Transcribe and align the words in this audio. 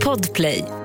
Podplay. 0.00 0.83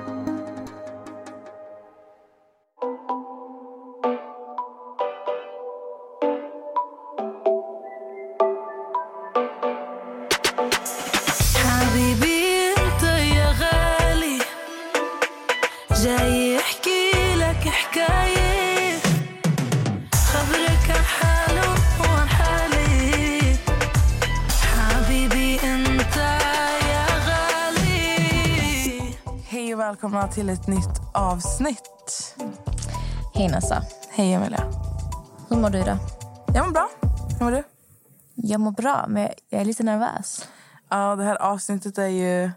Till 30.34 30.48
ett 30.48 30.66
nytt 30.66 31.00
avsnitt. 31.14 32.34
Hej 33.34 33.48
Nessa. 33.48 33.82
Hej 34.10 34.32
Emilia. 34.32 34.64
Hur 35.48 35.56
mår 35.56 35.70
du 35.70 35.78
idag? 35.78 35.98
Jag 36.54 36.66
mår 36.66 36.72
bra. 36.72 36.88
Hur 37.38 37.44
mår 37.44 37.52
du? 37.52 37.62
Jag 38.34 38.60
mår 38.60 38.72
bra, 38.72 39.06
men 39.08 39.28
jag 39.48 39.60
är 39.60 39.64
lite 39.64 39.82
nervös. 39.82 40.48
Ja, 40.90 41.16
det 41.16 41.24
här 41.24 41.36
avsnittet 41.36 41.98
är 41.98 42.06
ju... 42.06 42.50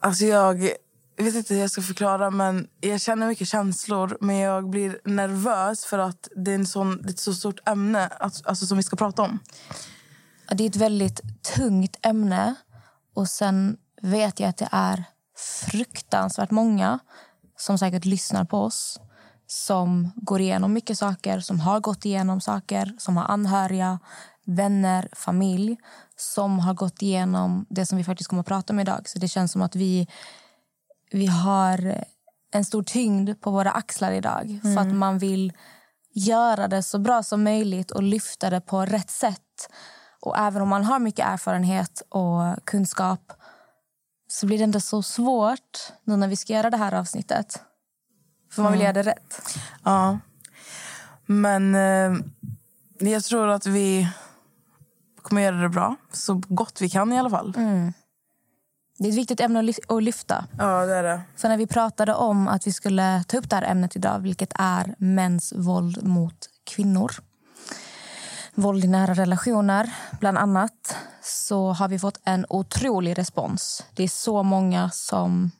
Alltså 0.00 0.24
jag 0.24 0.68
vet 1.16 1.34
inte 1.34 1.54
hur 1.54 1.60
jag 1.60 1.70
ska 1.70 1.82
förklara, 1.82 2.30
men 2.30 2.68
jag 2.80 3.00
känner 3.00 3.26
mycket 3.26 3.48
känslor. 3.48 4.16
Men 4.20 4.36
jag 4.36 4.70
blir 4.70 5.00
nervös 5.04 5.84
för 5.84 5.98
att 5.98 6.28
det 6.36 6.50
är, 6.50 6.54
en 6.54 6.66
sån, 6.66 7.02
det 7.02 7.08
är 7.08 7.12
ett 7.12 7.18
så 7.18 7.34
stort 7.34 7.68
ämne 7.68 8.06
att, 8.06 8.46
alltså, 8.46 8.66
som 8.66 8.76
vi 8.76 8.82
ska 8.82 8.96
prata 8.96 9.22
om. 9.22 9.38
Ja, 10.48 10.54
Det 10.54 10.64
är 10.64 10.68
ett 10.68 10.76
väldigt 10.76 11.20
tungt 11.56 11.96
ämne. 12.02 12.54
Och 13.14 13.28
sen 13.28 13.76
vet 14.02 14.40
jag 14.40 14.48
att 14.48 14.56
det 14.56 14.68
är 14.72 15.04
fruktansvärt 15.70 16.50
många 16.50 16.98
som 17.56 17.78
säkert 17.78 18.04
lyssnar 18.04 18.44
på 18.44 18.58
oss 18.58 19.00
som 19.46 20.12
går 20.16 20.40
igenom 20.40 20.72
mycket 20.72 20.98
saker, 20.98 21.40
som 21.40 21.60
har 21.60 21.80
gått 21.80 22.04
igenom 22.04 22.40
saker, 22.40 22.94
som 22.98 23.16
har 23.16 23.24
anhöriga, 23.24 23.98
vänner, 24.44 25.08
familj 25.12 25.76
som 26.16 26.58
har 26.58 26.74
gått 26.74 27.02
igenom 27.02 27.66
det 27.70 27.86
som 27.86 27.98
vi 27.98 28.04
faktiskt 28.04 28.30
kommer 28.30 28.40
att 28.40 28.46
prata 28.46 28.72
om 28.72 28.80
idag. 28.80 29.08
Så 29.08 29.18
det 29.18 29.28
känns 29.28 29.52
som 29.52 29.62
att 29.62 29.76
vi, 29.76 30.08
vi 31.10 31.26
har 31.26 32.04
en 32.52 32.64
stor 32.64 32.82
tyngd 32.82 33.40
på 33.40 33.50
våra 33.50 33.70
axlar 33.70 34.12
idag 34.12 34.60
för 34.62 34.78
att 34.78 34.94
man 34.94 35.18
vill 35.18 35.52
göra 36.14 36.68
det 36.68 36.82
så 36.82 36.98
bra 36.98 37.22
som 37.22 37.44
möjligt 37.44 37.90
och 37.90 38.02
lyfta 38.02 38.50
det 38.50 38.60
på 38.60 38.84
rätt 38.84 39.10
sätt. 39.10 39.70
Och 40.20 40.38
även 40.38 40.62
om 40.62 40.68
man 40.68 40.84
har 40.84 40.98
mycket 40.98 41.26
erfarenhet 41.26 42.02
och 42.08 42.64
kunskap 42.64 43.32
så 44.32 44.46
blir 44.46 44.58
det 44.58 44.64
ändå 44.64 44.80
så 44.80 45.02
svårt 45.02 45.92
nu 46.04 46.16
när 46.16 46.28
vi 46.28 46.36
ska 46.36 46.52
göra 46.52 46.70
det 46.70 46.76
här 46.76 46.94
avsnittet. 46.94 47.62
För 48.52 48.62
man 48.62 48.72
vill 48.72 48.80
göra 48.80 48.92
det 48.92 49.02
rätt. 49.02 49.58
Ja. 49.84 50.18
Men 51.26 51.74
eh, 51.74 52.24
jag 52.98 53.24
tror 53.24 53.48
att 53.48 53.66
vi 53.66 54.08
kommer 55.22 55.42
göra 55.42 55.56
det 55.56 55.68
bra. 55.68 55.96
Så 56.12 56.42
gott 56.48 56.80
vi 56.80 56.90
kan 56.90 57.12
i 57.12 57.18
alla 57.18 57.30
fall. 57.30 57.52
Det 58.98 59.08
är 59.08 59.12
ett 59.12 59.18
viktigt 59.18 59.40
ämne 59.40 59.72
att 59.88 60.02
lyfta. 60.02 60.44
Ja, 60.58 60.86
det 60.86 60.94
är 60.94 61.02
det. 61.02 61.22
För 61.36 61.48
när 61.48 61.56
vi 61.56 61.66
pratade 61.66 62.14
om 62.14 62.48
att 62.48 62.66
vi 62.66 62.72
skulle 62.72 63.24
ta 63.28 63.36
upp 63.38 63.50
det 63.50 63.56
här 63.56 63.70
ämnet 63.70 63.96
idag, 63.96 64.18
vilket 64.18 64.52
är 64.54 64.94
mäns 64.98 65.52
våld 65.56 66.06
mot 66.06 66.48
kvinnor. 66.64 67.12
Våld 68.54 68.84
i 68.84 68.88
nära 68.88 69.14
relationer, 69.14 69.92
bland 70.20 70.38
annat, 70.38 70.96
så 71.22 71.72
har 71.72 71.88
vi 71.88 71.98
fått 71.98 72.20
en 72.24 72.46
otrolig 72.48 73.18
respons. 73.18 73.84
Det 73.94 74.02
är 74.02 74.08
så 74.08 74.42
många 74.42 74.90
som 74.90 75.50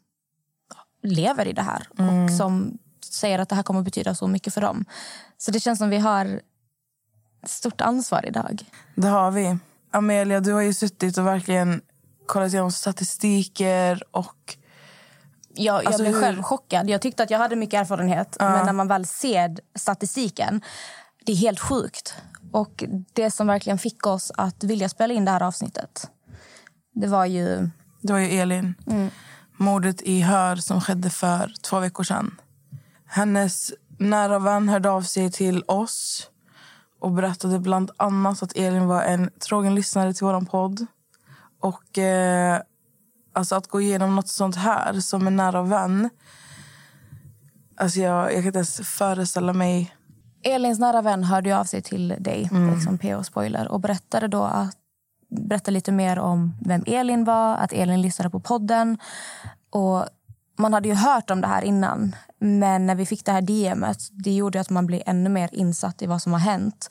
lever 1.02 1.48
i 1.48 1.52
det 1.52 1.62
här 1.62 1.86
och 1.90 2.30
som 2.38 2.78
säger 3.10 3.38
att 3.38 3.48
det 3.48 3.54
här 3.54 3.62
kommer 3.62 3.80
att 3.80 3.84
betyda 3.84 4.14
så 4.14 4.26
mycket 4.26 4.54
för 4.54 4.60
dem. 4.60 4.84
Så 5.38 5.50
det 5.50 5.60
känns 5.60 5.78
som 5.78 5.90
vi 5.90 5.98
har 5.98 6.40
stort 7.46 7.80
ansvar 7.80 8.26
idag. 8.26 8.64
Det 8.94 9.08
har 9.08 9.30
vi. 9.30 9.58
Amelia, 9.90 10.40
du 10.40 10.52
har 10.52 10.60
ju 10.60 10.74
suttit 10.74 11.18
och 11.18 11.26
verkligen 11.26 11.80
kollat 12.26 12.52
igenom 12.52 12.72
statistiker 12.72 14.02
och... 14.10 14.56
Jag, 15.54 15.74
jag 15.82 15.86
Alltså, 15.86 16.02
blev 16.02 16.14
hur- 16.14 16.22
själv 16.22 16.42
chockad. 16.42 16.90
Jag 16.90 17.02
tyckte 17.02 17.22
att 17.22 17.30
jag 17.30 17.38
hade 17.38 17.56
mycket 17.56 17.80
erfarenhet. 17.80 18.36
Men 18.40 18.66
när 18.66 18.72
man 18.72 18.88
väl 18.88 19.06
ser 19.06 19.56
statistiken, 19.78 20.62
det 21.26 21.32
är 21.32 21.36
helt 21.36 21.60
sjukt. 21.60 22.14
Och 22.52 22.84
det 23.12 23.30
som 23.30 23.46
verkligen 23.46 23.78
fick 23.78 24.06
oss 24.06 24.32
att 24.34 24.64
vilja 24.64 24.88
spela 24.88 25.14
in 25.14 25.24
det 25.24 25.30
här 25.30 25.42
avsnittet, 25.42 26.10
det 26.94 27.06
var 27.06 27.26
ju... 27.26 27.70
Det 28.00 28.12
var 28.12 28.20
ju 28.20 28.40
Elin. 28.40 28.74
Mordet 29.56 30.02
i 30.02 30.20
Hör 30.20 30.56
som 30.56 30.80
skedde 30.80 31.10
för 31.10 31.52
två 31.62 31.80
veckor 31.80 32.04
sedan. 32.04 32.40
Hennes 33.06 33.72
nära 33.98 34.38
vän 34.38 34.68
hörde 34.68 34.90
av 34.90 35.02
sig 35.02 35.30
till 35.30 35.64
oss 35.66 36.30
och 37.00 37.10
berättade 37.12 37.58
bland 37.58 37.90
annat 37.96 38.42
att 38.42 38.56
Elin 38.56 38.86
var 38.86 39.02
en 39.02 39.30
trogen 39.38 39.74
lyssnare 39.74 40.14
till 40.14 40.26
vår 40.26 40.40
podd. 40.40 40.86
Och 41.60 41.98
eh, 41.98 42.60
alltså 43.32 43.54
att 43.54 43.66
gå 43.66 43.80
igenom 43.80 44.16
något 44.16 44.28
sånt 44.28 44.56
här 44.56 45.00
som 45.00 45.26
en 45.26 45.36
nära 45.36 45.62
vän... 45.62 46.10
Alltså 47.76 48.00
jag, 48.00 48.24
jag 48.24 48.34
kan 48.34 48.46
inte 48.46 48.58
ens 48.58 48.80
föreställa 48.88 49.52
mig... 49.52 49.96
Elins 50.44 50.78
nära 50.78 51.02
vän 51.02 51.24
hörde 51.24 51.58
av 51.58 51.64
sig 51.64 51.82
till 51.82 52.16
dig, 52.18 52.50
liksom 52.74 52.98
PO 52.98 53.24
Spoiler, 53.24 53.68
och 53.68 53.80
berättade 53.80 54.28
då 54.28 54.42
att 54.42 54.76
berättade 55.28 55.70
lite 55.70 55.92
mer 55.92 56.18
om 56.18 56.56
vem 56.60 56.84
Elin 56.86 57.24
var, 57.24 57.56
att 57.56 57.72
Elin 57.72 58.02
lyssnade 58.02 58.30
på 58.30 58.40
podden. 58.40 58.98
Och 59.70 60.06
man 60.58 60.72
hade 60.72 60.88
ju 60.88 60.94
hört 60.94 61.30
om 61.30 61.40
det 61.40 61.46
här 61.46 61.62
innan, 61.62 62.16
men 62.38 62.86
när 62.86 62.94
vi 62.94 63.06
fick 63.06 63.24
det 63.24 63.32
här 63.32 63.42
DMet 63.42 63.98
det 64.12 64.32
gjorde 64.32 64.60
att 64.60 64.70
man 64.70 64.86
blev 64.86 65.02
ännu 65.06 65.30
mer 65.30 65.48
insatt 65.52 66.02
i 66.02 66.06
vad 66.06 66.22
som 66.22 66.32
har 66.32 66.40
hänt. 66.40 66.88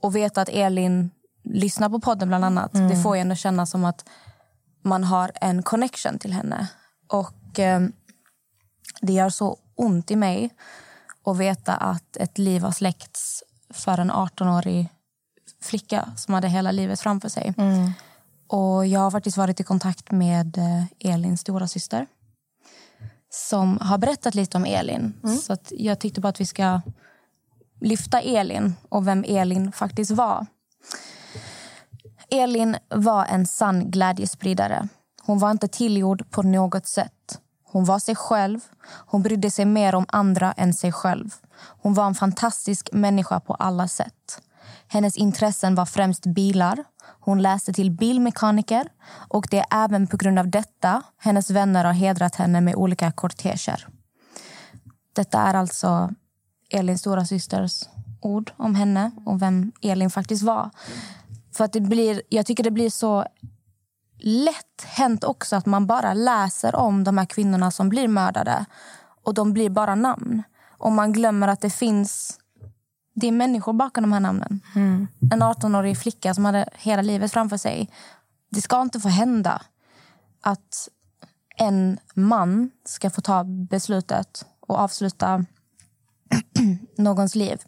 Och 0.00 0.16
veta 0.16 0.42
att 0.42 0.48
Elin 0.48 1.10
lyssnar 1.44 1.88
på 1.88 2.00
podden 2.00 2.28
bland 2.28 2.44
annat, 2.44 2.72
det 2.72 3.02
får 3.02 3.16
ju 3.16 3.20
ändå 3.20 3.34
kännas 3.34 3.70
som 3.70 3.84
att 3.84 4.04
man 4.82 5.04
har 5.04 5.30
en 5.34 5.62
connection 5.62 6.18
till 6.18 6.32
henne. 6.32 6.68
Och 7.08 7.58
eh, 7.58 7.80
det 9.00 9.12
gör 9.12 9.28
så 9.28 9.58
ont 9.76 10.10
i 10.10 10.16
mig 10.16 10.50
att 11.30 11.38
veta 11.38 11.74
att 11.76 12.16
ett 12.16 12.38
liv 12.38 12.62
har 12.62 12.72
släckts 12.72 13.42
för 13.70 13.98
en 13.98 14.12
18-årig 14.12 14.88
flicka 15.62 16.12
som 16.16 16.34
hade 16.34 16.48
hela 16.48 16.72
livet 16.72 17.00
framför 17.00 17.28
sig. 17.28 17.54
Och 18.46 18.86
Jag 18.86 19.00
har 19.00 19.10
faktiskt 19.10 19.36
varit 19.36 19.60
i 19.60 19.64
kontakt 19.64 20.10
med 20.10 20.58
eh, 20.58 21.12
Elins 21.12 21.40
stora 21.40 21.68
syster 21.68 22.06
som 23.32 23.78
har 23.80 23.98
berättat 23.98 24.34
lite 24.34 24.56
om 24.56 24.64
Elin. 24.64 25.14
Så 25.42 25.52
att 25.52 25.72
jag 25.76 25.98
tyckte 25.98 26.20
bara 26.20 26.28
att 26.28 26.40
vi 26.40 26.46
ska 26.46 26.80
lyfta 27.80 28.20
Elin 28.20 28.74
och 28.88 29.06
vem 29.06 29.24
Elin 29.28 29.72
faktiskt 29.72 30.10
var. 30.10 30.46
Elin 32.30 32.76
var 32.88 33.24
en 33.24 33.46
sann 33.46 33.90
glädjespridare. 33.90 34.88
Hon 35.22 35.38
var 35.38 35.50
inte 35.50 35.68
tillgjord 35.68 36.30
på 36.30 36.42
något 36.42 36.86
sätt. 36.86 37.12
Hon 37.72 37.84
var 37.84 37.98
sig 37.98 38.16
själv. 38.16 38.60
Hon 39.06 39.22
brydde 39.22 39.50
sig 39.50 39.64
mer 39.64 39.94
om 39.94 40.06
andra 40.08 40.52
än 40.52 40.74
sig 40.74 40.92
själv. 40.92 41.34
Hon 41.82 41.94
var 41.94 42.06
en 42.06 42.14
fantastisk 42.14 42.88
människa 42.92 43.40
på 43.40 43.54
alla 43.54 43.88
sätt. 43.88 44.42
Hennes 44.88 45.16
intressen 45.16 45.74
var 45.74 45.86
främst 45.86 46.26
bilar. 46.26 46.84
Hon 47.20 47.42
läste 47.42 47.72
till 47.72 47.90
bilmekaniker 47.90 48.88
och 49.28 49.46
det 49.50 49.58
är 49.58 49.84
även 49.84 50.06
på 50.06 50.16
grund 50.16 50.38
av 50.38 50.48
detta 50.50 51.02
hennes 51.18 51.50
vänner 51.50 51.84
har 51.84 51.92
hedrat 51.92 52.34
henne 52.34 52.60
med 52.60 52.74
olika 52.74 53.12
korteger. 53.12 53.88
Detta 55.12 55.38
är 55.40 55.54
alltså 55.54 56.10
Elins 56.70 57.00
stora 57.00 57.24
systers 57.24 57.88
ord 58.20 58.52
om 58.56 58.74
henne 58.74 59.10
och 59.26 59.42
vem 59.42 59.72
Elin 59.82 60.10
faktiskt 60.10 60.42
var. 60.42 60.70
För 61.52 61.64
att 61.64 61.72
det 61.72 61.80
blir, 61.80 62.22
jag 62.28 62.46
tycker 62.46 62.64
det 62.64 62.70
blir 62.70 62.90
så 62.90 63.24
lätt 64.22 64.84
hänt 64.84 65.24
också 65.24 65.56
att 65.56 65.66
man 65.66 65.86
bara 65.86 66.14
läser 66.14 66.76
om 66.76 67.04
de 67.04 67.18
här 67.18 67.26
kvinnorna 67.26 67.70
som 67.70 67.88
blir 67.88 68.08
mördade 68.08 68.64
och 69.24 69.34
de 69.34 69.52
blir 69.52 69.70
bara 69.70 69.94
namn. 69.94 70.42
Och 70.78 70.92
man 70.92 71.12
glömmer 71.12 71.48
att 71.48 71.60
det 71.60 71.70
finns 71.70 72.40
det 73.14 73.26
är 73.26 73.32
människor 73.32 73.72
bakom 73.72 74.02
de 74.02 74.12
här 74.12 74.20
namnen. 74.20 74.60
En 75.32 75.42
18-årig 75.42 75.98
flicka 75.98 76.34
som 76.34 76.44
hade 76.44 76.68
hela 76.78 77.02
livet 77.02 77.32
framför 77.32 77.56
sig. 77.56 77.90
Det 78.50 78.60
ska 78.60 78.82
inte 78.82 79.00
få 79.00 79.08
hända 79.08 79.62
att 80.40 80.88
en 81.56 81.98
man 82.14 82.70
ska 82.84 83.10
få 83.10 83.20
ta 83.20 83.44
beslutet 83.44 84.46
och 84.60 84.78
avsluta 84.78 85.44
någons 86.96 87.34
liv. 87.34 87.62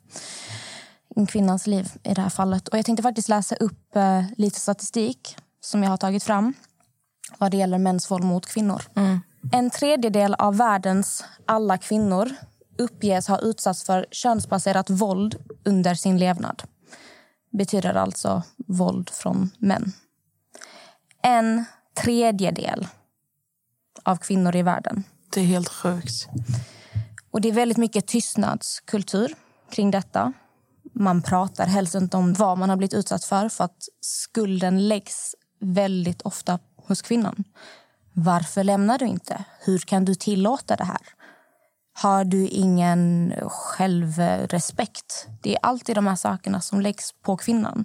En 1.17 1.27
kvinnans 1.27 1.67
liv 1.67 1.93
i 2.03 2.15
det 2.15 2.21
här 2.21 2.29
fallet. 2.29 2.69
Och 2.69 2.79
jag 2.79 2.87
tänkte 2.87 3.03
faktiskt 3.03 3.29
läsa 3.29 3.57
upp 3.57 3.97
eh, 3.97 4.25
lite 4.37 4.61
statistik 4.61 5.37
som 5.65 5.83
jag 5.83 5.91
har 5.91 5.97
tagit 5.97 6.23
fram 6.23 6.55
vad 7.39 7.51
det 7.51 7.57
gäller 7.57 7.79
mäns 7.79 8.11
våld 8.11 8.25
mot 8.25 8.47
kvinnor. 8.47 8.83
En 9.53 9.71
tredjedel 9.71 10.35
av 10.35 10.57
världens 10.57 11.25
alla 11.47 11.79
kvinnor 11.79 12.31
uppges 12.79 13.29
ha 13.29 13.39
utsatts 13.39 13.85
för 13.85 14.07
könsbaserat 14.11 14.91
våld 14.91 15.37
under 15.65 15.95
sin 15.95 16.19
levnad. 16.19 16.63
Betyder 17.53 17.95
alltså 17.95 18.43
våld 18.67 19.11
från 19.11 19.51
män. 19.59 19.93
En 21.23 21.65
tredjedel 21.95 22.89
av 24.03 24.17
kvinnor 24.17 24.57
i 24.57 24.63
världen. 24.63 25.05
Det 25.35 25.41
är 25.41 25.45
helt 25.45 25.69
sjukt. 25.69 26.29
Och 27.31 27.41
Det 27.41 27.49
är 27.49 27.53
väldigt 27.53 27.79
mycket 27.79 28.07
tystnadskultur 28.07 29.35
kring 29.71 29.91
detta. 29.91 30.33
Man 30.95 31.23
pratar 31.23 31.67
helst 31.67 31.95
inte 31.95 32.17
om 32.17 32.33
vad 32.33 32.59
man 32.59 32.71
har 32.71 32.77
blivit 32.77 32.95
utsatt 32.95 33.25
för 33.25 33.49
för 33.49 33.65
att 33.65 33.89
skulden 34.01 34.89
läggs 34.89 35.35
väldigt 35.63 36.23
ofta 36.23 36.59
hos 36.77 37.03
kvinnan. 37.03 37.45
Varför 38.13 38.65
lämnar 38.65 38.99
du 38.99 39.07
inte? 39.07 39.45
Hur 39.61 39.79
kan 39.79 40.05
du 40.05 40.15
tillåta 40.15 40.77
det 40.77 40.85
här? 40.85 41.01
Har 41.95 42.25
du 42.25 42.49
ingen 42.49 43.35
självrespekt? 43.49 45.27
Det 45.43 45.55
är 45.55 45.59
alltid 45.63 45.95
de 45.95 46.07
här 46.07 46.17
sakerna 46.17 46.61
som 46.61 46.81
läggs 46.81 47.13
på 47.13 47.37
kvinnan. 47.37 47.85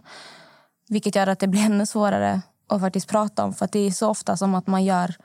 Vilket 0.90 1.16
gör 1.16 1.28
att 1.28 1.40
det 1.40 1.48
blir 1.48 1.66
ännu 1.66 1.86
svårare 1.86 2.42
att 2.68 2.82
faktiskt 2.82 3.08
prata 3.10 3.44
om. 3.44 3.54
För 3.54 3.70
Det 3.72 3.80
är 3.80 3.92
så 3.92 4.10
ofta 4.10 4.38
som 4.38 4.56
att 4.56 4.68
man 4.68 4.86
gör 4.86 5.16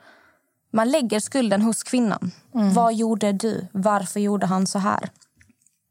man 0.75 0.89
lägger 0.89 1.19
skulden 1.19 1.61
hos 1.61 1.83
kvinnan. 1.83 2.31
Vad 2.51 2.93
gjorde 2.93 3.31
du? 3.31 3.67
Varför 3.71 4.19
gjorde 4.19 4.45
han 4.45 4.67
så 4.67 4.79
här? 4.79 5.09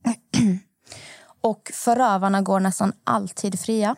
och 1.40 1.70
förövarna 1.74 2.42
går 2.42 2.60
nästan 2.60 2.92
alltid 3.04 3.60
fria. 3.60 3.96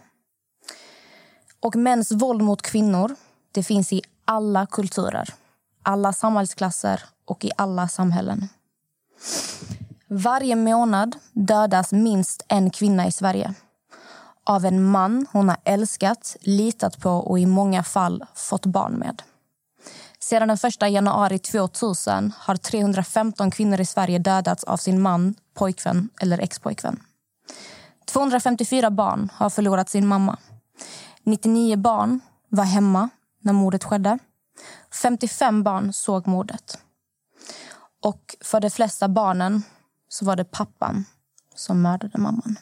Och 1.64 1.76
mäns 1.76 2.12
våld 2.12 2.42
mot 2.42 2.62
kvinnor 2.62 3.16
det 3.52 3.62
finns 3.62 3.92
i 3.92 4.02
alla 4.24 4.66
kulturer, 4.66 5.34
alla 5.82 6.12
samhällsklasser 6.12 7.02
och 7.24 7.44
i 7.44 7.50
alla 7.56 7.88
samhällen. 7.88 8.48
Varje 10.06 10.56
månad 10.56 11.16
dödas 11.32 11.92
minst 11.92 12.44
en 12.48 12.70
kvinna 12.70 13.06
i 13.06 13.12
Sverige 13.12 13.54
av 14.44 14.64
en 14.64 14.84
man 14.84 15.26
hon 15.32 15.48
har 15.48 15.58
älskat, 15.64 16.36
litat 16.40 17.00
på 17.00 17.10
och 17.10 17.38
i 17.38 17.46
många 17.46 17.82
fall 17.82 18.24
fått 18.34 18.66
barn 18.66 18.92
med. 18.92 19.22
Sedan 20.18 20.48
den 20.48 20.58
1 20.64 20.90
januari 20.90 21.38
2000 21.38 22.32
har 22.38 22.56
315 22.56 23.50
kvinnor 23.50 23.80
i 23.80 23.86
Sverige 23.86 24.18
dödats 24.18 24.64
av 24.64 24.76
sin 24.76 25.02
man, 25.02 25.34
pojkvän 25.54 26.08
eller 26.20 26.38
expojkvän. 26.38 27.00
254 28.04 28.90
barn 28.90 29.30
har 29.34 29.50
förlorat 29.50 29.88
sin 29.88 30.06
mamma. 30.06 30.38
99 31.24 31.76
barn 31.76 32.20
var 32.48 32.64
hemma 32.64 33.08
när 33.40 33.52
mordet 33.52 33.84
skedde. 33.84 34.18
55 35.02 35.62
barn 35.62 35.92
såg 35.92 36.26
mordet. 36.26 36.78
Och 38.02 38.36
för 38.40 38.60
de 38.60 38.70
flesta 38.70 39.08
barnen 39.08 39.62
så 40.08 40.24
var 40.24 40.36
det 40.36 40.44
pappan 40.44 41.04
som 41.54 41.82
mördade 41.82 42.18
mamman. 42.18 42.58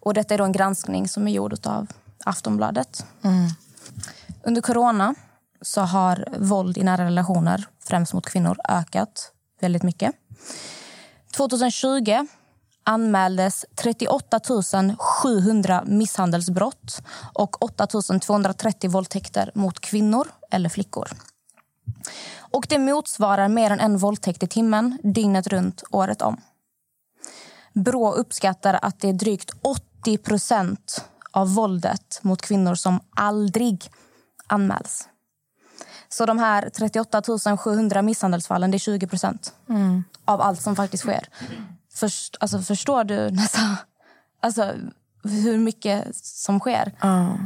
Och 0.00 0.14
detta 0.14 0.34
är 0.34 0.38
då 0.38 0.44
en 0.44 0.52
granskning 0.52 1.08
som 1.08 1.28
är 1.28 1.32
gjord 1.32 1.66
av 1.66 1.86
Aftonbladet. 2.24 3.06
Under 4.42 4.60
corona 4.60 5.14
så 5.60 5.80
har 5.80 6.28
våld 6.38 6.78
i 6.78 6.82
nära 6.82 7.04
relationer, 7.04 7.66
främst 7.80 8.14
mot 8.14 8.26
kvinnor, 8.26 8.56
ökat 8.68 9.32
väldigt 9.60 9.82
mycket. 9.82 10.14
2020 11.36 12.26
anmäldes 12.84 13.64
38 13.74 14.40
700 14.98 15.84
misshandelsbrott 15.86 17.02
och 17.34 17.62
8 17.62 17.86
230 18.22 18.90
våldtäkter 18.90 19.50
mot 19.54 19.80
kvinnor 19.80 20.28
eller 20.50 20.68
flickor. 20.68 21.08
Och 22.36 22.66
Det 22.68 22.78
motsvarar 22.78 23.48
mer 23.48 23.70
än 23.70 23.80
en 23.80 23.98
våldtäkt 23.98 24.42
i 24.42 24.46
timmen, 24.46 24.98
dygnet 25.02 25.46
runt, 25.46 25.82
året 25.90 26.22
om. 26.22 26.40
Brå 27.72 28.12
uppskattar 28.12 28.78
att 28.82 29.00
det 29.00 29.08
är 29.08 29.12
drygt 29.12 29.50
80 29.62 30.18
procent 30.18 31.04
av 31.30 31.54
våldet 31.54 32.18
mot 32.22 32.42
kvinnor 32.42 32.74
som 32.74 33.00
aldrig 33.16 33.90
anmäls. 34.46 35.08
Så 36.08 36.26
de 36.26 36.38
här 36.38 36.70
38 36.70 37.22
700 37.56 38.02
misshandelsfallen 38.02 38.70
det 38.70 38.76
är 38.76 38.78
20 38.78 39.06
procent 39.06 39.54
av 40.24 40.40
allt 40.40 40.62
som 40.62 40.76
faktiskt 40.76 41.02
sker. 41.02 41.28
Först, 41.94 42.36
alltså, 42.40 42.58
förstår 42.58 43.04
du 43.04 43.30
nästan 43.30 43.76
alltså, 44.40 44.74
hur 45.24 45.58
mycket 45.58 46.16
som 46.16 46.60
sker? 46.60 46.92
Ja. 47.00 47.36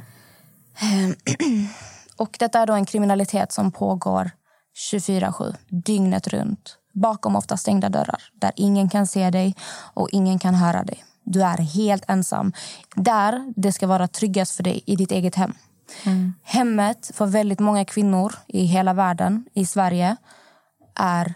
Och 2.16 2.36
detta 2.38 2.60
är 2.60 2.66
då 2.66 2.72
en 2.72 2.86
kriminalitet 2.86 3.52
som 3.52 3.72
pågår 3.72 4.30
24-7, 4.92 5.56
dygnet 5.68 6.28
runt. 6.28 6.76
Bakom 6.92 7.36
ofta 7.36 7.56
stängda 7.56 7.88
dörrar, 7.88 8.22
där 8.32 8.52
ingen 8.56 8.88
kan 8.88 9.06
se 9.06 9.30
dig 9.30 9.54
och 9.94 10.08
ingen 10.12 10.38
kan 10.38 10.54
höra 10.54 10.84
dig. 10.84 11.04
Du 11.24 11.42
är 11.42 11.58
helt 11.58 12.04
ensam. 12.08 12.52
Där 12.94 13.52
det 13.56 13.72
ska 13.72 13.86
vara 13.86 14.08
tryggast 14.08 14.56
för 14.56 14.62
dig, 14.62 14.82
i 14.86 14.96
ditt 14.96 15.12
eget 15.12 15.34
hem. 15.34 15.54
Hemmet 16.42 17.10
för 17.14 17.26
väldigt 17.26 17.58
många 17.58 17.84
kvinnor 17.84 18.34
i 18.46 18.64
hela 18.64 18.92
världen, 18.92 19.44
i 19.54 19.66
Sverige, 19.66 20.16
är 20.94 21.34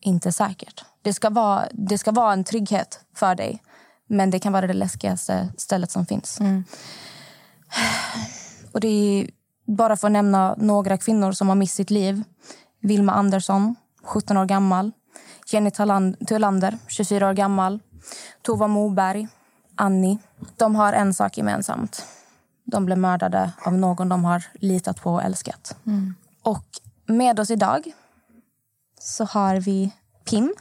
inte 0.00 0.32
säkert. 0.32 0.84
Det 1.04 1.14
ska 1.14 1.30
vara, 1.30 1.68
det 1.72 1.98
ska 1.98 2.12
vara 2.12 2.32
en 2.32 2.44
trygghet 2.44 3.00
för 3.14 3.34
dig, 3.34 3.62
men 4.08 4.30
det 4.30 4.38
kan 4.38 4.52
vara 4.52 4.66
det 4.66 4.72
läskigaste 4.72 5.52
stället 5.56 5.90
som 5.90 6.06
finns. 6.06 6.38
Och 8.72 8.80
det 8.80 8.88
är 8.88 9.30
bara 9.66 9.96
för 9.96 10.08
att 10.08 10.12
nämna 10.12 10.54
några 10.58 10.96
kvinnor 10.96 11.32
som 11.32 11.48
har 11.48 11.54
mist 11.54 11.74
sitt 11.74 11.90
liv. 11.90 12.22
Vilma 12.80 13.12
Andersson, 13.12 13.74
17 14.02 14.36
år 14.36 14.44
gammal. 14.44 14.92
Jenny 15.52 15.70
Thulander, 15.70 16.78
24 16.88 17.28
år 17.28 17.32
gammal. 17.32 17.80
Tova 18.42 18.66
Moberg, 18.66 19.28
Annie. 19.76 20.18
De 20.56 20.74
har 20.76 20.92
en 20.92 21.14
sak 21.14 21.38
gemensamt. 21.38 22.06
De 22.64 22.86
blev 22.86 22.98
mördade 22.98 23.52
av 23.64 23.72
någon 23.72 24.08
de 24.08 24.24
har 24.24 24.44
litat 24.54 25.00
på 25.02 25.12
och 25.12 25.22
älskat. 25.22 25.76
Och 26.42 26.66
med 27.06 27.40
oss 27.40 27.50
idag 27.50 27.92
så 29.00 29.24
har 29.24 29.56
vi 29.56 29.92
Pim. 30.24 30.54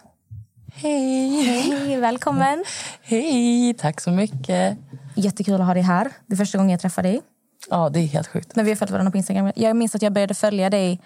Hej! 0.75 1.44
Hej, 1.44 2.00
välkommen. 2.00 2.64
Hej! 3.02 3.74
Tack 3.74 4.02
så 4.02 4.12
mycket. 4.12 4.78
Jättekul 5.16 5.62
att 5.62 5.68
ha 5.68 5.74
dig 5.74 5.84
här. 5.84 6.12
Det 6.28 6.34
är 6.34 6.38
första 6.38 6.58
gången 6.58 6.72
jag 6.72 6.80
träffar 6.80 7.04
dig. 7.04 7.22
Ja, 7.70 7.90
det 7.90 8.00
är 8.00 8.08
helt 8.08 8.28
sjukt. 8.28 8.56
Men 8.56 8.66
vi 8.66 8.72
har 8.72 8.75
följt 8.75 8.92
varandra 8.92 9.12
på 9.12 9.18
Instagram. 9.18 9.52
Jag 9.56 9.75
minns 9.75 9.96
att 9.96 10.02
jag 10.02 10.14
började 10.14 10.34
följa 10.34 10.70
dig 10.70 11.02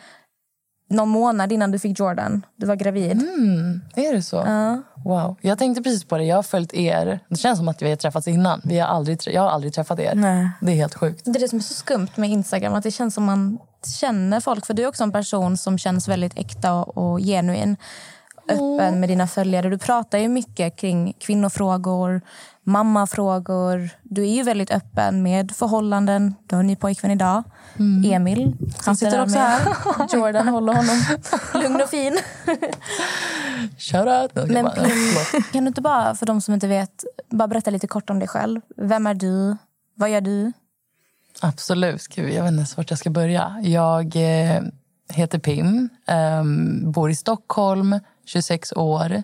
någon 0.89 1.09
månad 1.09 1.51
innan 1.51 1.71
du 1.71 1.79
fick 1.79 1.99
Jordan. 1.99 2.45
Du 2.55 2.65
var 2.65 2.75
gravid. 2.75 3.11
Mm, 3.11 3.81
är 3.95 4.13
det 4.13 4.21
så? 4.21 4.35
Ja. 4.35 4.81
Wow. 5.05 5.35
Jag 5.41 5.57
tänkte 5.57 5.83
precis 5.83 6.03
på 6.05 6.17
det. 6.17 6.23
Jag 6.23 6.35
har 6.35 6.43
följt 6.43 6.73
er. 6.73 7.19
Det 7.29 7.35
känns 7.35 7.57
som 7.59 7.67
att 7.67 7.81
vi 7.81 7.89
har 7.89 7.95
träffats 7.95 8.27
innan. 8.27 8.61
Vi 8.63 8.79
har 8.79 8.87
aldrig, 8.87 9.19
jag 9.25 9.41
har 9.41 9.49
aldrig 9.49 9.73
träffat 9.73 9.99
er. 9.99 10.15
Nej. 10.15 10.49
Det 10.61 10.71
är 10.71 10.75
helt 10.75 10.95
sjukt. 10.95 11.21
Det 11.25 11.39
är 11.39 11.39
det 11.39 11.49
som 11.49 11.59
är 11.59 11.63
så 11.63 11.73
skumt 11.73 12.09
med 12.15 12.29
Instagram. 12.29 12.73
Att 12.73 12.83
Det 12.83 12.91
känns 12.91 13.13
som 13.13 13.23
man 13.23 13.57
känner 13.99 14.39
folk. 14.39 14.65
För 14.65 14.73
Du 14.73 14.83
är 14.83 14.87
också 14.87 15.03
en 15.03 15.11
person 15.11 15.57
som 15.57 15.77
känns 15.77 16.07
väldigt 16.07 16.37
äkta 16.37 16.73
och, 16.73 16.97
och 16.97 17.19
genuin. 17.19 17.77
Öppen 18.49 18.99
med 18.99 19.09
dina 19.09 19.27
följare. 19.27 19.69
Du 19.69 19.77
pratar 19.77 20.17
ju 20.17 20.27
mycket 20.27 20.75
kring 20.75 21.13
kvinnofrågor, 21.19 22.21
mammafrågor. 22.63 23.89
Du 24.03 24.21
är 24.23 24.35
ju 24.35 24.43
väldigt 24.43 24.71
öppen 24.71 25.23
med 25.23 25.51
förhållanden. 25.51 26.35
Du 26.47 26.55
har 26.55 26.59
en 26.59 26.67
ny 26.67 26.75
pojkvän 26.75 27.11
idag, 27.11 27.43
Emil. 28.05 28.55
Han 28.85 28.95
sitter 28.95 29.11
där 29.11 29.23
också 29.23 29.37
här. 29.37 29.61
Jordan 30.13 30.47
håller 30.47 30.73
honom 30.73 31.01
lugn 31.53 31.81
och 31.81 31.89
fin. 31.89 32.17
Shoutout! 33.77 34.49
Men 34.49 34.69
Pim, 34.71 35.41
kan 35.51 35.63
du 35.63 35.67
inte 35.67 35.81
bara, 35.81 36.15
för 36.15 36.25
de 36.25 36.41
som 36.41 36.53
inte 36.53 36.67
vet, 36.67 37.03
bara 37.29 37.47
berätta 37.47 37.71
lite 37.71 37.87
kort 37.87 38.09
om 38.09 38.19
dig 38.19 38.27
själv? 38.27 38.61
Vem 38.77 39.07
är 39.07 39.13
du? 39.13 39.57
Vad 39.95 40.09
gör 40.09 40.21
du? 40.21 40.51
Absolut. 41.41 42.07
Gud, 42.07 42.33
jag 42.33 42.43
vet 42.43 42.51
inte 42.51 42.57
ens 42.57 42.77
vart 42.77 42.89
jag 42.89 42.99
ska 42.99 43.09
börja. 43.09 43.59
Jag 43.61 44.15
eh, 44.15 44.61
heter 45.09 45.39
Pim, 45.39 45.89
ehm, 46.07 46.91
bor 46.91 47.09
i 47.09 47.15
Stockholm, 47.15 47.99
26 48.27 48.73
år. 48.73 49.23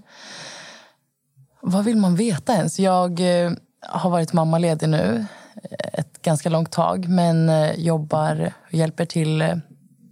Vad 1.62 1.86
vill 1.86 1.98
man 1.98 2.16
veta 2.16 2.54
ens? 2.54 2.80
Jag 2.80 3.20
eh, 3.20 3.52
har 3.82 4.10
varit 4.10 4.34
mammaledig 4.34 4.90
nu 4.90 5.26
eh, 5.56 6.00
ett 6.00 6.22
ganska 6.22 6.50
långt 6.50 6.72
tag 6.72 7.08
men 7.08 7.50
eh, 7.50 7.72
jobbar 7.80 8.54
och 8.68 8.74
hjälper 8.74 9.06
till 9.06 9.42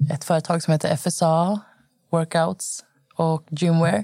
ett 0.09 0.23
företag 0.23 0.63
som 0.63 0.71
heter 0.71 0.95
FSA, 0.95 1.59
Workouts 2.11 2.83
och 3.15 3.47
Gymwear 3.49 4.03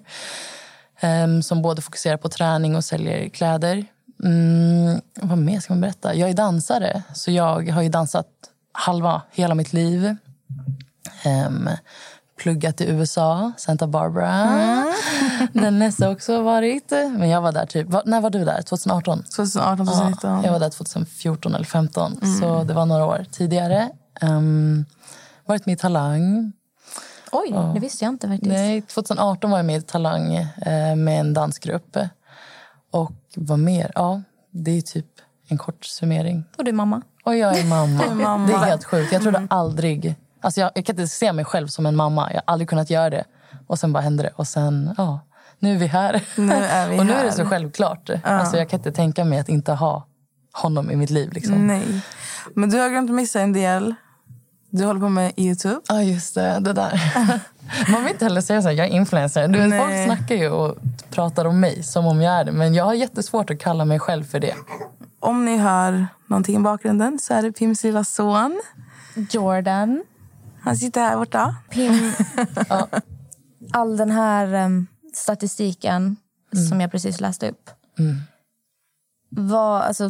ehm, 0.99 1.43
som 1.43 1.61
både 1.61 1.81
fokuserar 1.81 2.17
på 2.17 2.29
träning 2.29 2.75
och 2.75 2.83
säljer 2.83 3.29
kläder. 3.29 3.85
Mm, 4.23 5.01
vad 5.21 5.37
mer 5.37 5.59
ska 5.59 5.73
man 5.73 5.81
berätta? 5.81 6.15
Jag 6.15 6.29
är 6.29 6.33
dansare, 6.33 7.03
så 7.13 7.31
jag 7.31 7.69
har 7.69 7.81
ju 7.81 7.89
dansat 7.89 8.27
halva 8.71 9.21
hela 9.31 9.55
mitt 9.55 9.73
liv. 9.73 10.15
Um, 11.47 11.69
pluggat 12.37 12.81
i 12.81 12.89
USA, 12.89 13.51
Santa 13.57 13.87
Barbara. 13.87 14.85
Där 15.53 15.71
Nessa 15.71 16.09
också 16.09 16.41
varit. 16.43 16.91
Men 16.91 17.29
jag 17.29 17.41
var 17.41 17.51
där 17.51 17.65
typ... 17.65 17.87
va- 17.87 18.01
När 18.05 18.21
var 18.21 18.29
du 18.29 18.45
där? 18.45 18.61
2018? 18.61 19.23
2018, 19.23 19.85
Ja, 19.87 19.93
2019. 19.93 20.43
jag 20.43 20.51
var 20.51 20.59
där 20.59 20.69
2014 20.69 21.55
eller 21.55 21.65
2015, 21.65 22.37
så 22.39 22.63
det 22.63 22.73
var 22.73 22.85
några 22.85 23.05
år 23.05 23.25
tidigare. 23.31 23.89
Um, 24.21 24.85
varit 25.45 25.65
med 25.65 25.73
i 25.73 25.77
Talang. 25.77 26.51
Oj, 27.31 27.55
det 27.73 27.79
visste 27.79 28.05
jag 28.05 28.13
inte 28.13 28.27
faktiskt. 28.27 28.51
Nej, 28.51 28.81
2018 28.81 29.51
var 29.51 29.57
jag 29.57 29.65
med 29.65 29.77
i 29.77 29.81
Talang 29.81 30.35
eh, 30.35 30.95
med 30.95 31.19
en 31.19 31.33
dansgrupp. 31.33 31.97
Och 32.91 33.11
vad 33.35 33.59
mer? 33.59 33.91
Ja, 33.95 34.21
det 34.51 34.71
är 34.77 34.81
typ 34.81 35.05
en 35.47 35.57
kort 35.57 35.85
summering. 35.85 36.43
Och 36.57 36.63
du 36.63 36.71
mamma? 36.71 37.01
Och 37.25 37.35
jag 37.35 37.57
är 37.59 37.65
mamma. 37.65 38.03
mamma. 38.15 38.47
Det 38.47 38.53
är 38.53 38.57
helt 38.57 38.83
sjukt. 38.83 39.11
Jag 39.11 39.21
trodde 39.21 39.47
aldrig 39.49 40.15
Alltså 40.41 40.61
jag, 40.61 40.71
jag 40.75 40.85
kan 40.85 40.93
inte 40.93 41.07
se 41.07 41.33
mig 41.33 41.45
själv 41.45 41.67
som 41.67 41.85
en 41.85 41.95
mamma. 41.95 42.29
Jag 42.33 42.35
har 42.35 42.53
aldrig 42.53 42.69
kunnat 42.69 42.89
göra 42.89 43.09
det. 43.09 43.25
Och 43.67 43.79
sen 43.79 43.93
bara 43.93 44.03
hände 44.03 44.23
det. 44.23 44.31
Och 44.35 44.47
sen, 44.47 44.93
ja, 44.97 45.19
nu 45.59 45.75
är 45.75 45.79
vi 45.79 45.87
här. 45.87 46.21
Nu 46.35 46.53
är 46.53 46.89
vi 46.89 46.99
och 46.99 47.05
nu 47.05 47.13
är 47.13 47.23
det 47.23 47.31
så 47.31 47.45
självklart. 47.45 48.09
Alltså 48.23 48.57
jag 48.57 48.69
kan 48.69 48.79
inte 48.79 48.91
tänka 48.91 49.25
mig 49.25 49.39
att 49.39 49.49
inte 49.49 49.73
ha 49.73 50.07
honom 50.53 50.91
i 50.91 50.95
mitt 50.95 51.09
liv. 51.09 51.33
Liksom. 51.33 51.67
Nej. 51.67 52.01
Men 52.55 52.69
du 52.69 52.79
har 52.79 52.89
glömt 52.89 53.11
missa 53.11 53.41
en 53.41 53.53
del. 53.53 53.95
Du 54.69 54.85
håller 54.85 54.99
på 54.99 55.09
med 55.09 55.33
Youtube. 55.37 55.81
Ja, 55.87 56.01
just 56.01 56.35
det. 56.35 56.57
Det 56.59 56.73
där. 56.73 57.01
Man 57.91 58.03
vill 58.03 58.11
inte 58.11 58.25
heller 58.25 58.41
säga 58.41 58.61
så 58.61 58.67
här, 58.67 58.75
jag 58.75 58.87
är 58.87 58.91
influencer. 58.91 59.47
Du 59.47 59.59
vet, 59.59 59.81
folk 59.81 60.05
snackar 60.05 60.35
ju 60.35 60.49
och 60.49 60.77
pratar 61.09 61.45
om 61.45 61.59
mig 61.59 61.83
som 61.83 62.05
om 62.05 62.21
jag 62.21 62.33
är 62.33 62.43
det. 62.43 62.51
Men 62.51 62.73
jag 62.73 62.85
har 62.85 62.93
jättesvårt 62.93 63.49
att 63.49 63.59
kalla 63.59 63.85
mig 63.85 63.99
själv 63.99 64.23
för 64.23 64.39
det. 64.39 64.53
Om 65.19 65.45
ni 65.45 65.57
hör 65.57 66.07
någonting 66.27 66.55
i 66.55 66.59
bakgrunden 66.59 67.19
så 67.19 67.33
är 67.33 67.41
det 67.41 67.51
Pims 67.51 67.83
lilla 67.83 68.03
son. 68.03 68.61
Jordan. 69.31 70.03
Han 70.67 70.77
sitter 70.77 71.01
här 71.01 71.17
borta. 71.17 71.55
Pim, 71.69 72.13
all 73.71 73.97
den 73.97 74.11
här 74.11 74.53
em, 74.53 74.87
statistiken 75.13 76.15
som 76.69 76.81
jag 76.81 76.91
precis 76.91 77.21
läste 77.21 77.49
upp. 77.49 77.69
Var, 79.29 79.81
alltså, 79.81 80.09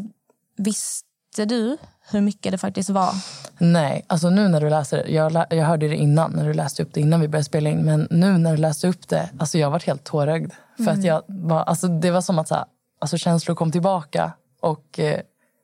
visste 0.58 1.46
du 1.46 1.78
hur 2.10 2.22
mycket 2.22 2.52
det 2.52 2.58
faktiskt 2.58 2.90
var? 2.90 3.14
Nej, 3.58 4.06
alltså 4.08 4.30
nu 4.30 4.48
när 4.48 4.62
du 4.62 4.70
läser 4.70 4.98
det. 4.98 5.12
Jag, 5.12 5.46
jag 5.50 5.66
hörde 5.66 5.88
det 5.88 5.96
innan, 5.96 6.32
när 6.32 6.48
du 6.48 6.54
läste 6.54 6.84
upp 6.84 6.94
det 6.94 7.02
innan 7.02 7.22
vi 7.22 7.28
började 7.28 7.44
spela 7.44 7.70
in. 7.70 7.86
Men 7.86 8.08
nu 8.12 8.38
när 8.38 8.52
du 8.52 8.58
läste 8.58 8.88
upp 8.88 9.08
det, 9.08 9.30
alltså 9.40 9.58
jag 9.58 9.72
var 9.72 9.80
helt 9.80 10.04
tårögd. 10.04 10.52
För 10.78 10.92
att 10.92 11.04
jag 11.04 11.22
var, 11.28 11.64
alltså 11.64 11.88
det 11.88 12.12
var 12.12 12.22
som 12.22 12.40
att 12.40 12.48
så 12.48 12.56
här, 12.56 12.66
alltså 13.00 13.18
känslor 13.18 13.56
kom 13.56 13.72
tillbaka. 13.72 14.32
Och 14.62 15.00
eh, 15.00 15.22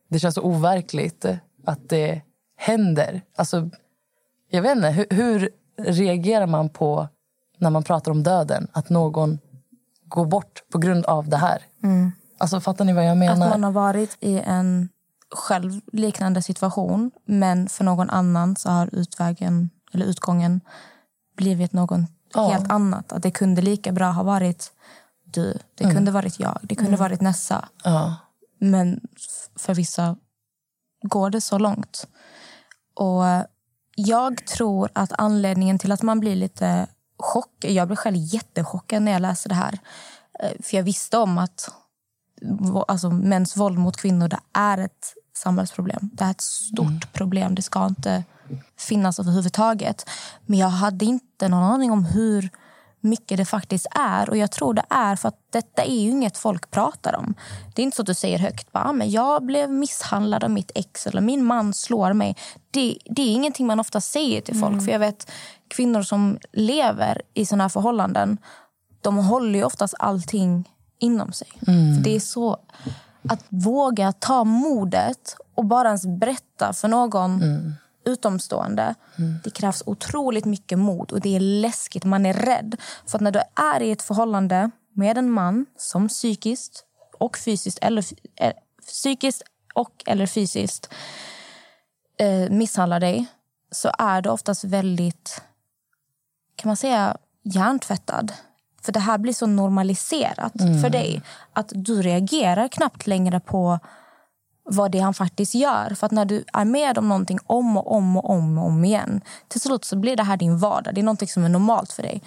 det 0.10 0.20
känns 0.20 0.36
så 0.36 0.42
overkligt 0.42 1.26
att 1.66 1.90
det 1.90 2.22
händer. 2.58 3.22
Alltså, 3.36 3.70
jag 4.56 4.62
vet 4.62 4.76
inte, 4.76 4.90
hur, 4.90 5.06
hur 5.10 5.50
reagerar 5.78 6.48
man 6.48 6.70
på 6.70 7.08
när 7.58 7.70
man 7.70 7.84
pratar 7.84 8.12
om 8.12 8.24
döden? 8.24 8.68
Att 8.72 8.90
någon 8.90 9.40
går 10.06 10.26
bort 10.26 10.64
på 10.72 10.78
grund 10.78 11.06
av 11.06 11.30
det 11.30 11.38
här. 11.38 11.62
Alltså 12.38 12.60
fattar 12.60 12.86
ni 12.86 12.94
vad 12.94 13.04
jag 13.06 13.12
Att 13.12 13.18
menar? 13.18 13.50
man 13.50 13.64
har 13.64 13.72
varit 13.72 14.18
i 14.20 14.40
en 14.40 14.90
själv 15.32 15.82
liknande 15.92 16.42
situation 16.42 17.12
men 17.26 17.70
för 17.70 17.84
någon 17.84 18.10
annan 18.10 18.56
så 18.56 18.70
har 18.70 18.90
utvägen, 18.96 19.70
eller 19.94 20.06
utgången 20.06 20.62
blivit 21.38 21.74
något 21.74 22.00
Ja. 22.34 22.50
helt 22.50 22.72
annat. 22.72 23.14
Att 23.14 23.24
det 23.24 23.32
kunde 23.32 23.62
lika 23.62 23.92
bra 23.92 24.12
ha 24.12 24.24
varit 24.24 24.72
du, 25.24 25.58
det 25.76 25.84
kunde 25.84 26.12
varit 26.12 26.40
jag, 26.40 26.60
det 26.64 26.76
kunde 26.76 26.98
varit 26.98 27.22
Nessa. 27.22 27.70
Ja. 27.84 28.16
Men 28.60 29.00
för 29.56 29.74
vissa 29.74 30.16
går 31.02 31.30
det 31.30 31.42
så 31.42 31.58
långt. 31.58 32.08
Och 32.96 33.24
jag 33.96 34.46
tror 34.48 34.90
att 34.94 35.12
anledningen 35.18 35.80
till 35.80 35.92
att 35.92 36.02
man 36.02 36.20
blir 36.20 36.36
lite 36.36 36.88
chockad... 37.18 37.72
Jag 37.72 37.88
blev 37.88 37.96
själv 37.96 38.18
jättechockad 38.18 39.04
när 39.04 39.12
jag 39.12 39.22
läste 39.22 39.50
det 39.50 39.56
här. 39.56 39.80
Eh, 40.40 40.52
För 40.64 40.78
jag 40.78 40.84
visste 40.84 41.18
om 41.18 41.38
att 41.38 41.70
alltså, 42.88 43.10
mäns 43.10 43.58
våld 43.58 43.78
mot 43.78 43.98
kvinnor 43.98 44.28
det 44.28 44.40
är 44.54 44.78
ett 44.78 45.14
samhällsproblem. 45.38 46.10
Det 46.14 46.24
är 46.24 46.32
ett 46.32 46.42
stort 46.42 47.14
problem. 47.14 47.56
Det 47.56 47.62
ska 47.62 47.86
inte 47.86 48.24
finnas 48.78 49.20
överhuvudtaget. 49.20 50.10
Men 50.46 50.60
jag 50.60 50.68
hade 50.68 51.06
inte 51.06 51.48
någon 51.48 51.64
aning 51.64 51.92
om 51.92 52.06
hur 52.06 52.50
mycket 53.04 53.38
det 53.38 53.46
faktiskt 53.46 53.88
är. 53.92 54.30
Och 54.30 54.38
jag 54.38 54.52
tror 54.52 54.74
det 54.74 54.86
är 54.90 55.16
för 55.16 55.28
att 55.28 55.40
detta 55.50 55.84
är 55.84 55.96
ju 56.02 56.10
inget 56.10 56.38
folk 56.38 56.72
pratar 56.72 57.16
om. 57.16 57.34
Det 57.76 57.82
är 57.82 57.84
inte 57.84 57.96
så 57.96 58.02
att 58.02 58.08
du 58.08 58.14
säger 58.14 58.40
högt 58.40 58.72
bara, 58.72 58.84
"Ah, 58.84 58.94
men 58.94 59.12
jag 59.12 59.46
blev 59.46 59.72
misshandlad 59.72 60.44
av 60.44 60.50
mitt 60.50 60.72
ex 60.76 61.08
eller 61.08 61.22
min 61.22 61.44
man 61.46 61.74
slår 61.74 62.14
mig. 62.14 62.36
Det, 62.72 62.98
det 63.06 63.22
är 63.22 63.34
ingenting 63.34 63.68
man 63.68 63.80
ofta 63.80 64.02
säger 64.02 64.42
till 64.42 64.60
folk. 64.60 64.86
För 64.86 64.92
jag 64.92 65.00
vet 65.00 65.32
kvinnor 65.68 66.02
som 66.02 66.38
lever 66.52 67.22
i 67.34 67.46
såna 67.46 67.64
här 67.64 67.70
förhållanden, 67.70 68.38
de 69.02 69.18
håller 69.18 69.60
ju 69.60 69.66
oftast 69.66 69.94
allting 70.00 70.70
inom 71.00 71.32
sig. 71.34 71.48
För 71.96 72.04
det 72.04 72.16
är 72.16 72.20
så 72.20 72.58
att 73.30 73.46
våga 73.50 74.12
ta 74.12 74.44
modet 74.44 75.36
och 75.56 75.66
bara 75.66 75.88
ens 75.88 76.06
berätta 76.06 76.74
för 76.74 76.88
någon 76.88 77.42
utomstående. 78.06 78.96
Det 79.44 79.50
krävs 79.50 79.84
otroligt 79.86 80.46
mycket 80.46 80.80
mod 80.80 81.12
och 81.12 81.22
det 81.22 81.36
är 81.36 81.40
läskigt. 81.40 82.04
Man 82.04 82.26
är 82.26 82.34
rädd. 82.34 82.76
För 83.08 83.18
att 83.18 83.22
när 83.22 83.32
du 83.32 83.42
är 83.56 83.82
i 83.82 83.92
ett 83.92 84.02
förhållande 84.02 84.72
med 84.94 85.18
en 85.18 85.32
man 85.32 85.66
som 85.78 86.08
psykiskt 86.08 86.86
och 87.20 87.38
fysiskt 87.38 87.80
eller 87.82 88.06
eh, 88.36 88.54
psykiskt 88.88 89.44
och 89.74 90.04
eller 90.06 90.26
fysiskt 90.26 90.94
eh, 92.20 92.50
misshandlar 92.50 93.00
dig 93.00 93.26
så 93.72 93.92
är 93.98 94.22
du 94.22 94.30
oftast 94.30 94.64
väldigt, 94.64 95.42
kan 96.56 96.70
man 96.70 96.78
säga, 96.78 97.18
hjärntvättad. 97.44 98.34
För 98.82 98.92
det 98.92 99.00
här 99.00 99.18
blir 99.18 99.34
så 99.34 99.46
normaliserat 99.46 100.54
för 100.82 100.90
dig 100.90 101.22
att 101.54 101.72
du 101.76 102.02
reagerar 102.02 102.68
knappt 102.68 103.08
längre 103.08 103.40
på 103.40 103.80
vad 104.66 104.92
det 104.92 105.00
han 105.00 105.14
faktiskt 105.14 105.56
gör. 105.56 105.96
För 105.96 106.06
att 106.06 106.12
när 106.12 106.26
du 106.26 106.44
är 106.54 106.66
med 106.66 106.98
om 106.98 107.10
någonting 107.10 107.40
om 107.48 107.78
och 107.78 107.92
om 107.92 108.18
och 108.18 108.30
om 108.30 108.58
och 108.58 108.66
om 108.66 108.86
igen 108.86 109.22
till 109.48 109.62
slut 109.62 109.86
så 109.86 109.96
blir 109.96 110.16
det 110.16 110.24
här 110.24 110.38
din 110.38 110.58
vardag. 110.58 110.96
Det 110.96 111.02
är 111.02 111.06
någonting 111.06 111.28
som 111.28 111.44
är 111.44 111.50
normalt 111.50 111.92
för 111.92 112.04
dig. 112.04 112.22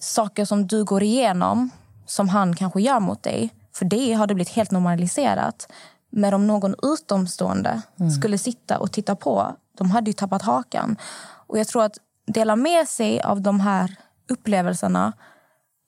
Saker 0.00 0.44
som 0.44 0.66
du 0.66 0.84
går 0.84 1.02
igenom, 1.02 1.70
som 2.06 2.28
han 2.28 2.56
kanske 2.56 2.80
gör 2.80 3.00
mot 3.00 3.22
dig, 3.22 3.50
för 3.74 3.84
det 3.84 4.12
har 4.12 4.26
det 4.26 4.34
blivit 4.34 4.52
helt 4.52 4.70
normaliserat. 4.70 5.72
Men 6.10 6.34
om 6.34 6.46
någon 6.46 6.74
utomstående 6.82 7.82
skulle 8.18 8.38
sitta 8.38 8.78
och 8.78 8.92
titta 8.92 9.16
på, 9.16 9.56
de 9.78 9.90
hade 9.90 10.10
ju 10.10 10.14
tappat 10.14 10.42
hakan. 10.42 10.96
Och 11.46 11.58
jag 11.58 11.68
tror 11.68 11.84
att 11.84 11.98
dela 12.26 12.56
med 12.56 12.88
sig 12.88 13.20
av 13.20 13.40
de 13.40 13.60
här 13.60 13.96
upplevelserna 14.28 15.12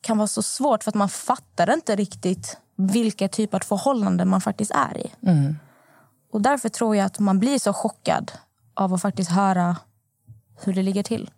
kan 0.03 0.19
vara 0.19 0.29
så 0.29 0.43
svårt 0.43 0.85
för 0.85 0.91
att 0.91 0.95
man 0.95 1.09
fattar 1.09 1.73
inte 1.75 1.97
riktigt 1.97 2.59
vilka 2.77 3.29
typ 3.29 3.55
av 3.55 3.59
förhållanden 3.61 4.29
man 4.29 4.41
faktiskt 4.41 4.71
är 4.71 4.99
i. 4.99 5.11
Och 6.33 6.41
därför 6.41 6.69
tror 6.69 6.97
jag 6.97 7.07
att 7.07 7.19
man 7.19 7.39
blir 7.39 7.59
så 7.59 7.73
chockad 7.73 8.33
av 8.75 8.95
att 8.95 9.03
faktiskt 9.03 9.31
höra 9.31 9.77
hur 10.61 10.73
det 10.75 10.83
ligger 10.83 11.03
till. 11.03 11.31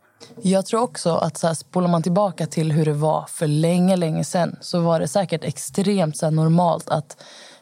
Jag 0.42 0.66
tror 0.66 0.80
också 0.80 1.16
att 1.16 1.36
så 1.38 1.46
här, 1.46 1.54
spolar 1.54 1.88
man 1.88 2.02
tillbaka 2.02 2.46
till 2.46 2.72
hur 2.72 2.84
det 2.84 2.92
var 2.92 3.26
för 3.28 3.46
länge, 3.46 3.96
länge 3.96 4.24
sen 4.24 4.56
så 4.60 4.80
var 4.80 5.00
det 5.00 5.08
säkert 5.08 5.44
extremt 5.44 6.16
så 6.16 6.26
här, 6.26 6.30
normalt 6.30 6.88
att 6.88 7.16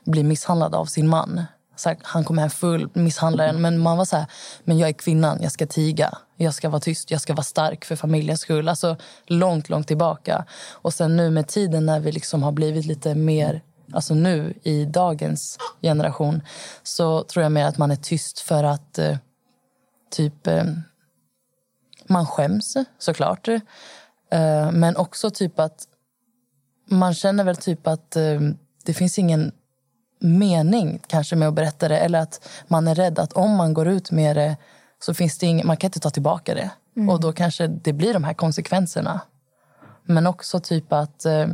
bli 0.04 0.22
misshandlad 0.22 0.74
av 0.74 0.86
sin 0.86 1.08
man. 1.08 1.42
Så 1.76 1.88
här, 1.88 1.98
han 2.02 2.24
kom 2.24 2.38
hem 2.38 2.50
full, 2.50 2.88
misshandlaren. 2.92 3.60
Men 3.60 3.78
man 3.78 3.96
var 3.96 4.04
så 4.04 4.16
här, 4.16 4.26
men 4.64 4.78
jag 4.78 4.88
är 4.88 4.92
kvinnan, 4.92 5.38
jag 5.42 5.52
ska 5.52 5.66
tiga. 5.66 6.18
Jag 6.36 6.54
ska 6.54 6.68
vara 6.68 6.80
tyst, 6.80 7.10
jag 7.10 7.20
ska 7.20 7.34
vara 7.34 7.42
stark 7.42 7.84
för 7.84 7.96
familjens 7.96 8.40
skull. 8.40 8.68
Alltså 8.68 8.96
långt, 9.26 9.68
långt 9.68 9.86
tillbaka. 9.86 10.44
Och 10.72 10.94
sen 10.94 11.16
nu 11.16 11.30
med 11.30 11.48
tiden 11.48 11.86
när 11.86 12.00
vi 12.00 12.12
liksom 12.12 12.42
har 12.42 12.52
blivit 12.52 12.86
lite 12.86 13.14
mer 13.14 13.62
Alltså 13.94 14.14
nu 14.14 14.54
i 14.62 14.84
dagens 14.84 15.58
generation 15.82 16.42
så 16.82 17.22
tror 17.22 17.42
jag 17.42 17.52
mer 17.52 17.64
att 17.64 17.78
man 17.78 17.90
är 17.90 17.96
tyst 17.96 18.38
för 18.38 18.64
att 18.64 18.98
eh, 18.98 19.16
typ 20.10 20.46
eh, 20.46 20.64
man 22.08 22.26
skäms 22.26 22.76
såklart. 22.98 23.48
Eh, 23.48 24.72
men 24.72 24.96
också 24.96 25.30
typ 25.30 25.58
att 25.58 25.86
man 26.86 27.14
känner 27.14 27.44
väl 27.44 27.56
typ 27.56 27.86
att 27.86 28.16
eh, 28.16 28.40
det 28.84 28.94
finns 28.94 29.18
ingen 29.18 29.52
mening 30.20 31.00
kanske 31.06 31.36
med 31.36 31.48
att 31.48 31.54
berätta 31.54 31.88
det. 31.88 31.98
Eller 31.98 32.18
att 32.18 32.48
man 32.68 32.88
är 32.88 32.94
rädd 32.94 33.18
att 33.18 33.32
om 33.32 33.50
man 33.56 33.74
går 33.74 33.88
ut 33.88 34.10
med 34.10 34.36
det 34.36 34.56
så 34.98 35.14
finns 35.14 35.38
det 35.38 35.46
ing- 35.46 35.64
man 35.64 35.76
kan 35.76 35.88
inte 35.88 36.00
ta 36.00 36.10
tillbaka 36.10 36.54
det. 36.54 36.70
Och 37.10 37.20
då 37.20 37.32
kanske 37.32 37.66
det 37.66 37.92
blir 37.92 38.12
de 38.14 38.24
här 38.24 38.34
konsekvenserna. 38.34 39.20
Men 40.04 40.26
också 40.26 40.60
typ 40.60 40.92
att 40.92 41.24
eh, 41.24 41.46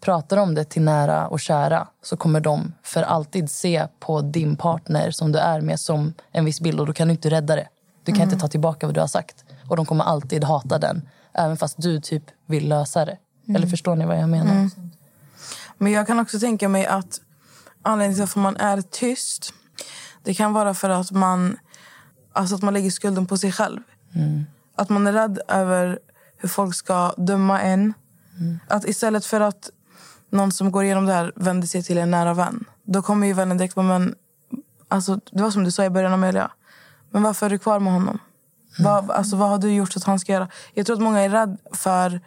pratar 0.00 0.36
om 0.36 0.54
det 0.54 0.64
till 0.64 0.82
nära 0.82 1.28
och 1.28 1.40
kära 1.40 1.88
så 2.02 2.16
kommer 2.16 2.40
de 2.40 2.74
för 2.82 3.02
alltid 3.02 3.50
se 3.50 3.86
på 4.00 4.20
din 4.20 4.56
partner 4.56 5.10
som 5.10 5.32
du 5.32 5.38
är 5.38 5.60
med 5.60 5.80
som 5.80 6.14
en 6.32 6.44
viss 6.44 6.60
bild 6.60 6.80
och 6.80 6.86
då 6.86 6.92
kan 6.92 7.08
du 7.08 7.12
inte 7.12 7.30
rädda 7.30 7.56
det. 7.56 7.68
Du 8.04 8.12
kan 8.12 8.22
inte 8.22 8.38
ta 8.38 8.48
tillbaka 8.48 8.86
vad 8.86 8.94
du 8.94 9.00
har 9.00 9.08
sagt. 9.08 9.44
Och 9.68 9.76
de 9.76 9.86
kommer 9.86 10.04
alltid 10.04 10.44
hata 10.44 10.78
den. 10.78 11.08
Även 11.32 11.56
fast 11.56 11.82
du 11.82 12.00
typ 12.00 12.22
vill 12.46 12.68
lösa 12.68 13.04
det. 13.04 13.18
Eller 13.54 13.66
förstår 13.66 13.96
ni 13.96 14.04
vad 14.06 14.18
jag 14.18 14.28
menar? 14.28 14.70
Men 15.78 15.92
jag 15.92 16.06
kan 16.06 16.20
också 16.20 16.38
tänka 16.38 16.68
mig 16.68 16.86
att 16.86 17.20
anledningen 17.82 18.14
till 18.14 18.24
att 18.24 18.36
man 18.36 18.56
är 18.56 18.82
tyst 18.82 19.52
det 20.22 20.34
kan 20.34 20.52
vara 20.52 20.74
för 20.74 20.90
att 20.90 21.10
man, 21.10 21.56
alltså 22.32 22.54
att 22.54 22.62
man 22.62 22.74
lägger 22.74 22.90
skulden 22.90 23.26
på 23.26 23.36
sig 23.36 23.52
själv. 23.52 23.80
Att 24.74 24.88
man 24.88 25.06
är 25.06 25.12
rädd 25.12 25.38
över 25.48 25.98
hur 26.36 26.48
folk 26.48 26.74
ska 26.74 27.12
döma 27.16 27.60
en. 27.60 27.94
Att 28.68 28.84
istället 28.84 29.24
för 29.24 29.40
att 29.40 29.70
någon 30.30 30.52
som 30.52 30.72
går 30.72 30.84
igenom 30.84 31.06
det 31.06 31.12
här 31.12 31.32
vänder 31.36 31.66
sig 31.66 31.82
till 31.82 31.98
en 31.98 32.10
nära 32.10 32.34
vän 32.34 32.64
då 32.82 33.02
kommer 33.02 33.26
ju 33.26 33.32
vännen 33.32 33.56
direkt 33.58 33.74
på 33.74 33.82
men 33.82 34.14
alltså, 34.88 35.20
det 35.32 35.42
var 35.42 35.50
som 35.50 35.64
du 35.64 35.70
sa 35.70 35.84
i 35.84 35.90
början 35.90 36.12
Amelia. 36.12 36.50
Men 37.10 37.22
varför 37.22 37.46
är 37.46 37.50
du 37.50 37.58
kvar 37.58 37.80
med 37.80 37.92
honom? 37.92 38.18
Vad, 38.78 39.10
alltså, 39.10 39.36
vad 39.36 39.48
har 39.48 39.58
du 39.58 39.72
gjort 39.74 39.92
så 39.92 39.98
att 39.98 40.04
han 40.04 40.18
ska 40.20 40.32
göra? 40.32 40.48
Jag 40.74 40.86
tror 40.86 40.96
att 40.96 41.02
många 41.02 41.20
är 41.20 41.28
rädda 41.28 41.56
för 41.72 42.20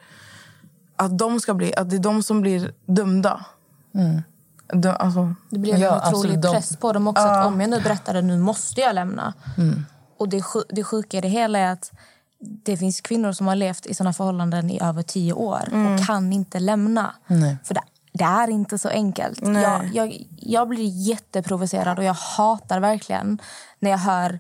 att 0.96 1.18
de 1.18 1.40
ska 1.40 1.54
bli, 1.54 1.76
att 1.76 1.90
det 1.90 1.96
är 1.96 2.00
de 2.00 2.24
som 2.24 2.42
blir 2.42 2.74
dömda. 2.86 3.46
Dö, 4.74 4.94
alltså, 4.94 5.36
Det 5.50 5.60
blir 5.60 5.78
Ja, 5.78 5.92
en 5.92 5.98
otrolig 5.98 6.16
absolut. 6.16 6.42
De- 6.42 6.52
press 6.54 6.78
på 6.78 6.94
dem 6.94 7.08
också. 7.08 7.24
Att 7.24 7.46
om 7.48 7.62
jag 7.62 7.70
nu 7.70 7.82
berättar 7.82 8.14
det, 8.14 8.22
nu 8.22 8.38
måste 8.38 8.82
jag 8.82 8.96
lämna. 8.96 9.34
Och 10.18 10.30
det, 10.30 10.44
det 10.70 10.84
sjuka 10.84 11.18
i 11.18 11.22
det 11.22 11.28
hela 11.28 11.60
är 11.60 11.72
att 11.72 11.92
det 12.40 12.78
finns 12.78 13.02
kvinnor 13.02 13.32
som 13.32 13.48
har 13.48 13.56
levt 13.56 13.86
i 13.86 13.94
såna 13.94 14.14
förhållanden 14.14 14.70
i 14.70 14.82
över 14.84 15.04
tio 15.04 15.34
år 15.34 15.62
och 15.62 16.06
kan 16.08 16.34
inte 16.34 16.60
lämna. 16.60 17.16
Nej. 17.28 17.58
För 17.64 17.74
det, 17.74 17.82
det 18.14 18.24
är 18.24 18.50
inte 18.50 18.78
så 18.78 18.90
enkelt. 18.90 19.40
Jag, 19.62 19.90
jag, 19.94 20.28
jag 20.38 20.68
blir 20.68 20.88
jätteprovocerad 21.10 21.98
och 21.98 22.04
jag 22.04 22.14
hatar 22.14 22.80
verkligen 22.80 23.42
när 23.80 23.92
jag 23.92 23.98
hör 23.98 24.40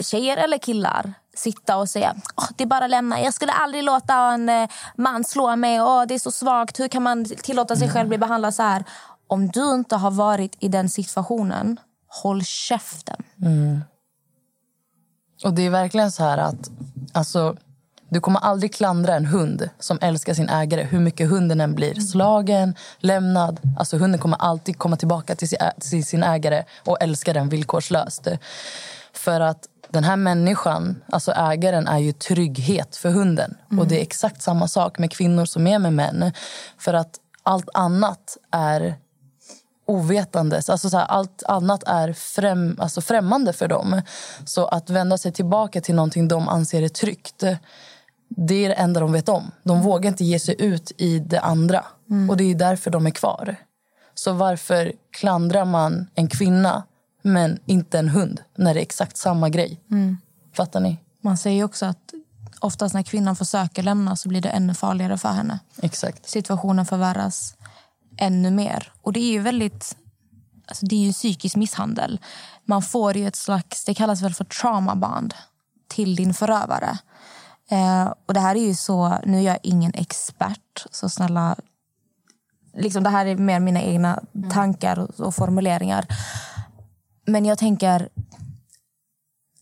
tjejer 0.00 0.36
eller 0.36 0.58
killar 0.58 1.14
sitta 1.36 1.76
och 1.76 1.88
säga 1.88 2.14
"Åh, 2.36 2.48
det 2.56 2.64
är 2.64 2.68
bara 2.68 2.84
att 2.84 2.90
lämna. 2.90 3.20
Jag 3.20 3.34
skulle 3.34 3.52
aldrig 3.52 3.84
låta 3.84 4.14
en 4.14 4.48
eh, 4.48 4.68
man 4.96 5.24
slå 5.24 5.56
mig. 5.56 5.82
Åh, 5.82 6.04
det 6.08 6.14
är 6.14 6.18
så 6.18 6.30
svagt. 6.30 6.80
Hur 6.80 6.88
kan 6.88 7.02
man 7.02 7.24
tillåta 7.24 7.76
sig 7.76 7.90
själv 7.90 8.08
bli 8.08 8.18
behandlad 8.18 8.54
så 8.54 8.62
här? 8.62 8.84
Om 9.26 9.48
du 9.48 9.74
inte 9.74 9.96
har 9.96 10.10
varit 10.10 10.56
i 10.58 10.68
den 10.68 10.88
situationen, 10.88 11.80
håll 12.08 12.44
käften. 12.44 13.22
Och 15.44 15.52
det 15.54 15.62
är 15.66 15.70
verkligen 15.70 16.12
så 16.12 16.22
här 16.24 16.38
att 16.38 16.70
alltså, 17.12 17.56
du 18.12 18.20
kommer 18.20 18.40
aldrig 18.40 18.74
klandra 18.74 19.14
en 19.14 19.26
hund 19.26 19.68
som 19.78 19.98
älskar 20.00 20.34
sin 20.34 20.48
ägare 20.48 20.82
hur 20.82 21.00
mycket 21.00 21.30
hunden 21.30 21.60
än 21.60 21.74
blir 21.74 21.94
slagen, 21.94 22.74
lämnad. 22.98 23.60
Alltså 23.78 23.96
hunden 23.96 24.20
kommer 24.20 24.36
alltid 24.36 24.78
komma 24.78 24.96
tillbaka 24.96 25.34
till 25.34 25.48
sin, 26.04 26.22
ägare 26.22 26.64
och 26.84 27.02
älska 27.02 27.32
den 27.32 27.48
villkorslöst. 27.48 28.28
För 29.12 29.40
att 29.40 29.68
den 29.88 30.04
här 30.04 30.16
människan, 30.16 31.02
alltså 31.12 31.32
ägaren, 31.32 31.88
är 31.88 31.98
ju 31.98 32.12
trygghet 32.12 32.96
för 32.96 33.10
hunden. 33.10 33.54
Och 33.78 33.86
det 33.86 33.98
är 33.98 34.02
exakt 34.02 34.42
samma 34.42 34.68
sak 34.68 34.98
med 34.98 35.12
kvinnor 35.12 35.44
som 35.44 35.66
är 35.66 35.78
med 35.78 35.92
män. 35.92 36.32
För 36.78 36.94
att 36.94 37.16
allt 37.42 37.68
annat 37.74 38.36
är 38.50 38.94
ovetandes. 39.86 40.70
Alltså 40.70 40.90
så 40.90 40.96
här, 40.96 41.06
allt 41.06 41.42
annat 41.42 41.82
är 41.86 42.12
främ, 42.12 42.76
alltså 42.80 43.00
främmande 43.00 43.52
för 43.52 43.68
dem. 43.68 44.02
Så 44.44 44.66
att 44.66 44.90
vända 44.90 45.18
sig 45.18 45.32
tillbaka 45.32 45.80
till 45.80 45.94
någonting 45.94 46.28
de 46.28 46.48
anser 46.48 46.82
är 46.82 46.88
tryggt 46.88 47.44
det 48.36 48.64
är 48.64 48.68
det 48.68 48.74
enda 48.74 49.00
de 49.00 49.12
vet 49.12 49.28
om. 49.28 49.50
De 49.62 49.82
vågar 49.82 50.10
inte 50.10 50.24
ge 50.24 50.38
sig 50.38 50.56
ut 50.58 50.92
i 50.96 51.18
det 51.18 51.40
andra. 51.40 51.84
Och 52.30 52.36
Det 52.36 52.44
är 52.44 52.54
därför 52.54 52.90
de 52.90 53.06
är 53.06 53.10
kvar. 53.10 53.56
Så 54.14 54.32
varför 54.32 54.92
klandrar 55.10 55.64
man 55.64 56.06
en 56.14 56.28
kvinna 56.28 56.82
men 57.22 57.58
inte 57.66 57.98
en 57.98 58.08
hund 58.08 58.40
när 58.56 58.74
det 58.74 58.80
är 58.80 58.82
exakt 58.82 59.16
samma 59.16 59.48
grej? 59.48 59.80
Fattar 60.56 60.80
ni? 60.80 60.98
Man 61.20 61.36
säger 61.36 61.64
också 61.64 61.86
att 61.86 62.12
oftast 62.60 62.94
när 62.94 63.02
kvinnan 63.02 63.36
försöker 63.36 63.82
lämna 63.82 64.16
så 64.16 64.28
blir 64.28 64.40
det 64.40 64.48
ännu 64.48 64.74
farligare 64.74 65.18
för 65.18 65.28
henne. 65.28 65.58
Exakt. 65.82 66.28
Situationen 66.28 66.86
förvärras 66.86 67.54
ännu 68.16 68.50
mer. 68.50 68.92
Och 69.02 69.12
det 69.12 69.20
är 69.20 69.32
ju 69.32 69.38
väldigt... 69.38 69.96
Alltså 70.66 70.86
det 70.86 70.96
är 70.96 71.06
ju 71.06 71.12
psykisk 71.12 71.56
misshandel. 71.56 72.20
Man 72.64 72.82
får 72.82 73.16
ju 73.16 73.26
ett 73.26 73.36
slags, 73.36 73.84
det 73.84 73.94
kallas 73.94 74.22
väl 74.22 74.34
för 74.34 74.44
traumaband 74.44 75.34
till 75.88 76.16
din 76.16 76.34
förövare. 76.34 76.98
Eh, 77.72 78.12
och 78.26 78.34
det 78.34 78.40
här 78.40 78.54
är 78.54 78.66
ju 78.66 78.74
så, 78.74 79.18
nu 79.26 79.38
är 79.38 79.42
jag 79.42 79.58
ingen 79.62 79.92
expert, 79.94 80.86
så 80.90 81.08
snälla 81.08 81.56
liksom 82.74 83.02
det 83.02 83.10
här 83.10 83.26
är 83.26 83.36
mer 83.36 83.60
mina 83.60 83.82
egna 83.82 84.22
tankar 84.50 84.98
och, 84.98 85.20
och 85.20 85.34
formuleringar. 85.34 86.06
Men 87.26 87.44
jag 87.44 87.58
tänker, 87.58 88.08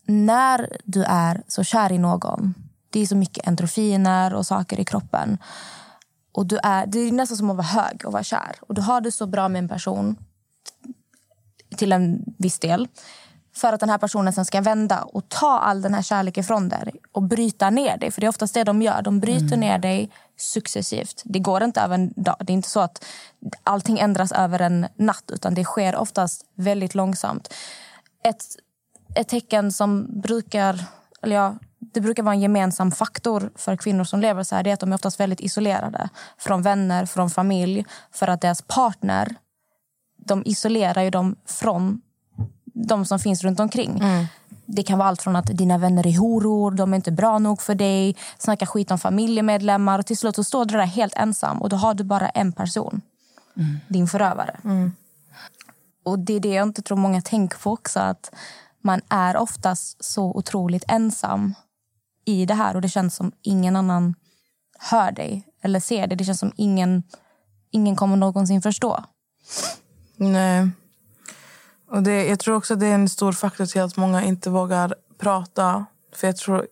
när 0.07 0.77
du 0.85 1.05
är 1.05 1.43
så 1.49 1.65
kär 1.65 1.93
i 1.93 1.99
någon, 1.99 2.55
det 2.91 3.01
är 3.01 3.07
så 3.07 3.17
mycket 3.17 3.47
endorfiner 3.47 4.35
och 4.35 4.47
saker 4.47 4.81
i 4.81 4.85
kroppen. 4.85 5.39
Och 6.33 6.47
du 6.47 6.59
är, 6.63 6.87
det 6.87 6.99
är 6.99 7.13
nästan 7.13 7.37
som 7.37 7.51
att 7.51 7.57
vara 7.57 7.67
hög 7.67 8.03
och 8.07 8.13
vara 8.13 8.23
kär. 8.23 8.57
Och 8.61 8.75
du 8.75 8.81
har 8.81 9.01
det 9.01 9.13
så 9.13 9.27
bra 9.27 9.49
med 9.49 9.59
en 9.59 9.69
person 9.69 10.17
till 11.77 11.93
en 11.93 12.25
viss 12.39 12.59
del. 12.59 12.89
För 13.53 13.73
att 13.73 13.81
den 13.81 13.89
här 13.89 13.99
personen 13.99 14.33
sen 14.33 14.45
ska 14.45 14.61
vända 14.61 15.03
och 15.03 15.29
ta 15.29 15.59
all 15.59 15.83
den 15.83 15.95
här 15.95 16.03
kärleken 16.03 16.45
från 16.45 16.69
dig 16.69 16.95
och 17.13 17.23
bryta 17.23 17.71
ner 17.71 17.97
dig. 17.97 18.11
För 18.11 18.21
det 18.21 18.27
är 18.27 18.29
oftast 18.29 18.55
det 18.55 18.65
de 18.65 18.83
gör. 18.83 19.03
De 19.03 19.21
bryter 19.21 19.57
ner 19.57 19.79
dig 19.79 20.11
successivt. 20.37 21.23
Det 21.25 21.39
går 21.39 21.63
inte 21.63 21.81
över 21.81 21.95
en 21.95 22.13
dag. 22.17 22.37
Det 22.39 22.53
är 22.53 22.55
inte 22.55 22.69
så 22.69 22.81
att 22.81 23.05
allting 23.65 23.99
ändras 23.99 24.33
över 24.33 24.61
en 24.61 24.87
natt. 24.97 25.31
Utan 25.33 25.55
det 25.55 25.65
sker 25.65 25.97
oftast 25.97 26.45
väldigt 26.55 26.95
långsamt. 26.95 27.55
Ett, 28.25 28.45
ett 29.15 29.29
tecken 29.29 29.73
som 29.73 30.21
brukar... 30.21 30.85
Eller 31.23 31.37
ja, 31.37 31.55
det 31.79 32.01
brukar 32.01 32.23
vara 32.23 32.35
en 32.35 32.41
gemensam 32.41 32.91
faktor 32.91 33.51
för 33.57 33.77
kvinnor 33.77 34.05
som 34.05 34.21
lever 34.21 34.43
så 34.43 34.57
här. 34.57 34.63
Det 34.63 34.71
är 34.71 34.75
att 34.75 34.81
de 34.81 34.93
är 34.93 34.95
oftast 34.95 35.21
väldigt 35.21 35.41
isolerade. 35.41 36.09
Från 36.39 36.63
vänner, 36.63 37.07
från 37.07 37.31
familj. 37.31 37.87
För 38.13 38.29
att 38.29 38.41
deras 38.41 38.63
partner 38.63 39.37
de 40.27 40.43
isolerar 40.47 41.03
ju 41.03 41.11
dem 41.11 41.37
från 41.47 42.01
de 42.73 43.05
som 43.05 43.19
finns 43.19 43.45
runt 43.45 43.61
omkring. 43.61 44.03
Det 44.67 44.83
kan 44.83 44.99
vara 44.99 45.09
allt 45.09 45.23
från 45.23 45.37
att 45.37 45.47
dina 45.47 45.79
vänner 45.79 46.07
är 46.07 46.19
horor, 46.19 46.71
de 46.71 46.93
är 46.93 46.97
inte 46.97 47.13
bra 47.13 47.39
nog 47.39 47.63
för 47.63 47.75
dig, 47.75 48.17
snacka 48.39 48.67
skit 48.67 48.91
om 48.91 48.99
familjemedlemmar 48.99 49.99
och 49.99 50.07
till 50.07 50.19
slut 50.19 50.37
så 50.37 50.45
står 50.45 50.65
du 50.65 50.77
där 50.77 50.87
helt 50.87 51.17
ensam 51.17 51.63
och 51.63 51.69
då 51.69 51.77
har 51.77 51.95
du 51.95 52.05
bara 52.05 52.29
en 52.29 52.53
person. 52.53 53.01
Din 53.89 54.07
förövare. 54.09 54.61
Och 56.05 56.19
det 56.19 56.33
är 56.33 56.41
det 56.41 56.55
jag 56.55 56.69
inte 56.69 56.83
tror 56.83 56.97
många 56.97 57.23
tänker 57.23 57.59
på 57.59 57.71
också, 57.71 58.01
att 58.01 58.33
man 58.83 59.01
är 59.09 59.37
oftast 59.37 60.05
så 60.05 60.25
otroligt 60.25 60.85
ensam 60.89 61.55
i 62.25 62.47
det 62.47 62.55
här 62.55 62.77
och 62.77 62.83
det 62.83 62.89
känns 62.89 63.15
som 63.15 63.33
ingen 63.43 63.77
annan 63.77 64.15
hör 64.79 65.13
dig 65.13 65.47
eller 65.63 65.81
ser 65.81 66.07
det. 66.07 66.17
Det 66.17 66.25
känns 66.25 66.41
som 66.41 66.53
ingen, 66.57 67.03
ingen 67.71 67.97
kommer 67.97 68.17
någonsin 68.17 68.63
förstå. 68.63 69.05
Nej. 70.17 70.71
Och 71.91 72.03
det, 72.03 72.27
jag 72.27 72.39
tror 72.39 72.57
också 72.57 72.77
det 72.77 72.87
är 72.87 72.95
en 72.95 73.09
stor 73.09 73.33
faktor 73.33 73.67
till 73.67 73.81
att 73.81 73.97
många 73.97 74.23
inte 74.23 74.51
vågar 74.51 74.95
prata. 75.19 75.87
För 76.15 76.27
jag 76.27 76.37
tror 76.37 76.67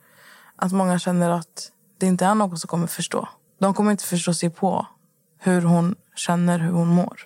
att 0.56 0.72
många 0.72 0.98
känner 0.98 1.30
att 1.30 1.70
det 1.98 2.06
inte 2.06 2.24
är 2.24 2.34
någon 2.34 2.58
som 2.58 2.68
kommer 2.68 2.86
förstå. 2.86 3.28
De 3.58 3.74
kommer 3.74 3.90
inte 3.90 4.04
förstå 4.04 4.34
sig 4.34 4.50
på 4.50 4.86
hur 5.38 5.62
hon 5.62 5.94
känner, 6.14 6.58
hur 6.58 6.70
hon 6.70 6.88
mår. 6.88 7.20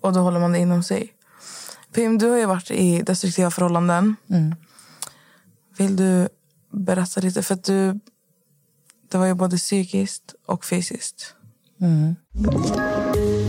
Och 0.00 0.12
då 0.12 0.20
håller 0.20 0.40
man 0.40 0.52
det 0.52 0.58
inom 0.58 0.82
sig. 0.82 1.12
Pim, 1.94 2.18
du 2.18 2.28
har 2.30 2.36
ju 2.36 2.46
varit 2.46 2.70
i 2.70 3.02
destruktiva 3.02 3.50
förhållanden. 3.50 4.16
Vill 5.78 5.96
du 5.96 6.28
berätta 6.70 7.20
lite? 7.20 7.42
För 7.42 7.54
att 7.54 7.64
du, 7.64 8.00
det 9.08 9.18
var 9.18 9.26
ju 9.26 9.34
både 9.34 9.56
psykiskt 9.56 10.34
och 10.46 10.64
fysiskt. 10.64 11.34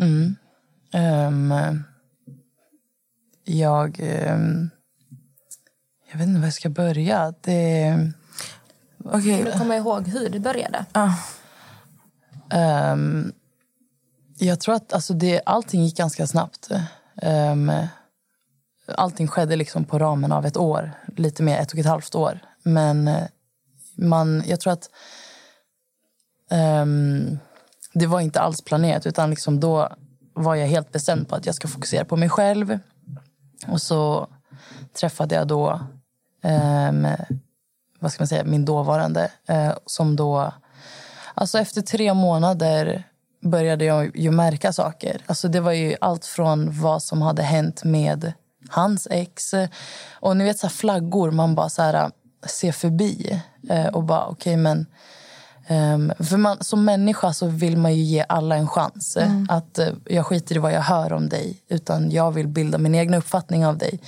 gardinerna. 0.00 0.36
Ehm, 0.92 1.84
jag... 3.44 4.00
ehm, 4.00 4.70
jag 6.12 6.18
vet 6.18 6.28
inte 6.28 6.40
var 6.40 6.46
jag 6.46 6.54
ska 6.54 6.68
börja. 6.68 7.34
Det, 7.40 8.12
Okej. 9.04 9.44
Du 9.44 9.58
kommer 9.58 9.76
ihåg 9.76 10.08
hur 10.08 10.28
det 10.28 10.40
började? 10.40 10.84
ehm, 12.50 13.32
jag 14.38 14.60
tror 14.60 14.74
att 14.74 14.92
alltså 14.92 15.14
det, 15.14 15.42
allting 15.46 15.84
gick 15.84 15.96
ganska 15.96 16.26
snabbt. 16.26 16.70
Um, 17.22 17.72
allting 18.86 19.28
skedde 19.28 19.56
liksom 19.56 19.84
på 19.84 19.98
ramen 19.98 20.32
av 20.32 20.46
ett 20.46 20.56
år. 20.56 20.92
Lite 21.16 21.42
mer, 21.42 21.58
ett 21.58 21.72
och 21.72 21.78
ett 21.78 21.86
halvt 21.86 22.14
år. 22.14 22.38
Men 22.62 23.08
eh, 23.08 23.24
man, 23.96 24.42
jag 24.46 24.60
tror 24.60 24.72
att 24.72 24.90
ehm, 26.50 27.38
det 27.98 28.06
var 28.06 28.20
inte 28.20 28.40
alls 28.40 28.62
planerat. 28.62 29.06
Utan 29.06 29.30
liksom 29.30 29.60
då 29.60 29.88
var 30.34 30.54
jag 30.54 30.66
helt 30.66 30.92
bestämd 30.92 31.28
på 31.28 31.36
att 31.36 31.46
jag 31.46 31.54
ska 31.54 31.68
fokusera 31.68 32.04
på 32.04 32.16
mig 32.16 32.28
själv. 32.28 32.78
Och 33.68 33.82
så 33.82 34.26
träffade 35.00 35.34
jag 35.34 35.48
då 35.48 35.80
eh, 36.42 36.92
vad 37.98 38.12
ska 38.12 38.22
man 38.22 38.28
säga, 38.28 38.44
min 38.44 38.64
dåvarande 38.64 39.30
eh, 39.48 39.72
som 39.86 40.16
då... 40.16 40.52
Alltså 41.34 41.58
efter 41.58 41.82
tre 41.82 42.14
månader 42.14 43.04
började 43.42 43.84
jag 43.84 44.16
ju 44.16 44.30
märka 44.30 44.72
saker. 44.72 45.22
Alltså 45.26 45.48
det 45.48 45.60
var 45.60 45.72
ju 45.72 45.96
allt 46.00 46.24
från 46.24 46.80
vad 46.80 47.02
som 47.02 47.22
hade 47.22 47.42
hänt 47.42 47.84
med 47.84 48.32
hans 48.70 49.08
ex. 49.10 49.54
Och 50.12 50.36
ni 50.36 50.44
vet 50.44 50.58
så 50.58 50.66
här 50.66 50.74
flaggor 50.74 51.30
man 51.30 51.54
bara 51.54 51.68
så 51.68 51.82
här, 51.82 51.94
eh, 51.94 52.10
ser 52.46 52.72
förbi. 52.72 53.42
Eh, 53.70 53.86
och 53.86 54.04
bara 54.04 54.26
okej 54.26 54.56
men 54.56 54.86
ehm, 55.68 56.12
för 56.18 56.36
man, 56.36 56.64
som 56.64 56.84
människa 56.84 57.32
så 57.32 57.46
vill 57.46 57.76
man 57.76 57.94
ju 57.94 58.02
ge 58.02 58.24
alla 58.28 58.56
en 58.56 58.68
chans. 58.68 59.16
eh, 59.16 59.30
Att 59.48 59.78
eh, 59.78 59.88
Jag 60.04 60.26
skiter 60.26 60.56
i 60.56 60.58
vad 60.58 60.72
jag 60.72 60.80
hör 60.82 61.12
om 61.12 61.28
dig, 61.28 61.62
utan 61.68 62.10
jag 62.10 62.32
vill 62.32 62.48
bilda 62.48 62.78
min 62.78 62.94
egen 62.94 63.14
uppfattning 63.14 63.66
av 63.66 63.78
dig. 63.78 64.00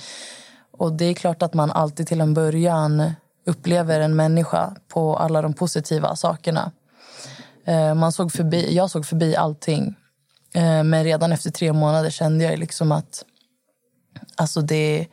och 0.71 0.93
det 0.93 1.05
är 1.05 1.13
klart 1.13 1.41
att 1.41 1.53
man 1.53 1.71
alltid 1.71 2.07
till 2.07 2.21
en 2.21 2.33
början 2.33 3.11
upplever 3.45 3.99
en 3.99 4.15
människa 4.15 4.75
på 4.87 5.17
alla 5.17 5.41
de 5.41 5.53
positiva 5.53 6.15
sakerna. 6.15 6.71
Eh, 7.65 7.93
man 7.93 8.11
såg 8.11 8.31
förbi, 8.31 8.75
jag 8.75 8.89
såg 8.91 9.05
förbi 9.05 9.35
allting. 9.35 9.95
Eh, 10.53 10.83
men 10.83 11.03
redan 11.03 11.31
efter 11.31 11.51
tre 11.51 11.73
månader 11.73 12.09
kände 12.09 12.43
jag 12.43 12.59
liksom 12.59 12.91
att 12.91 13.25
alltså 14.35 14.61
det, 14.61 15.07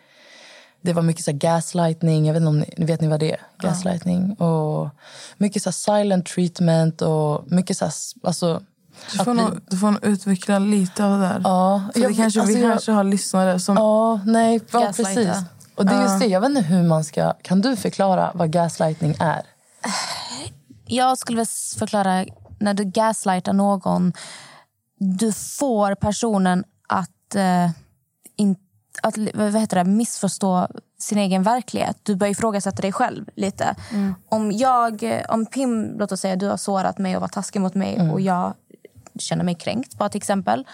det 0.89 0.95
var 0.95 1.03
mycket 1.03 1.25
så 1.25 1.33
gaslightning. 1.33 2.27
Jag 2.27 2.33
vet 2.35 2.41
inte 2.41 2.49
om 2.49 2.59
ni, 2.59 2.85
vet 2.87 3.01
ni 3.01 3.09
vad 3.09 3.21
det 3.21 3.33
är? 3.33 3.41
Gaslightning. 3.63 4.33
Och 4.35 4.89
mycket 5.37 5.63
så 5.63 5.73
silent 5.73 6.27
treatment 6.27 7.03
och 7.03 7.53
mycket 7.53 7.77
så 7.79 7.85
här, 7.85 7.93
alltså, 8.23 8.63
Du 9.13 9.19
får, 9.19 9.33
vi- 9.35 9.41
nog, 9.43 9.61
du 9.71 9.77
får 9.77 9.91
nog 9.91 10.05
utveckla 10.05 10.59
lite 10.59 11.05
av 11.05 11.11
det 11.13 11.19
där. 11.27 11.41
Ja, 11.45 11.83
För 11.95 12.01
jag- 12.01 12.11
det 12.11 12.15
kanske, 12.15 12.41
alltså 12.41 12.57
vi 12.57 12.63
jag- 12.63 12.73
kanske 12.73 12.93
har 12.93 13.05
lyssnare 13.05 13.61
som... 13.61 13.77
Ja, 13.77 14.21
nej, 14.27 14.61
ja, 14.73 14.93
precis. 14.97 15.29
Och 15.75 15.87
det 15.87 15.93
är 15.95 16.03
just 16.03 16.21
det, 16.21 16.27
jag 16.27 16.41
vet 16.41 16.49
inte 16.51 16.63
hur 16.63 16.83
man 16.83 17.05
ska... 17.05 17.33
Kan 17.43 17.61
du 17.61 17.77
förklara 17.77 18.31
vad 18.35 18.51
gaslightning 18.53 19.15
är? 19.21 19.43
Jag 20.87 21.19
skulle 21.19 21.37
väl 21.37 21.47
förklara, 21.79 22.25
när 22.59 22.75
du 22.75 22.85
gaslightar 22.85 23.53
någon, 23.53 24.13
du 24.99 25.33
får 25.33 25.95
personen 25.95 26.65
att, 26.89 27.35
eh, 27.35 27.71
in, 28.37 28.57
att 29.03 29.19
vad 29.35 29.61
heter 29.61 29.77
det, 29.77 29.91
missförstå 29.91 30.69
sin 30.99 31.19
egen 31.19 31.43
verklighet. 31.43 31.97
Du 32.03 32.17
börjar 32.17 32.31
ifrågasätta 32.31 32.83
dig 32.83 32.93
själv 32.93 33.25
lite. 33.37 33.75
Om 34.29 34.53
jag, 34.53 35.23
om 35.29 35.47
Pim, 35.47 35.99
låt 35.99 36.13
oss 36.13 36.21
säga 36.21 36.37
du 36.37 36.47
har 36.47 36.57
sårat 36.57 36.99
mig 36.99 37.17
och 37.17 37.21
varit 37.21 37.33
taskig 37.33 37.61
mot 37.61 37.75
mig 37.75 38.11
och 38.13 38.21
jag 38.21 38.55
känner 39.19 39.45
mig 39.45 39.55
kränkt, 39.55 39.99
bara 39.99 40.09
till 40.09 40.19
exempel. 40.19 40.67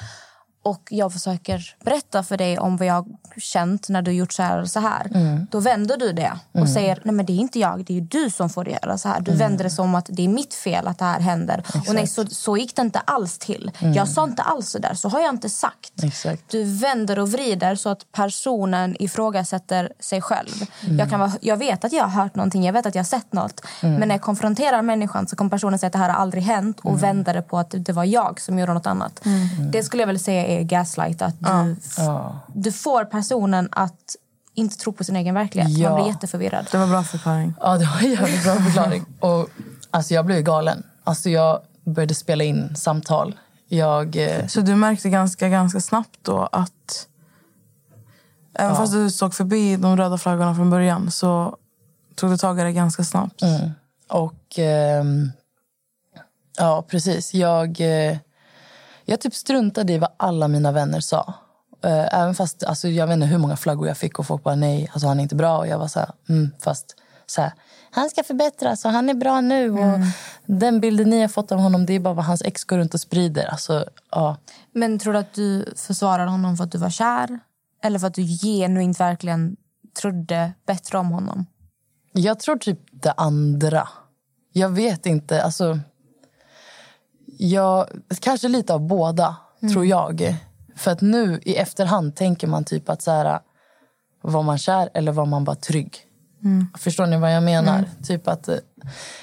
Och 0.65 0.89
jag 0.91 1.13
försöker 1.13 1.77
berätta 1.85 2.23
för 2.23 2.37
dig 2.37 2.59
om 2.59 2.77
vad 2.77 2.89
jag 2.89 3.07
känt 3.37 3.89
när 3.89 4.03
du 4.03 4.13
gjort 4.13 4.33
så 4.33 4.43
här 4.43 4.61
och 4.63 4.69
så 4.69 4.81
här. 4.81 5.11
Då 5.51 5.61
vänder 5.61 5.97
du 5.97 6.13
det 6.13 6.33
och 6.53 6.69
säger, 6.69 7.01
nej 7.05 7.15
men 7.15 7.27
det 7.27 7.33
är 7.33 7.39
inte 7.39 7.59
jag, 7.59 7.85
det 7.85 7.97
är 7.97 8.01
du 8.01 8.31
som 8.31 8.51
får 8.51 8.69
göra 8.69 8.99
så 8.99 9.09
här. 9.09 9.21
Du 9.21 9.33
vänder 9.33 9.65
det 9.65 9.71
som 9.71 9.95
att 9.95 10.07
det 10.09 10.25
är 10.25 10.29
mitt 10.29 10.55
fel 10.55 10.87
att 10.87 10.99
det 10.99 11.05
här 11.05 11.21
händer. 11.21 11.63
Och 11.89 11.95
nej, 11.95 12.07
så, 12.07 12.27
så 12.27 12.57
gick 12.57 12.77
det 12.77 12.83
inte 12.83 12.99
alls 12.99 13.39
till. 13.39 13.71
Jag 13.95 14.09
sa 14.09 14.25
inte 14.25 14.43
alls 14.43 14.71
så 14.71 14.79
där, 14.79 14.95
så 14.95 15.09
har 15.09 15.21
jag 15.21 15.35
inte 15.35 15.51
sagt. 15.51 16.03
Exakt. 16.03 16.43
Du 16.51 16.65
vänder 16.65 17.19
och 17.19 17.33
vrider 17.33 17.75
så 17.75 17.89
att 17.89 18.13
personen 18.13 18.97
ifrågasätter 18.99 19.93
sig 20.01 20.21
själv. 20.21 20.67
Jag, 20.99 21.11
kan 21.11 21.21
vara, 21.21 21.33
jag 21.41 21.57
vet 21.57 21.85
att 21.85 21.93
jag 21.93 22.05
har 22.05 22.23
hört 22.23 22.35
någonting, 22.35 22.65
jag 22.65 22.73
vet 22.73 22.87
att 22.87 22.95
jag 22.95 23.03
har 23.03 23.09
sett 23.09 23.33
något. 23.33 23.61
Men 23.81 24.01
när 24.01 24.15
jag 24.15 24.23
konfronterar 24.23 24.83
människan 24.83 25.27
så 25.27 25.37
kommer 25.37 25.51
personen 25.51 25.79
säga 25.79 25.87
att 25.87 25.93
det 25.93 25.99
här 25.99 26.11
har 26.11 26.17
aldrig 26.17 26.43
hänt 26.43 26.81
och 26.81 27.03
vända 27.03 27.33
det 27.33 27.43
på 27.43 27.59
att 27.59 27.75
det 27.79 27.93
var 27.93 28.05
jag 28.05 28.41
som 28.41 28.59
gjorde 28.59 28.75
något 28.75 28.87
annat. 28.87 29.21
Det 29.73 29.83
skulle 29.83 30.03
jag 30.03 30.07
väl 30.07 30.19
säga 30.19 30.47
är 30.61 30.63
gaslight. 30.63 31.23
Att 31.23 31.41
du, 31.41 31.77
Ja. 31.97 32.41
du 32.55 32.73
får 32.73 33.05
personen 33.05 33.69
att 33.73 34.17
inte 34.55 34.77
tro 34.77 34.93
på 34.93 35.05
sin 35.05 35.17
egen 35.17 35.35
verklighet. 35.35 35.71
Ja. 35.79 35.89
Man 35.91 35.99
blir 36.03 36.13
jätteförvirrad. 36.13 36.67
Det 36.73 36.79
var 36.79 36.87
bra 36.87 37.03
förklaring. 37.03 37.55
Ja, 37.61 37.79
det 37.79 37.85
var 37.85 37.99
en 38.03 38.11
jävligt 38.11 38.45
bra 38.45 38.55
förklaring. 38.55 39.05
Och, 39.21 39.49
alltså, 39.91 40.15
jag 40.15 40.27
blev 40.27 40.43
galen. 40.43 40.83
Alltså, 41.05 41.31
jag 41.31 41.61
började 41.85 42.15
spela 42.15 42.45
in 42.45 42.77
samtal. 42.77 43.35
Jag... 43.69 44.17
Eh, 44.17 44.47
Så 44.47 44.61
du 44.61 44.75
märkte 44.77 45.09
ganska, 45.11 45.49
ganska 45.49 45.81
snabbt 45.81 46.19
då 46.23 46.49
att... 46.53 47.09
Även 48.59 48.77
fast 48.77 48.93
du 48.93 49.11
såg 49.11 49.35
förbi 49.35 49.77
de 49.77 49.97
röda 49.97 50.19
flaggorna 50.19 50.55
från 50.55 50.71
början 50.71 51.11
så 51.11 51.57
tog 52.15 52.31
du 52.31 52.37
tag 52.37 52.61
i 52.61 52.63
det 52.63 52.73
ganska 52.73 53.05
snabbt. 53.05 53.43
Och 54.09 54.59
ehm, 54.59 55.33
ja, 56.59 56.85
precis. 56.89 57.35
Jag, 57.35 57.81
eh, 57.81 58.17
jag 59.05 59.21
typ 59.21 59.35
struntade 59.35 59.93
i 59.93 59.99
vad 59.99 60.11
alla 60.17 60.49
mina 60.49 60.73
vänner 60.73 61.01
sa. 61.01 61.35
Eh, 61.85 62.15
även 62.21 62.35
fast 62.35 62.65
alltså, 62.65 62.89
jag 62.89 63.07
vet 63.07 63.15
inte 63.15 63.27
hur 63.27 63.39
många 63.39 63.57
flaggor 63.57 63.89
jag 63.89 63.97
fick 63.97 64.19
och 64.19 64.27
folk 64.27 64.43
bara 64.43 64.55
nej, 64.55 64.91
alltså, 64.93 65.09
han 65.09 65.19
är 65.19 65.23
inte 65.23 65.35
bra. 65.35 65.59
Och 65.59 65.67
jag 65.67 65.79
var 65.79 65.89
så 65.89 65.99
här, 65.99 66.11
mm, 66.29 66.51
fast 66.61 66.97
så 67.27 67.41
här, 67.43 67.53
han 67.91 68.11
ska 68.11 68.23
förbättras 68.23 68.85
och 68.85 68.91
han 68.91 69.11
är 69.11 69.15
bra 69.15 69.41
nu. 69.41 69.71
Och 69.71 69.99
den 70.47 70.81
bilden 70.81 71.11
ni 71.11 71.21
har 71.21 71.29
fått 71.29 71.53
av 71.53 71.59
honom, 71.59 71.87
det 71.87 71.93
är 71.93 72.01
bara 72.01 72.15
vad 72.15 72.25
hans 72.25 72.43
ex 72.43 72.65
går 72.65 72.79
runt 72.79 72.95
och 72.95 73.01
sprider. 73.01 73.47
Alltså, 73.47 73.85
ja. 74.11 74.37
Men 74.73 74.99
tror 74.99 75.13
du 75.13 75.19
att 75.19 75.35
du 75.35 75.75
försvarade 75.77 76.31
honom 76.31 76.57
för 76.57 76.65
att 76.65 76.73
du 76.73 76.79
var 76.79 76.91
kär? 76.91 77.39
Eller 77.83 77.99
för 77.99 78.07
att 78.07 78.15
du 78.15 78.23
genuint 78.23 79.01
verkligen 79.01 79.57
trodde 80.01 80.53
bättre 80.67 80.99
om 80.99 81.11
honom? 81.11 81.47
Jag 82.13 82.39
tror 82.39 82.57
typ 82.57 82.81
det 82.93 83.13
andra. 83.13 83.89
Jag 84.53 84.69
vet 84.69 85.07
inte. 85.07 85.43
Alltså, 85.43 85.79
jag, 87.49 87.87
kanske 88.21 88.49
lite 88.49 88.75
av 88.75 88.81
båda, 88.81 89.37
tror 89.73 89.87
jag. 89.87 90.37
För 90.77 90.91
att 90.91 91.01
nu 91.01 91.41
i 91.43 91.57
efterhand 91.57 92.17
tänker 92.17 92.47
man 92.47 92.65
typ 92.65 92.89
att 92.89 93.03
så 93.03 93.11
här, 93.11 93.41
var 94.23 94.43
man 94.43 94.59
kär 94.59 94.91
eller 94.95 95.13
var 95.13 95.27
man 95.27 95.45
bara 95.45 95.57
trygg? 95.57 95.97
Förstår 96.79 97.07
ni 97.07 97.17
vad 97.17 97.35
jag 97.35 97.43
menar? 97.43 97.85
Typ 98.03 98.29
att, 98.29 98.49
eh, 98.49 98.57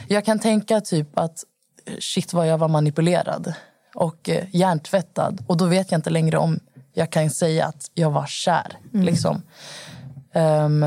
jag 0.08 0.26
kan 0.26 0.40
tänka 0.40 0.82
typ 0.82 1.18
att 1.20 1.44
eh, 1.86 1.94
shit 2.00 2.34
vad 2.34 2.48
jag 2.48 2.58
var 2.58 2.68
manipulerad 2.68 3.54
och 3.96 4.30
eh, 4.30 4.44
hjärntvättad. 4.52 5.44
Och 5.48 5.58
då 5.58 5.66
vet 5.66 5.92
jag 5.92 5.98
inte 5.98 6.10
längre 6.10 6.38
om 6.38 6.60
jag 6.94 7.10
kan 7.12 7.30
säga 7.30 7.66
att 7.66 7.92
jag 7.94 8.12
var 8.12 8.26
kär. 8.28 8.78
Liksom. 8.92 9.42
Ehm, 10.34 10.86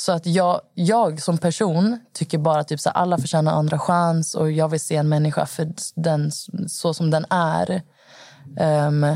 så 0.00 0.12
att 0.12 0.26
jag, 0.26 0.60
jag 0.74 1.22
som 1.22 1.38
person 1.38 2.00
tycker 2.12 2.38
bara 2.38 2.64
typ 2.64 2.80
så 2.80 2.88
här, 2.88 2.96
alla 2.96 3.18
förtjänar 3.18 3.52
andra 3.52 3.78
chans 3.78 4.34
och 4.34 4.50
jag 4.50 4.68
vill 4.68 4.80
se 4.80 4.96
en 4.96 5.08
människa 5.08 5.46
för 5.46 5.72
den, 5.94 6.30
så 6.68 6.94
som 6.94 7.10
den 7.10 7.26
är. 7.30 7.82
Ehm, 8.58 9.06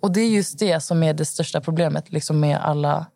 och 0.00 0.12
det 0.12 0.20
är 0.20 0.28
just 0.28 0.58
det 0.58 0.80
som 0.80 1.02
är 1.02 1.14
det 1.14 1.24
största 1.24 1.60
problemet 1.60 2.12
liksom 2.12 2.40
med 2.40 2.58
alla 2.58 3.06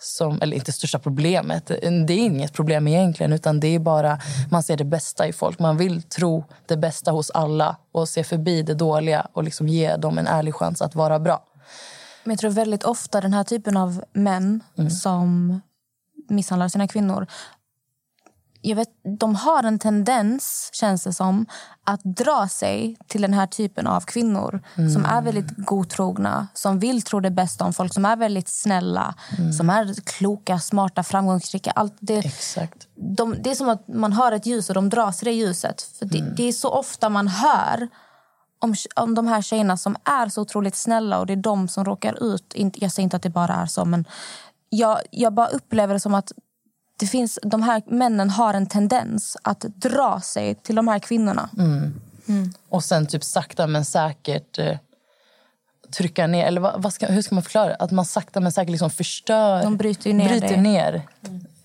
som, 0.00 0.42
eller 0.42 0.56
inte 0.56 0.72
största 0.72 0.98
problemet, 0.98 1.66
det 2.06 2.12
är 2.12 2.18
inget 2.18 2.52
problem 2.52 2.88
egentligen 2.88 3.32
utan 3.32 3.60
det 3.60 3.74
är 3.74 3.78
bara 3.78 4.18
man 4.50 4.62
ser 4.62 4.76
det 4.76 4.84
bästa 4.84 5.28
i 5.28 5.32
folk. 5.32 5.58
Man 5.58 5.76
vill 5.76 6.02
tro 6.02 6.44
det 6.66 6.76
bästa 6.76 7.10
hos 7.10 7.30
alla 7.30 7.76
och 7.92 8.08
se 8.08 8.24
förbi 8.24 8.62
det 8.62 8.74
dåliga 8.74 9.26
och 9.32 9.44
liksom 9.44 9.68
ge 9.68 9.96
dem 9.96 10.18
en 10.18 10.26
ärlig 10.26 10.54
chans 10.54 10.82
att 10.82 10.94
vara 10.94 11.18
bra. 11.18 11.44
Men 12.24 12.32
jag 12.32 12.38
tror 12.38 12.50
väldigt 12.50 12.84
ofta 12.84 13.20
den 13.20 13.32
här 13.32 13.44
typen 13.44 13.76
av 13.76 14.04
män 14.12 14.60
som 15.02 15.60
misshandlar 16.30 16.68
sina 16.68 16.88
kvinnor 16.88 17.26
jag 18.62 18.76
vet, 18.76 18.88
de 19.18 19.34
har 19.34 19.62
en 19.62 19.78
tendens, 19.78 20.70
känns 20.72 21.04
det 21.04 21.12
som, 21.12 21.46
att 21.84 22.00
dra 22.04 22.48
sig 22.48 22.96
till 23.06 23.22
den 23.22 23.34
här 23.34 23.46
typen 23.46 23.86
av 23.86 24.00
kvinnor 24.00 24.62
som 24.94 25.04
är 25.04 25.22
väldigt 25.22 25.56
godtrogna, 25.56 26.48
som 26.54 26.78
vill 26.78 27.02
tro 27.02 27.20
det 27.20 27.30
bästa 27.30 27.64
om 27.64 27.72
folk, 27.72 27.94
som 27.94 28.04
är 28.04 28.16
väldigt 28.16 28.48
snälla, 28.48 29.14
som 29.58 29.70
är 29.70 29.94
kloka, 30.04 30.58
smarta, 30.58 31.02
framgångsrika. 31.02 31.70
Allt 31.70 31.96
det, 32.00 32.18
Exakt. 32.18 32.88
de, 32.94 33.36
det 33.42 33.50
är 33.50 33.54
som 33.54 33.68
att 33.68 33.88
man 33.88 34.12
har 34.12 34.32
ett 34.32 34.46
ljus 34.46 34.68
och 34.68 34.74
de 34.74 34.88
dras 34.88 35.18
till 35.18 35.26
det 35.26 35.32
ljuset. 35.32 35.82
För 35.82 36.06
det, 36.06 36.34
det 36.36 36.48
är 36.48 36.52
så 36.52 36.68
ofta 36.70 37.08
man 37.08 37.28
hör 37.28 37.88
om, 38.58 38.74
om 38.96 39.14
de 39.14 39.26
här 39.26 39.42
tjejerna 39.42 39.76
som 39.76 39.96
är 40.04 40.28
så 40.28 40.42
otroligt 40.42 40.76
snälla 40.76 41.18
och 41.18 41.26
det 41.26 41.32
är 41.32 41.36
de 41.36 41.68
som 41.68 41.84
råkar 41.84 42.34
ut. 42.34 42.54
Jag 42.74 42.92
säger 42.92 43.04
inte 43.04 43.16
att 43.16 43.22
det 43.22 43.30
bara 43.30 43.54
är 43.54 43.66
så, 43.66 43.84
men 43.84 44.04
jag, 44.70 44.98
jag 45.10 45.32
bara 45.32 45.48
upplever 45.48 45.94
det 45.94 46.00
som 46.00 46.14
att 46.14 46.32
det 46.98 47.06
finns, 47.06 47.38
de 47.42 47.62
här 47.62 47.82
männen 47.86 48.30
har 48.30 48.54
en 48.54 48.66
tendens 48.66 49.36
att 49.42 49.60
dra 49.60 50.20
sig 50.20 50.54
till 50.54 50.74
de 50.74 50.88
här 50.88 50.98
kvinnorna. 50.98 51.48
Och 52.68 52.84
sen 52.84 53.06
typ 53.06 53.24
sakta 53.24 53.66
men 53.66 53.84
säkert 53.84 54.58
eh, 54.58 54.78
trycka 55.90 56.26
ner, 56.26 56.46
eller 56.46 56.60
vad, 56.60 56.82
vad 56.82 56.92
ska, 56.92 57.06
hur 57.06 57.22
ska 57.22 57.34
man 57.34 57.44
förklara 57.44 57.68
det? 57.68 57.74
Att 57.74 57.90
man 57.90 58.04
sakta 58.04 58.40
men 58.40 58.52
säkert 58.52 58.70
liksom 58.70 58.90
förstör. 58.90 59.62
De 59.62 59.76
bryter 59.76 60.14
ner 60.14 60.28
bryter 60.28 60.48
dig. 60.48 60.56
ner. 60.56 61.02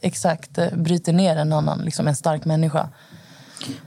Exakt, 0.01 0.57
eh, 0.57 0.75
bryter 0.75 1.13
ner 1.13 1.37
en 1.37 1.53
annan, 1.53 1.79
liksom 1.79 2.07
en 2.07 2.15
stark 2.15 2.45
människa. 2.45 2.89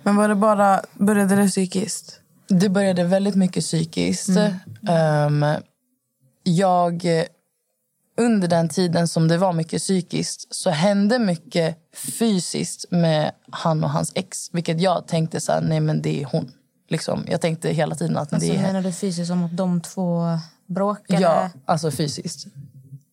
Men 0.02 0.16
var 0.16 0.28
det 0.28 0.34
bara, 0.34 0.80
började 0.94 1.36
det 1.36 1.48
psykiskt? 1.48 2.20
Det 2.48 2.68
började 2.68 3.04
väldigt 3.04 3.34
mycket 3.34 3.64
psykiskt. 3.64 4.28
Mm. 4.28 4.52
Ehm, 4.88 5.44
jag, 6.42 7.06
under 8.18 8.48
den 8.48 8.68
tiden 8.68 9.08
som 9.08 9.28
det 9.28 9.38
var 9.38 9.52
mycket 9.52 9.82
psykiskt 9.82 10.54
så 10.54 10.70
hände 10.70 11.18
mycket 11.18 11.76
fysiskt 11.94 12.84
med 12.90 13.32
han 13.50 13.84
och 13.84 13.90
hans 13.90 14.12
ex. 14.14 14.48
Vilket 14.52 14.80
jag 14.80 15.06
tänkte 15.06 15.40
så 15.40 15.52
här, 15.52 15.60
nej 15.60 15.80
men 15.80 16.02
det 16.02 16.22
är 16.22 16.24
hon. 16.24 16.52
Liksom, 16.88 17.24
jag 17.28 17.40
tänkte 17.40 17.68
hela 17.68 17.94
tiden 17.94 18.16
att 18.16 18.32
Alltså, 18.32 18.48
det 18.48 18.56
är 18.56 18.62
menar 18.62 18.82
du 18.82 18.92
fysiskt 18.92 19.28
som 19.28 19.44
att 19.44 19.56
de 19.56 19.80
två 19.80 20.38
bråkade? 20.66 21.22
Ja, 21.22 21.50
alltså 21.64 21.90
fysiskt. 21.90 22.46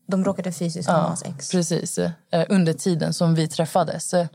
De 0.07 0.23
bråkade 0.23 0.51
fysiskt 0.51 0.89
med 0.89 0.97
hans 0.97 1.23
ex? 1.23 1.51
Precis. 1.51 1.97
Eh, 1.97 2.45
under 2.49 2.73
tiden 2.73 3.13
som 3.13 3.35
vi 3.35 3.47
träffades. 3.47 4.13
Eh, 4.13 4.27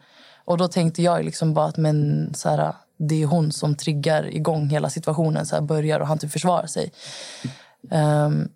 Och 0.45 0.59
då 0.59 0.69
tänkte 0.69 1.03
jag 1.03 1.25
liksom 1.25 1.55
bara 1.55 1.67
att 1.67 1.77
men, 1.77 2.31
så 2.35 2.49
här, 2.49 2.75
det 2.99 3.23
är 3.23 3.27
hon 3.27 3.53
som 3.53 3.75
triggar 3.75 4.35
igång 4.35 4.69
hela 4.69 4.91
situationen. 4.91 5.47
Så 5.47 5.55
här, 5.55 5.63
börjar 5.63 6.01
och 6.01 6.07
han 6.07 6.19
typ 6.19 6.33
försvarar 6.33 6.67
sig. 6.67 6.93
Ehm, 7.91 8.49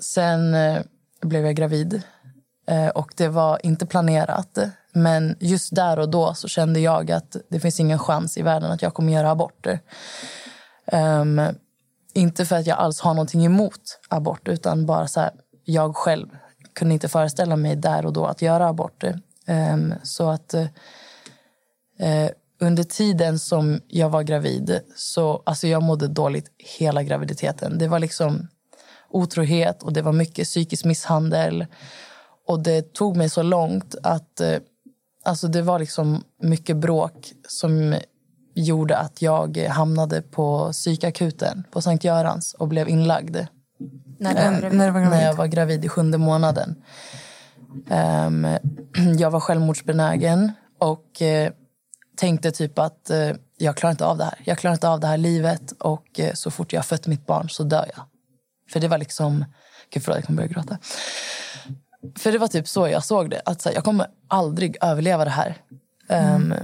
sen 0.00 0.54
eh, 0.54 0.82
blev 1.20 1.46
jag 1.46 1.54
gravid. 1.54 2.02
Eh, 2.68 2.88
och 2.88 3.12
det 3.16 3.28
var 3.28 3.66
inte 3.66 3.86
planerat. 3.86 4.58
Men 4.92 5.36
just 5.40 5.74
där 5.74 5.98
och 5.98 6.08
då 6.08 6.34
så 6.34 6.48
kände 6.48 6.80
jag 6.80 7.10
att 7.10 7.36
det 7.48 7.60
finns 7.60 7.80
ingen 7.80 7.98
chans 7.98 8.38
i 8.38 8.42
världen 8.42 8.70
att 8.70 8.82
jag 8.82 8.94
kommer 8.94 9.12
göra 9.12 9.30
abort. 9.30 9.66
Um, 10.92 11.40
inte 12.14 12.44
för 12.44 12.56
att 12.56 12.66
jag 12.66 12.78
alls 12.78 13.00
har 13.00 13.14
någonting 13.14 13.44
emot 13.44 14.00
abort 14.08 14.48
utan 14.48 14.86
bara 14.86 15.08
så 15.08 15.20
här, 15.20 15.30
jag 15.64 15.96
själv 15.96 16.28
kunde 16.72 16.94
inte 16.94 17.08
föreställa 17.08 17.56
mig 17.56 17.76
där 17.76 18.06
och 18.06 18.12
då 18.12 18.26
att 18.26 18.42
göra 18.42 18.68
abort. 18.68 19.04
Um, 19.46 19.94
så 20.02 20.30
att 20.30 20.54
uh, 20.54 22.28
under 22.60 22.82
tiden 22.82 23.38
som 23.38 23.80
jag 23.88 24.10
var 24.10 24.22
gravid 24.22 24.80
så 24.96 25.42
alltså 25.46 25.66
jag 25.66 25.82
mådde 25.82 26.08
dåligt 26.08 26.50
hela 26.78 27.02
graviditeten. 27.02 27.78
Det 27.78 27.88
var 27.88 27.98
liksom 27.98 28.48
otrohet 29.10 29.82
och 29.82 29.92
det 29.92 30.02
var 30.02 30.12
mycket 30.12 30.44
psykisk 30.44 30.84
misshandel. 30.84 31.66
Och 32.46 32.62
det 32.62 32.94
tog 32.94 33.16
mig 33.16 33.28
så 33.28 33.42
långt 33.42 33.94
att 34.02 34.40
eh, 34.40 34.58
alltså 35.24 35.48
det 35.48 35.62
var 35.62 35.78
liksom 35.78 36.24
mycket 36.42 36.76
bråk 36.76 37.32
som 37.48 37.94
gjorde 38.54 38.96
att 38.96 39.22
jag 39.22 39.56
hamnade 39.56 40.22
på 40.22 40.72
psykakuten 40.72 41.64
på 41.70 41.82
Sankt 41.82 42.04
Görans 42.04 42.54
och 42.54 42.68
blev 42.68 42.88
inlagd 42.88 43.36
När 44.18 44.34
var 44.34 44.68
Eh. 44.68 44.72
När 44.72 44.86
du 44.86 44.92
var 44.92 45.00
när 45.00 45.26
jag 45.26 45.34
var 45.34 45.46
gravid 45.46 45.84
i 45.84 45.88
sjunde 45.88 46.18
månaden. 46.18 46.74
Ehm, 47.88 48.46
jag 49.18 49.30
var 49.30 49.40
självmordsbenägen 49.40 50.52
och 50.78 51.22
eh, 51.22 51.52
tänkte 52.16 52.50
typ 52.50 52.78
att 52.78 53.10
jag 53.58 53.76
klarar 53.76 53.90
inte 53.90 54.06
av 54.06 54.18
det 54.18 54.24
här. 54.24 54.40
Jag 54.44 54.58
klarar 54.58 54.74
inte 54.74 54.88
av 54.88 55.00
det 55.00 55.06
här 55.06 55.16
livet 55.16 55.72
och 55.72 56.20
så 56.34 56.50
fort 56.50 56.72
jag 56.72 56.80
har 56.80 56.84
fött 56.84 57.06
mitt 57.06 57.26
barn 57.26 57.48
så 57.48 57.62
dör 57.62 57.90
jag. 57.96 58.04
För 58.72 58.80
det 58.80 58.88
var 58.88 58.98
liksom... 58.98 59.44
Gud, 59.90 60.02
förlåt, 60.02 60.16
jag 60.16 60.24
kommer 60.26 60.36
börja 60.36 60.48
gråta. 60.52 60.78
För 62.18 62.32
det 62.32 62.38
var 62.38 62.48
typ 62.48 62.68
så 62.68 62.88
jag 62.88 63.04
såg 63.04 63.30
det. 63.30 63.42
Att 63.44 63.62
så 63.62 63.68
här, 63.68 63.76
jag 63.76 63.84
kommer 63.84 64.06
aldrig 64.28 64.76
överleva 64.80 65.24
det 65.24 65.30
här. 65.30 65.56
Ehm, 66.08 66.54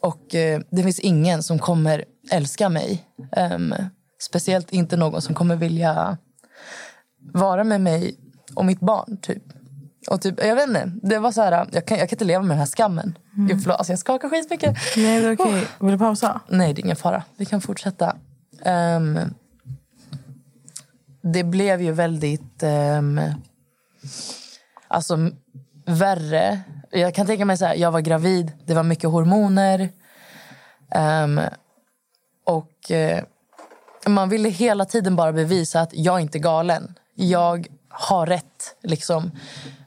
och 0.00 0.34
eh, 0.34 0.60
det 0.70 0.82
finns 0.82 1.00
ingen 1.00 1.42
som 1.42 1.58
kommer 1.58 2.04
älska 2.30 2.68
mig. 2.68 3.06
Ehm, 3.32 3.74
speciellt 4.18 4.72
inte 4.72 4.96
någon 4.96 5.22
som 5.22 5.34
kommer 5.34 5.56
vilja 5.56 6.18
vara 7.32 7.64
med 7.64 7.80
mig 7.80 8.16
och 8.54 8.64
mitt 8.64 8.80
barn. 8.80 9.16
typ. 9.22 9.42
Och 10.10 10.20
typ, 10.20 10.44
jag 10.44 10.54
vet 10.56 10.68
inte, 10.68 10.92
det 11.02 11.18
var 11.18 11.32
så 11.32 11.42
här, 11.42 11.68
jag 11.72 11.86
kan, 11.86 11.98
jag 11.98 12.08
kan 12.08 12.16
inte 12.16 12.24
leva 12.24 12.42
med 12.42 12.50
den 12.50 12.58
här 12.58 12.66
skammen. 12.66 13.18
Gud, 13.48 13.62
förlåt, 13.62 13.78
alltså 13.78 13.92
jag 13.92 13.98
skakar 13.98 14.28
skitmycket. 14.28 14.76
Nej, 14.96 15.20
det 15.20 15.26
är 15.26 15.32
okej. 15.32 15.66
Vill 15.80 15.92
du 15.92 15.98
pausa? 15.98 16.40
Nej, 16.48 16.74
det 16.74 16.80
är 16.80 16.84
ingen 16.84 16.96
fara. 16.96 17.22
Vi 17.36 17.44
kan 17.44 17.60
fortsätta. 17.60 18.16
Ehm, 18.64 19.18
det 21.32 21.44
blev 21.44 21.82
ju 21.82 21.92
väldigt... 21.92 22.62
Um, 22.62 23.20
alltså, 24.88 25.30
värre. 25.86 26.60
Jag 26.90 27.14
kan 27.14 27.26
tänka 27.26 27.44
mig 27.44 27.56
så 27.56 27.64
här, 27.64 27.74
jag 27.74 27.92
var 27.92 28.00
gravid, 28.00 28.52
det 28.64 28.74
var 28.74 28.82
mycket 28.82 29.10
hormoner. 29.10 29.88
Um, 31.24 31.40
och 32.44 32.90
uh, 32.90 33.20
man 34.10 34.28
ville 34.28 34.48
hela 34.48 34.84
tiden 34.84 35.16
bara 35.16 35.32
bevisa 35.32 35.80
att 35.80 35.90
jag 35.92 36.20
inte 36.20 36.38
är 36.38 36.40
galen. 36.40 36.94
Jag 37.14 37.68
har 37.88 38.26
rätt. 38.26 38.76
Liksom. 38.82 39.30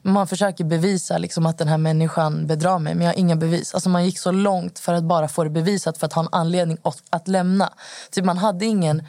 Man 0.02 0.26
försöker 0.26 0.64
bevisa 0.64 1.18
liksom, 1.18 1.46
att 1.46 1.58
den 1.58 1.68
här 1.68 1.78
människan 1.78 2.46
bedrar 2.46 2.78
mig, 2.78 2.94
men 2.94 3.06
jag 3.06 3.12
har 3.12 3.18
inga 3.18 3.36
bevis. 3.36 3.74
Alltså, 3.74 3.88
man 3.88 4.04
gick 4.04 4.18
så 4.18 4.30
långt 4.30 4.78
för 4.78 4.94
att 4.94 5.04
bara 5.04 5.28
få 5.28 5.44
det 5.44 5.50
bevisat 5.50 5.98
för 5.98 6.06
att 6.06 6.12
ha 6.12 6.22
en 6.22 6.28
anledning 6.32 6.78
att, 6.82 7.02
att 7.10 7.28
lämna. 7.28 7.72
Typ, 8.10 8.24
man, 8.24 8.38
hade 8.38 8.66
ingen, 8.66 9.02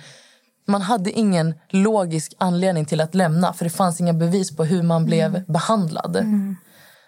man 0.71 0.81
hade 0.81 1.11
ingen 1.11 1.53
logisk 1.69 2.33
anledning 2.37 2.85
till 2.85 3.01
att 3.01 3.15
lämna 3.15 3.53
för 3.53 3.63
det 3.65 3.69
fanns 3.69 4.01
inga 4.01 4.13
bevis 4.13 4.55
på 4.55 4.63
hur 4.63 4.83
man 4.83 5.05
blev 5.05 5.45
behandlad. 5.45 6.25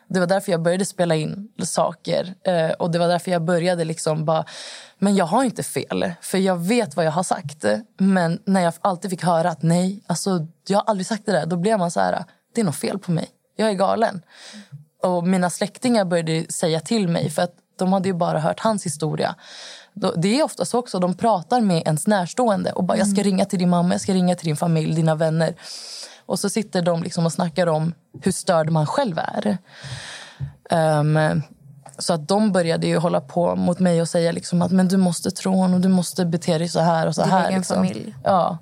Det 0.08 0.20
var 0.20 0.28
därför 0.28 0.52
jag 0.52 0.62
började 0.62 0.86
spela 0.86 1.16
in 1.16 1.50
saker. 1.64 2.34
Eh, 2.44 2.70
och 2.70 2.92
det 2.92 3.00
var 3.00 3.08
därför 3.08 3.32
jag 3.32 3.44
började 3.44 3.86
liksom 3.86 4.26
bara... 4.26 4.46
Men 5.00 5.16
jag 5.16 5.26
har 5.26 5.44
inte 5.44 5.64
fel, 5.64 6.12
för 6.22 6.38
jag 6.38 6.56
vet 6.56 6.96
vad 6.96 7.06
jag 7.06 7.12
har 7.12 7.24
sagt. 7.24 7.66
Men 7.98 8.40
när 8.46 8.62
jag 8.62 8.74
alltid 8.82 9.12
fick 9.12 9.24
höra 9.24 9.50
att 9.50 9.62
nej, 9.62 10.04
alltså, 10.08 10.48
jag 10.68 10.78
har 10.78 10.84
aldrig 10.84 11.08
sagt 11.08 11.26
det 11.26 11.32
där, 11.32 11.46
då 11.46 11.56
blev 11.56 11.80
man 11.80 11.92
så 11.92 12.00
här, 12.00 12.24
det 12.56 12.62
är 12.62 12.66
något 12.66 12.76
fel 12.76 13.00
på 13.00 13.12
mig. 13.12 13.30
Jag 13.56 13.70
är 13.70 13.74
galen. 13.74 14.22
Och 15.04 15.28
mina 15.28 15.50
släktingar 15.50 16.06
började 16.06 16.46
säga 16.52 16.80
till 16.80 17.08
mig, 17.08 17.30
för 17.30 17.42
att 17.42 17.54
de 17.76 17.94
hade 17.94 18.10
ju 18.10 18.14
bara 18.14 18.40
hört 18.40 18.60
hans 18.60 18.86
historia. 18.86 19.36
Det 19.94 20.40
är 20.40 20.44
ofta 20.44 20.66
så 20.66 20.80
också, 20.80 21.00
de 21.00 21.14
pratar 21.14 21.62
med 21.62 21.84
ens 21.86 22.08
närstående 22.08 22.72
och 22.72 22.84
bara, 22.84 22.98
jag 22.98 23.08
ska 23.08 23.24
ringa 23.24 23.46
till 23.46 23.60
din 23.60 23.70
mamma, 23.70 23.94
jag 23.94 24.02
ska 24.02 24.14
ringa 24.14 24.36
till 24.36 24.46
din 24.46 24.56
familj, 24.56 24.96
dina 24.96 25.16
vänner. 25.16 25.56
Och 26.26 26.40
så 26.40 26.50
sitter 26.50 26.82
de 26.82 27.04
liksom 27.04 27.26
och 27.26 27.34
snackar 27.34 27.68
om 27.68 27.94
hur 28.22 28.32
störd 28.32 28.70
man 28.70 28.86
själv 28.86 29.20
är. 29.20 29.58
Ehm, 30.70 31.42
så 31.98 32.14
att 32.14 32.28
de 32.28 32.52
började 32.52 32.88
ju 32.88 32.98
hålla 32.98 33.22
på 33.22 33.56
mot 33.56 33.80
mig 33.80 34.02
och 34.02 34.10
säga 34.10 34.32
liksom 34.32 34.62
att 34.62 34.72
men 34.72 34.88
du 34.88 34.98
måste 34.98 35.32
tro 35.32 35.56
honom, 35.56 35.82
du 35.82 35.90
måste 35.90 36.26
bete 36.26 36.58
dig 36.58 36.68
så 36.68 36.80
här 36.80 37.08
och 37.08 37.16
så 37.16 37.22
Din 37.22 37.32
här. 37.32 37.48
egen 37.48 37.60
liksom. 37.60 37.76
familj. 37.76 38.16
Ja. 38.24 38.58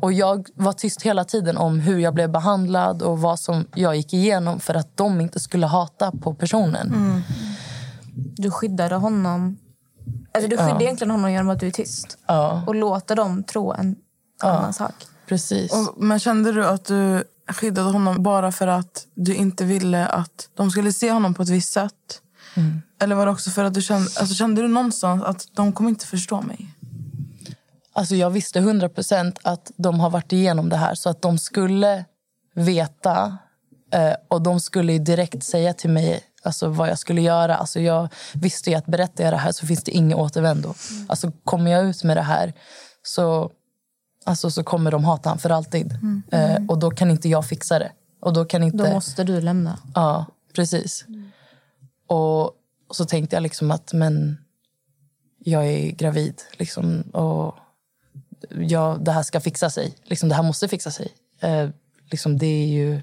Och 0.00 0.12
jag 0.12 0.48
var 0.54 0.72
tyst 0.72 1.02
hela 1.02 1.24
tiden 1.24 1.56
om 1.56 1.80
hur 1.80 1.98
jag 1.98 2.14
blev 2.14 2.30
behandlad 2.30 3.02
och 3.02 3.18
vad 3.20 3.38
som 3.38 3.66
jag 3.74 3.96
gick 3.96 4.12
igenom 4.12 4.60
för 4.60 4.74
att 4.74 4.96
de 4.96 5.20
inte 5.20 5.40
skulle 5.40 5.66
hata 5.66 6.12
på 6.12 6.34
personen. 6.34 7.22
Du 8.14 8.50
skyddade 8.50 8.94
honom. 8.94 9.58
Alltså 10.44 10.50
du 10.50 10.56
skyddar 10.56 10.82
egentligen 10.82 11.10
honom 11.10 11.32
genom 11.32 11.48
att 11.50 11.60
du 11.60 11.66
är 11.66 11.70
tyst. 11.70 12.18
Ja, 12.26 12.62
Och 12.66 12.74
låter 12.74 13.16
dem 13.16 13.42
tro 13.44 13.72
en 13.72 13.96
annan 14.42 14.72
sak. 14.72 14.94
precis. 15.26 15.72
Och, 15.72 16.02
men 16.02 16.18
kände 16.18 16.52
du 16.52 16.66
att 16.66 16.84
du 16.84 17.24
skyddade 17.48 17.90
honom 17.90 18.22
bara 18.22 18.52
för 18.52 18.66
att 18.66 19.06
du 19.14 19.34
inte 19.34 19.64
ville 19.64 20.06
att 20.06 20.48
de 20.54 20.70
skulle 20.70 20.92
se 20.92 21.10
honom 21.10 21.34
på 21.34 21.42
ett 21.42 21.48
visst 21.48 21.72
sätt? 21.72 22.22
Eller 23.00 23.14
var 23.14 23.26
det 23.26 23.32
också 23.32 23.50
för 23.50 23.64
att 23.64 23.74
du 23.74 23.82
kände, 23.82 24.10
alltså 24.20 24.34
kände 24.34 24.62
du 24.62 24.68
någonstans 24.68 25.22
att 25.22 25.46
de 25.52 25.72
kommer 25.72 25.90
inte 25.90 26.06
förstå 26.06 26.40
mig? 26.42 26.66
Alltså 27.92 28.14
jag 28.14 28.30
visste 28.30 28.58
100 28.58 28.88
procent 28.88 29.38
att 29.42 29.70
de 29.76 30.00
har 30.00 30.10
varit 30.10 30.32
igenom 30.32 30.68
det 30.68 30.76
här 30.76 30.94
så 30.94 31.10
att 31.10 31.22
de 31.22 31.38
skulle 31.38 32.04
veta 32.54 33.38
eh, 33.92 34.12
och 34.28 34.42
de 34.42 34.60
skulle 34.60 34.98
direkt 34.98 35.44
säga 35.44 35.72
till 35.74 35.90
mig 35.90 36.20
alltså, 36.42 36.68
vad 36.68 36.88
jag 36.88 36.98
skulle 36.98 37.20
göra. 37.20 37.56
Alltså 37.56 37.80
jag 37.80 38.08
visste 38.34 38.70
ju 38.70 38.76
att 38.76 38.86
berättar 38.86 39.24
jag 39.24 39.32
det 39.32 39.36
här 39.36 39.52
så 39.52 39.66
finns 39.66 39.84
det 39.84 39.90
ingen 39.90 40.18
återvändo. 40.18 40.74
Alltså 41.08 41.32
kommer 41.44 41.70
jag 41.70 41.84
ut 41.84 42.04
med 42.04 42.16
det 42.16 42.22
här 42.22 42.52
så, 43.02 43.50
alltså, 44.24 44.50
så 44.50 44.62
kommer 44.64 44.90
de 44.90 45.04
hata 45.04 45.28
han 45.28 45.38
för 45.38 45.50
alltid. 45.50 45.98
Eh, 46.30 46.56
och 46.68 46.78
då 46.78 46.90
kan 46.90 47.10
inte 47.10 47.28
jag 47.28 47.46
fixa 47.46 47.78
det. 47.78 47.92
Och 48.20 48.32
då 48.32 48.44
kan 48.44 48.62
inte... 48.62 48.76
Då 48.76 48.90
måste 48.90 49.24
du 49.24 49.40
lämna. 49.40 49.78
Ja, 49.94 50.26
precis. 50.54 51.04
Och 52.06 52.52
så 52.90 53.04
tänkte 53.04 53.36
jag 53.36 53.42
liksom 53.42 53.70
att 53.70 53.92
men 53.92 54.38
jag 55.38 55.66
är 55.66 55.90
gravid. 55.90 56.42
Liksom, 56.52 57.00
och 57.00 57.54
jag, 58.50 59.04
det 59.04 59.12
här 59.12 59.22
ska 59.22 59.40
fixa 59.40 59.70
sig. 59.70 59.94
Liksom, 60.04 60.28
det 60.28 60.34
här 60.34 60.42
måste 60.42 60.68
fixa 60.68 60.90
sig. 60.90 61.08
Eh, 61.40 61.68
liksom, 62.10 62.38
det 62.38 62.46
är 62.46 62.66
ju 62.66 63.00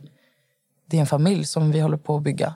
det 0.85 0.97
är 0.97 1.01
en 1.01 1.07
familj 1.07 1.45
som 1.45 1.71
vi 1.71 1.79
håller 1.79 1.97
på 1.97 2.17
att 2.17 2.23
bygga. 2.23 2.55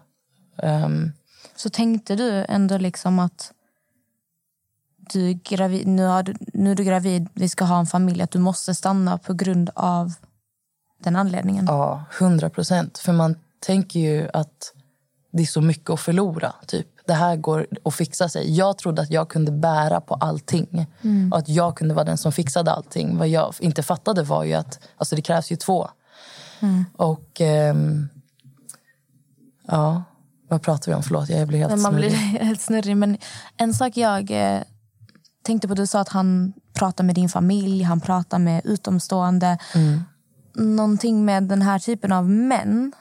Ehm, 0.64 1.12
Så 1.56 1.70
tänkte 1.70 2.16
du 2.16 2.46
ändå 2.50 2.78
liksom 2.78 3.20
att 3.20 3.52
du 5.14 5.34
gravid, 5.34 5.88
nu, 5.88 6.06
har 6.06 6.36
nu 6.54 6.72
är 6.72 6.76
du 6.76 6.84
gravid, 6.84 7.28
vi 7.34 7.50
ska 7.50 7.66
ha 7.66 7.80
en 7.80 7.86
familj, 7.86 8.22
att 8.22 8.32
du 8.32 8.40
måste 8.40 8.76
stanna 8.76 9.18
på 9.18 9.34
grund 9.34 9.70
av 9.76 10.14
den 11.04 11.16
anledningen? 11.16 11.66
Ja, 11.68 12.04
hundra 12.20 12.50
procent. 12.50 12.98
För 12.98 13.14
man 13.14 13.36
tänker 13.60 14.00
ju 14.00 14.30
att 14.34 14.74
det 15.32 15.42
är 15.42 15.46
så 15.46 15.62
mycket 15.62 15.90
att 15.90 16.00
förlora. 16.00 16.54
Typ. 16.68 16.88
Det 17.06 17.14
här 17.14 17.36
går 17.36 17.68
att 17.86 17.96
fixa 17.96 18.30
sig. 18.30 18.56
Jag 18.58 18.78
trodde 18.78 19.02
att 19.02 19.12
jag 19.12 19.30
kunde 19.30 19.52
bära 19.52 20.02
på 20.02 20.14
allting. 20.14 20.88
Och 21.32 21.38
att 21.38 21.50
jag 21.50 21.78
kunde 21.78 21.94
vara 21.94 22.06
den 22.06 22.18
som 22.18 22.32
fixade 22.32 22.72
allting. 22.72 23.18
Vad 23.18 23.28
jag 23.28 23.54
inte 23.60 23.84
fattade 23.84 24.24
var 24.24 24.44
ju 24.44 24.54
att 24.54 24.80
alltså 24.98 25.16
det 25.16 25.22
krävs 25.22 25.52
ju 25.52 25.56
två. 25.56 25.90
Och... 26.98 27.42
ehm, 27.42 28.10
ja, 29.68 30.04
vad 30.50 30.62
pratar 30.62 30.92
vi 30.92 30.96
om? 30.96 31.04
Förlåt, 31.04 31.30
jag 31.30 31.48
blir 31.48 31.60
helt 31.60 31.72
Men 31.72 31.82
man 31.82 31.96
blir 31.96 32.10
snurrig. 32.10 32.42
helt 32.42 32.62
snurrig. 32.62 32.98
Men 32.98 33.18
en 33.58 33.74
sak 33.74 33.98
jag 33.98 34.32
eh, 34.32 34.62
tänkte 35.44 35.68
på, 35.68 35.74
du 35.74 35.88
sa 35.88 36.00
att 36.00 36.10
han 36.10 36.54
pratar 36.74 37.04
med 37.04 37.16
din 37.16 37.30
familj, 37.30 37.84
han 37.84 38.02
pratar 38.02 38.40
med 38.40 38.62
utomstående. 38.66 39.58
Någonting 40.56 41.26
med 41.26 41.44
den 41.44 41.62
här 41.62 41.80
typen 41.80 42.12
av 42.12 42.30
män 42.30 42.92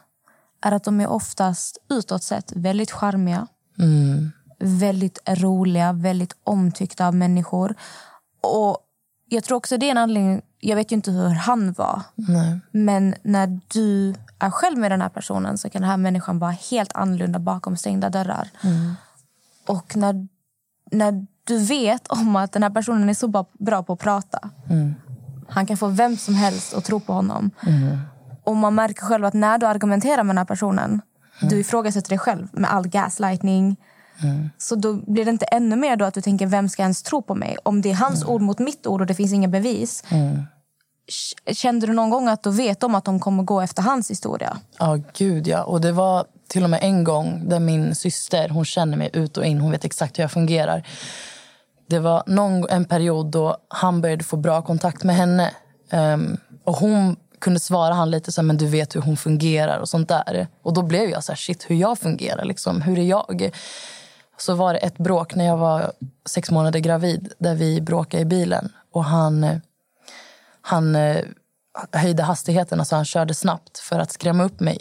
är 0.62 0.72
att 0.72 0.84
de 0.84 1.00
är 1.00 1.06
oftast 1.06 1.78
utåt 1.90 2.22
sett 2.22 2.52
väldigt 2.56 2.90
charmiga. 2.90 3.46
Väldigt 4.58 5.18
roliga, 5.28 5.92
väldigt 5.92 6.36
omtyckta 6.44 7.06
av 7.06 7.14
människor. 7.14 7.74
Och 8.42 8.78
jag 9.28 9.44
tror 9.44 9.56
också 9.56 9.76
det 9.76 9.86
är 9.86 9.90
en 9.90 9.98
anledning, 9.98 10.42
jag 10.60 10.76
vet 10.76 10.92
ju 10.92 10.96
inte 10.96 11.10
hur 11.10 11.28
han 11.28 11.72
var. 11.72 12.02
Nej. 12.14 12.60
Men 12.70 13.14
när 13.22 13.60
du 13.68 14.14
är 14.38 14.50
själv 14.50 14.78
med 14.78 14.90
den 14.90 15.00
här 15.02 15.08
personen 15.08 15.58
så 15.58 15.70
kan 15.70 15.82
den 15.82 15.90
här 15.90 15.96
människan 15.96 16.38
vara 16.38 16.50
helt 16.70 16.92
annorlunda 16.94 17.38
bakom 17.38 17.76
stängda 17.76 18.10
dörrar. 18.10 18.48
Och 19.66 19.96
när, 19.96 20.26
när 20.90 21.26
du 21.44 21.58
vet 21.58 22.08
om 22.08 22.36
att 22.36 22.52
den 22.52 22.62
här 22.62 22.70
personen 22.70 23.08
är 23.08 23.14
så 23.14 23.28
bra, 23.58 23.82
på 23.82 23.92
att 23.92 23.98
prata. 23.98 24.50
Han 25.48 25.66
kan 25.66 25.76
få 25.76 25.86
vem 25.88 26.16
som 26.16 26.34
helst 26.34 26.74
att 26.74 26.84
tro 26.84 27.00
på 27.00 27.12
honom. 27.12 27.50
Och 28.44 28.56
man 28.56 28.74
märker 28.74 29.02
själv 29.02 29.24
att 29.24 29.34
när 29.34 29.58
du 29.58 29.66
argumenterar 29.66 30.22
med 30.22 30.26
den 30.34 30.38
här 30.38 30.44
personen, 30.44 31.02
du 31.40 31.58
ifrågasätter 31.60 32.08
dig 32.08 32.18
själv 32.18 32.48
med 32.52 32.72
all 32.72 32.88
gaslightning. 32.88 33.76
Så 34.58 34.74
då 34.74 34.94
blir 34.94 35.24
det 35.24 35.30
inte 35.30 35.44
ännu 35.44 35.76
mer 35.76 35.96
då 35.96 36.04
att 36.04 36.14
du 36.14 36.20
tänker, 36.20 36.46
vem 36.46 36.68
ska 36.68 36.82
ens 36.82 37.02
tro 37.02 37.22
på 37.22 37.34
mig? 37.34 37.56
Om 37.62 37.80
det 37.82 37.90
är 37.90 37.94
hans 37.94 38.24
ord 38.24 38.40
mot 38.42 38.58
mitt 38.58 38.86
ord 38.86 39.00
och 39.00 39.06
det 39.06 39.14
finns 39.14 39.32
inga 39.32 39.48
bevis. 39.48 40.04
k- 40.08 40.42
kände 41.52 41.86
du 41.86 41.92
någon 41.92 42.10
gång 42.10 42.28
att 42.28 42.42
du 42.42 42.50
vet 42.50 42.82
om 42.82 42.94
att 42.94 43.04
de 43.04 43.20
kommer 43.20 43.42
gå 43.42 43.60
efter 43.60 43.82
hans 43.82 44.10
historia? 44.10 44.58
Ja, 44.78 44.98
gud 45.16 45.46
ja. 45.46 45.62
Och 45.62 45.80
det 45.80 45.92
var 45.92 46.26
till 46.48 46.64
och 46.64 46.70
med 46.70 46.80
en 46.82 47.04
gång 47.04 47.48
där 47.48 47.60
min 47.60 47.94
syster, 47.94 48.48
hon 48.48 48.64
känner 48.64 48.96
mig 48.96 49.10
ut 49.12 49.36
och 49.36 49.44
in, 49.44 49.60
hon 49.60 49.70
vet 49.70 49.84
exakt 49.84 50.18
hur 50.18 50.22
jag 50.22 50.32
fungerar. 50.32 50.86
Det 51.86 51.98
var 51.98 52.22
någon, 52.26 52.68
en 52.68 52.84
period 52.84 53.26
då 53.26 53.56
han 53.68 54.00
började 54.00 54.24
få 54.24 54.36
bra 54.36 54.62
kontakt 54.62 55.04
med 55.04 55.16
henne. 55.16 55.50
Um, 55.92 56.36
och 56.64 56.76
hon 56.76 57.16
kunde 57.38 57.60
svara 57.60 57.94
han 57.94 58.10
lite 58.10 58.32
så 58.32 58.40
här, 58.40 58.46
men 58.46 58.56
du 58.56 58.66
vet 58.66 58.96
hur 58.96 59.00
hon 59.00 59.16
fungerar 59.16 59.78
och 59.78 59.88
sånt 59.88 60.08
där. 60.08 60.46
Och 60.62 60.74
då 60.74 60.82
blev 60.82 61.10
jag 61.10 61.24
så 61.24 61.32
här, 61.32 61.36
shit 61.36 61.70
hur 61.70 61.76
jag 61.76 61.98
fungerar 61.98 62.44
liksom, 62.44 62.82
hur 62.82 62.98
är 62.98 63.02
jag? 63.02 63.50
Så 64.38 64.54
var 64.54 64.72
det 64.72 64.78
ett 64.78 64.98
bråk 64.98 65.34
när 65.34 65.44
jag 65.44 65.56
var 65.56 65.92
sex 66.28 66.50
månader 66.50 66.78
gravid 66.78 67.32
där 67.38 67.54
vi 67.54 67.80
bråkade 67.80 68.22
i 68.22 68.26
bilen 68.26 68.72
och 68.92 69.04
han, 69.04 69.44
eh, 69.44 69.56
han 70.68 70.96
eh, 70.96 71.24
höjde 71.92 72.22
hastigheten, 72.22 72.80
alltså 72.80 72.96
han 72.96 73.04
körde 73.04 73.34
snabbt 73.34 73.78
för 73.78 73.98
att 73.98 74.12
skrämma 74.12 74.44
upp 74.44 74.60
mig. 74.60 74.78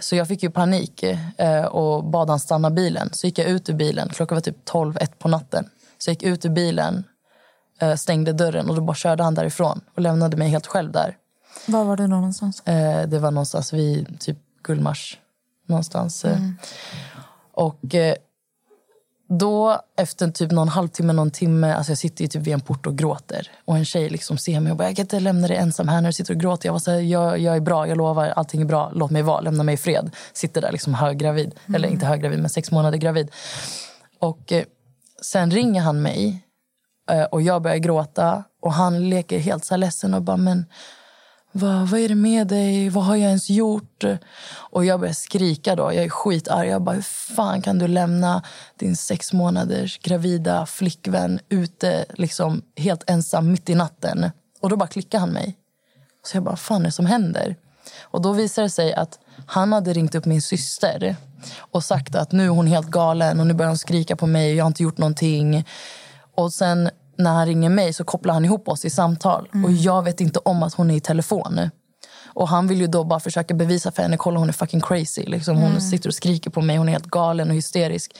Så 0.00 0.16
jag 0.16 0.28
fick 0.28 0.42
ju 0.42 0.50
panik 0.50 1.02
eh, 1.38 1.64
och 1.64 2.04
bad 2.04 2.30
han 2.30 2.40
stanna 2.40 2.70
bilen. 2.70 3.08
Så 3.12 3.26
gick 3.26 3.38
jag 3.38 3.46
ut 3.46 3.68
ur 3.68 3.74
bilen, 3.74 4.08
klockan 4.08 4.36
var 4.36 4.40
typ 4.42 4.64
12, 4.64 4.96
ett 5.00 5.18
på 5.18 5.28
natten. 5.28 5.70
Så 5.98 6.10
jag 6.10 6.14
gick 6.14 6.22
ut 6.22 6.44
ur 6.44 6.50
bilen, 6.50 7.04
eh, 7.80 7.94
stängde 7.94 8.32
dörren 8.32 8.68
och 8.68 8.76
då 8.76 8.82
bara 8.82 8.94
körde 8.96 9.22
han 9.22 9.34
därifrån 9.34 9.80
och 9.94 10.00
lämnade 10.02 10.36
mig 10.36 10.48
helt 10.48 10.66
själv 10.66 10.92
där. 10.92 11.16
Var 11.66 11.84
var 11.84 11.96
du 11.96 12.06
någonstans? 12.06 12.60
Eh, 12.66 13.08
det 13.08 13.18
var 13.18 13.30
någonstans 13.30 13.72
vid 13.72 14.20
typ 14.20 14.38
Gullmars. 14.62 15.18
Någonstans. 15.66 16.24
eh. 16.24 16.38
Och 17.52 17.94
eh, 17.94 18.14
då, 19.28 19.80
efter 19.96 20.30
typ 20.30 20.50
någon 20.50 20.68
halvtimme, 20.68 21.12
någon 21.12 21.30
timme, 21.30 21.74
alltså 21.74 21.90
jag 21.90 21.98
sitter 21.98 22.26
typ 22.26 22.42
vid 22.42 22.54
en 22.54 22.60
port 22.60 22.86
och 22.86 22.98
gråter. 22.98 23.50
Och 23.64 23.76
en 23.76 23.84
tjej 23.84 24.08
liksom 24.08 24.38
ser 24.38 24.60
mig 24.60 24.72
och 24.72 24.78
bara, 24.78 24.88
jag 24.88 24.96
kan 24.96 25.02
inte 25.02 25.20
lämna 25.20 25.48
dig 25.48 25.56
ensam 25.56 25.88
här 25.88 26.00
när 26.00 26.08
du 26.08 26.12
sitter 26.12 26.34
och 26.34 26.40
gråter. 26.40 26.68
Jag 26.68 26.72
var 26.72 26.80
så 26.80 26.90
här, 26.90 26.98
jag, 26.98 27.38
jag 27.38 27.56
är 27.56 27.60
bra, 27.60 27.88
jag 27.88 27.98
lovar, 27.98 28.28
allting 28.28 28.60
är 28.60 28.64
bra, 28.64 28.90
låt 28.94 29.10
mig 29.10 29.22
vara, 29.22 29.40
lämna 29.40 29.62
mig 29.62 29.74
i 29.74 29.78
fred. 29.78 30.10
Sitter 30.32 30.60
där 30.60 30.72
liksom 30.72 30.94
höggravid, 30.94 31.54
eller 31.74 31.88
inte 31.88 32.06
höggravid, 32.06 32.38
men 32.38 32.50
sex 32.50 32.70
månader 32.70 32.98
gravid. 32.98 33.30
Och 34.18 34.52
eh, 34.52 34.64
sen 35.22 35.50
ringer 35.50 35.82
han 35.82 36.02
mig 36.02 36.44
eh, 37.10 37.24
och 37.24 37.42
jag 37.42 37.62
börjar 37.62 37.76
gråta. 37.76 38.44
Och 38.62 38.72
han 38.72 39.08
leker 39.08 39.38
helt 39.38 39.64
så 39.64 39.74
här 39.74 39.78
ledsen 39.78 40.14
och 40.14 40.22
bara, 40.22 40.36
men 40.36 40.64
vad, 41.56 41.88
vad 41.88 42.00
är 42.00 42.08
det 42.08 42.14
med 42.14 42.46
dig? 42.46 42.88
Vad 42.88 43.04
har 43.04 43.16
jag 43.16 43.28
ens 43.28 43.50
gjort? 43.50 44.04
Och 44.48 44.84
jag 44.84 45.00
börjar 45.00 45.14
skrika 45.14 45.76
då. 45.76 45.82
Jag 45.82 46.04
är 46.04 46.08
skitarg. 46.08 46.68
Jag 46.68 46.82
bara, 46.82 46.94
hur 46.94 47.02
fan 47.02 47.62
kan 47.62 47.78
du 47.78 47.88
lämna 47.88 48.42
din 48.78 48.96
sex 48.96 49.32
månaders 49.32 49.98
gravida 49.98 50.66
flickvän 50.66 51.40
ute 51.48 52.04
liksom 52.14 52.62
helt 52.76 53.10
ensam 53.10 53.52
mitt 53.52 53.70
i 53.70 53.74
natten? 53.74 54.30
Och 54.60 54.70
då 54.70 54.76
bara 54.76 54.88
klickar 54.88 55.18
han 55.18 55.30
mig. 55.30 55.56
Så 56.26 56.36
jag 56.36 56.44
bara, 56.44 56.50
vad 56.50 56.60
fan 56.60 56.80
är 56.80 56.84
det 56.84 56.92
som 56.92 57.06
händer? 57.06 57.56
Och 58.00 58.22
då 58.22 58.32
visar 58.32 58.62
det 58.62 58.70
sig 58.70 58.94
att 58.94 59.18
han 59.46 59.72
hade 59.72 59.92
ringt 59.92 60.14
upp 60.14 60.24
min 60.24 60.42
syster 60.42 61.16
och 61.58 61.84
sagt 61.84 62.14
att 62.14 62.32
nu 62.32 62.44
är 62.44 62.48
hon 62.48 62.66
helt 62.66 62.88
galen 62.88 63.40
och 63.40 63.46
nu 63.46 63.54
börjar 63.54 63.70
hon 63.70 63.78
skrika 63.78 64.16
på 64.16 64.26
mig 64.26 64.50
och 64.50 64.56
jag 64.56 64.64
har 64.64 64.70
inte 64.70 64.82
gjort 64.82 64.98
någonting. 64.98 65.66
Och 66.34 66.52
sen 66.52 66.90
när 67.18 67.32
han 67.32 67.46
ringer 67.46 67.70
mig 67.70 67.92
så 67.92 68.04
kopplar 68.04 68.34
han 68.34 68.44
ihop 68.44 68.68
oss 68.68 68.84
i 68.84 68.90
samtal. 68.90 69.48
Och 69.64 69.72
jag 69.72 70.02
vet 70.02 70.20
inte 70.20 70.38
om 70.38 70.62
att 70.62 70.74
hon 70.74 70.90
är 70.90 70.96
i 70.96 71.00
telefon. 71.00 71.60
Och 72.36 72.48
han 72.48 72.68
vill 72.68 72.80
ju 72.80 72.86
då 72.86 73.04
bara 73.04 73.20
försöka 73.20 73.54
bevisa 73.54 73.92
för 73.92 74.02
henne, 74.02 74.16
kolla 74.16 74.38
hon 74.38 74.48
är 74.48 74.52
fucking 74.52 74.80
crazy. 74.80 75.22
Liksom, 75.22 75.56
hon 75.56 75.80
sitter 75.80 76.08
och 76.08 76.14
skriker 76.14 76.50
på 76.50 76.60
mig, 76.60 76.76
hon 76.76 76.88
är 76.88 76.92
helt 76.92 77.06
galen 77.06 77.48
och 77.48 77.54
hysterisk. 77.54 78.16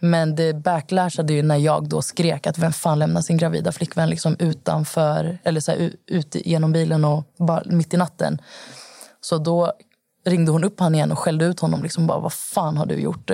Men 0.00 0.36
det 0.36 0.54
backlashade 0.54 1.32
ju 1.32 1.42
när 1.42 1.56
jag 1.56 1.88
då 1.88 2.02
skrek 2.02 2.46
att 2.46 2.58
vem 2.58 2.72
fan 2.72 2.98
lämnar 2.98 3.20
sin 3.20 3.36
gravida 3.36 3.72
flickvän 3.72 4.10
liksom 4.10 4.36
utanför, 4.38 5.38
eller 5.44 5.60
så 5.60 5.70
här, 5.72 5.92
ut 6.06 6.36
genom 6.44 6.72
bilen 6.72 7.04
och 7.04 7.24
bara 7.38 7.62
mitt 7.66 7.94
i 7.94 7.96
natten. 7.96 8.38
Så 9.20 9.38
då 9.38 9.72
ringde 10.26 10.52
hon 10.52 10.64
upp 10.64 10.80
han 10.80 10.94
igen 10.94 11.12
och 11.12 11.18
skällde 11.18 11.44
ut 11.44 11.60
honom. 11.60 11.82
Liksom 11.82 12.06
bara, 12.06 12.18
vad 12.18 12.32
fan 12.32 12.76
har 12.76 12.86
du 12.86 12.94
gjort? 12.94 13.30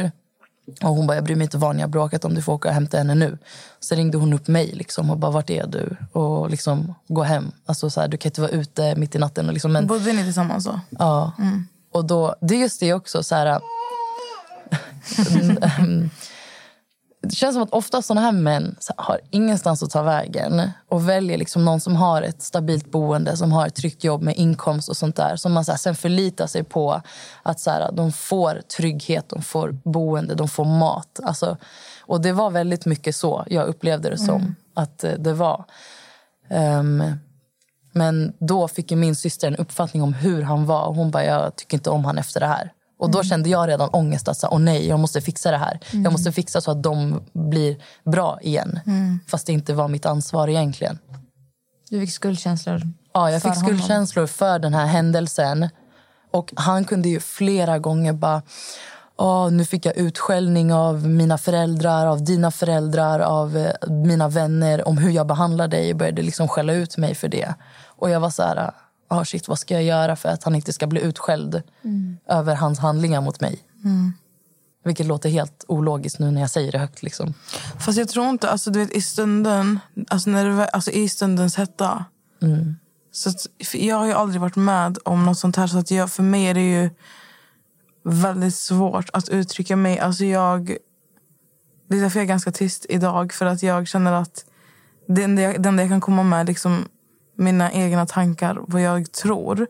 Och 0.83 0.88
hon 0.88 1.06
bara, 1.06 1.14
jag 1.14 1.24
bryr 1.24 1.37
mig 1.37 1.44
inte 1.44 1.59
vad 1.59 1.76
ni 1.76 1.83
har 1.83 1.88
bråkat 1.88 2.24
om, 2.24 2.35
du 2.35 2.42
får 2.42 2.52
åka 2.52 2.68
och 2.68 2.74
hämta 2.74 2.98
henne 2.98 3.14
nu. 3.14 3.38
Så 3.80 3.94
ringde 3.94 4.18
hon 4.18 4.33
upp 4.33 4.48
mig 4.48 4.72
liksom 4.72 5.11
och 5.11 5.18
bara, 5.18 5.30
vart 5.30 5.50
är 5.50 5.66
du? 5.66 5.96
Och 6.12 6.50
liksom, 6.50 6.94
gå 7.09 7.22
hem. 7.22 7.52
Alltså 7.66 7.90
så 7.90 8.00
här, 8.00 8.09
du 8.09 8.16
kan 8.16 8.28
inte 8.28 8.40
vara 8.40 8.50
ute 8.50 8.96
mitt 8.96 9.14
i 9.14 9.18
natten. 9.18 9.46
Och 9.46 9.52
liksom, 9.52 9.72
men, 9.72 9.87
Bodde 9.87 10.12
ni 10.12 10.24
tillsammans 10.24 10.64
då? 10.64 10.80
Ja. 10.90 11.33
Och 11.92 12.04
då, 12.04 12.35
det 12.40 12.54
är 12.54 12.59
just 12.59 12.80
det 12.80 12.92
också. 12.92 13.22
Så 13.22 13.35
här, 13.35 13.46
mm, 15.78 16.11
det 17.22 17.35
känns 17.35 17.54
som 17.54 17.62
att 17.62 17.72
ofta 17.72 18.02
såna 18.02 18.20
här 18.20 18.33
män 18.33 18.76
har 18.96 19.20
ingenstans 19.30 19.83
att 19.83 19.90
ta 19.90 20.02
vägen 20.02 20.70
och 20.88 21.09
väljer 21.09 21.38
liksom 21.38 21.64
någon 21.64 21.80
som 21.80 21.96
har 21.96 22.22
ett 22.22 22.42
stabilt 22.42 22.90
boende, 22.90 23.37
som 23.37 23.52
har 23.52 23.66
ett 23.66 23.74
tryggt 23.74 24.04
jobb 24.04 24.22
med 24.22 24.37
inkomst 24.37 24.88
och 24.88 24.96
sånt 24.96 25.16
där. 25.16 25.37
Som 25.37 25.52
man 25.52 25.64
så 25.64 25.76
sen 25.76 25.94
förlitar 25.94 26.46
sig 26.46 26.64
på 26.64 27.02
att 27.42 27.61
så 27.61 27.70
här, 27.70 27.92
de 27.92 28.12
får 28.12 28.62
trygghet, 28.76 29.28
de 29.28 29.42
får 29.42 29.72
boende, 29.85 30.35
de 30.35 30.48
får 30.48 30.64
mat. 30.64 31.20
Alltså, 31.22 31.56
och 32.00 32.20
det 32.20 32.33
var 32.33 32.50
väldigt 32.50 32.87
mycket 32.87 33.16
så 33.16 33.44
jag 33.46 33.66
upplevde 33.66 34.11
det 34.11 34.18
som 34.18 34.54
att 34.74 35.04
eh, 35.04 35.12
det 35.12 35.33
var. 35.33 35.64
Ehm, 36.48 37.04
men 37.92 38.33
då 38.38 38.68
fick 38.68 38.90
min 38.90 39.16
syster 39.16 39.48
en 39.48 39.56
uppfattning 39.56 40.02
om 40.02 40.14
hur 40.14 40.42
han 40.42 40.66
var. 40.66 40.87
Och 40.87 40.94
hon 40.94 41.11
bara, 41.11 41.24
jag 41.24 41.56
tycker 41.56 41.76
inte 41.76 41.90
om 41.90 42.04
han 42.04 42.18
efter 42.18 42.40
det 42.40 42.46
här. 42.46 42.72
Och 43.00 43.10
då 43.10 43.22
kände 43.22 43.48
jag 43.48 43.68
redan 43.68 43.88
ångest 43.88 44.28
att 44.28 44.44
åh 44.50 44.58
nej, 44.58 44.88
jag 44.88 45.00
måste 45.00 45.20
fixa 45.20 45.50
det 45.50 45.56
här. 45.56 45.80
Jag 45.90 46.12
måste 46.12 46.32
fixa 46.32 46.60
så 46.60 46.70
att 46.70 46.82
de 46.82 47.22
blir 47.32 47.76
bra 48.04 48.38
igen. 48.42 48.80
Fast 49.28 49.46
det 49.46 49.52
inte 49.52 49.74
var 49.74 49.88
mitt 49.88 50.06
ansvar 50.06 50.48
egentligen. 50.48 50.98
Du 51.90 52.00
fick 52.00 52.12
skuldkänslor 52.12 52.82
Ja, 53.12 53.30
jag 53.30 53.42
fick 53.42 53.52
honom. 53.52 53.64
skuldkänslor 53.64 54.26
för 54.26 54.58
den 54.58 54.74
här 54.74 54.86
händelsen. 54.86 55.68
Och 56.32 56.52
han 56.56 56.84
kunde 56.84 57.08
ju 57.08 57.20
flera 57.20 57.78
gånger 57.78 58.12
bara... 58.12 58.42
Åh, 59.16 59.50
nu 59.50 59.64
fick 59.64 59.86
jag 59.86 59.96
utskällning 59.96 60.72
av 60.74 61.08
mina 61.08 61.38
föräldrar, 61.38 62.06
av 62.06 62.24
dina 62.24 62.50
föräldrar, 62.50 63.20
av 63.20 63.56
eh, 63.56 63.88
mina 63.90 64.28
vänner 64.28 64.88
om 64.88 64.98
hur 64.98 65.10
jag 65.10 65.26
behandlar 65.26 65.68
dig 65.68 65.90
och 65.92 65.96
började 65.98 66.22
liksom 66.22 66.48
skälla 66.48 66.72
ut 66.72 66.96
mig 66.96 67.14
för 67.14 67.28
det. 67.28 67.54
Och 67.86 68.10
jag 68.10 68.20
var 68.20 68.30
så 68.30 68.42
här, 68.42 68.70
oh 69.11 69.23
shit, 69.23 69.49
vad 69.49 69.59
ska 69.59 69.75
jag 69.75 69.83
göra 69.83 70.16
för 70.16 70.29
att 70.29 70.44
han 70.44 70.55
inte 70.55 70.73
ska 70.73 70.87
bli 70.87 71.01
utskälld 71.01 71.62
över 72.29 72.55
hans 72.55 72.79
handlingar 72.79 73.20
mot 73.20 73.40
mig? 73.40 73.59
Vilket 74.85 75.07
låter 75.07 75.29
helt 75.29 75.64
ologiskt 75.68 76.18
nu 76.18 76.31
när 76.31 76.40
jag 76.40 76.51
säger 76.51 76.73
det 76.73 76.79
högt. 76.79 77.03
Liksom. 77.03 77.35
Fast 77.79 77.99
jag 77.99 78.09
tror 78.09 78.29
inte, 78.29 78.51
alltså 78.51 78.70
du 78.70 78.79
vet 78.79 78.90
i 78.90 79.01
stunden, 79.01 79.81
alltså, 80.09 80.31
när 80.31 80.44
det, 80.44 80.66
alltså 80.66 80.90
i 80.90 81.09
stundens 81.09 81.57
hetta. 81.57 82.05
Så 83.12 83.29
att, 83.29 83.46
jag 83.73 83.96
har 83.96 84.07
ju 84.07 84.12
aldrig 84.12 84.40
varit 84.40 84.57
med 84.57 84.99
om 85.05 85.27
något 85.27 85.38
sånt 85.38 85.57
här. 85.57 85.66
Så 85.66 85.79
att 85.79 85.90
jag, 85.90 86.11
för 86.11 86.23
mig 86.23 86.44
är 86.44 86.55
det 86.55 86.70
ju 86.70 86.90
väldigt 88.05 88.55
svårt 88.55 89.11
att 89.12 89.29
uttrycka 89.29 89.77
mig. 89.77 89.99
Alltså 89.99 90.25
jag, 90.25 90.77
det 91.88 91.96
är 91.96 92.01
därför 92.01 92.18
jag 92.18 92.25
är 92.25 92.29
ganska 92.29 92.53
tyst 92.53 92.87
idag. 92.88 93.33
För 93.33 93.46
att 93.46 93.62
jag 93.62 93.88
känner 93.88 94.12
att 94.12 94.44
det 95.09 95.23
enda 95.23 95.42
jag, 95.42 95.62
det 95.62 95.68
enda 95.68 95.83
jag 95.83 95.90
kan 95.90 96.01
komma 96.01 96.23
med 96.23 96.46
liksom 96.46 96.88
mina 97.40 97.72
egna 97.72 98.07
tankar, 98.07 98.59
vad 98.66 98.83
jag 98.83 99.12
tror. 99.12 99.66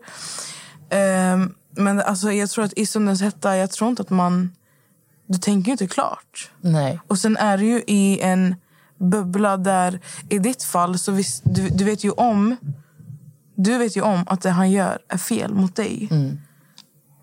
Ehm, 0.89 1.53
men 1.71 2.01
alltså, 2.01 2.31
jag 2.31 2.49
tror 2.49 2.65
att 2.65 2.73
i 2.73 2.85
stundens 2.85 3.21
hetta, 3.21 3.57
jag 3.57 3.71
tror 3.71 3.89
inte 3.89 4.01
att 4.01 4.09
man... 4.09 4.55
Du 5.25 5.37
tänker 5.37 5.67
ju 5.67 5.71
inte 5.71 5.87
klart. 5.87 6.51
Nej. 6.61 6.99
Och 7.07 7.17
sen 7.17 7.37
är 7.37 7.57
du 7.57 7.65
ju 7.65 7.83
i 7.87 8.19
en 8.21 8.55
bubbla 8.97 9.57
där, 9.57 9.99
i 10.29 10.39
ditt 10.39 10.63
fall, 10.63 10.99
så 10.99 11.11
visst, 11.11 11.43
du, 11.45 11.69
du 11.69 11.83
vet 11.83 12.03
ju 12.03 12.11
om 12.11 12.55
du 13.63 13.77
vet 13.77 13.97
ju 13.97 14.01
om 14.01 14.23
att 14.27 14.41
det 14.41 14.49
han 14.49 14.71
gör 14.71 14.99
är 15.07 15.17
fel 15.17 15.53
mot 15.53 15.75
dig. 15.75 16.07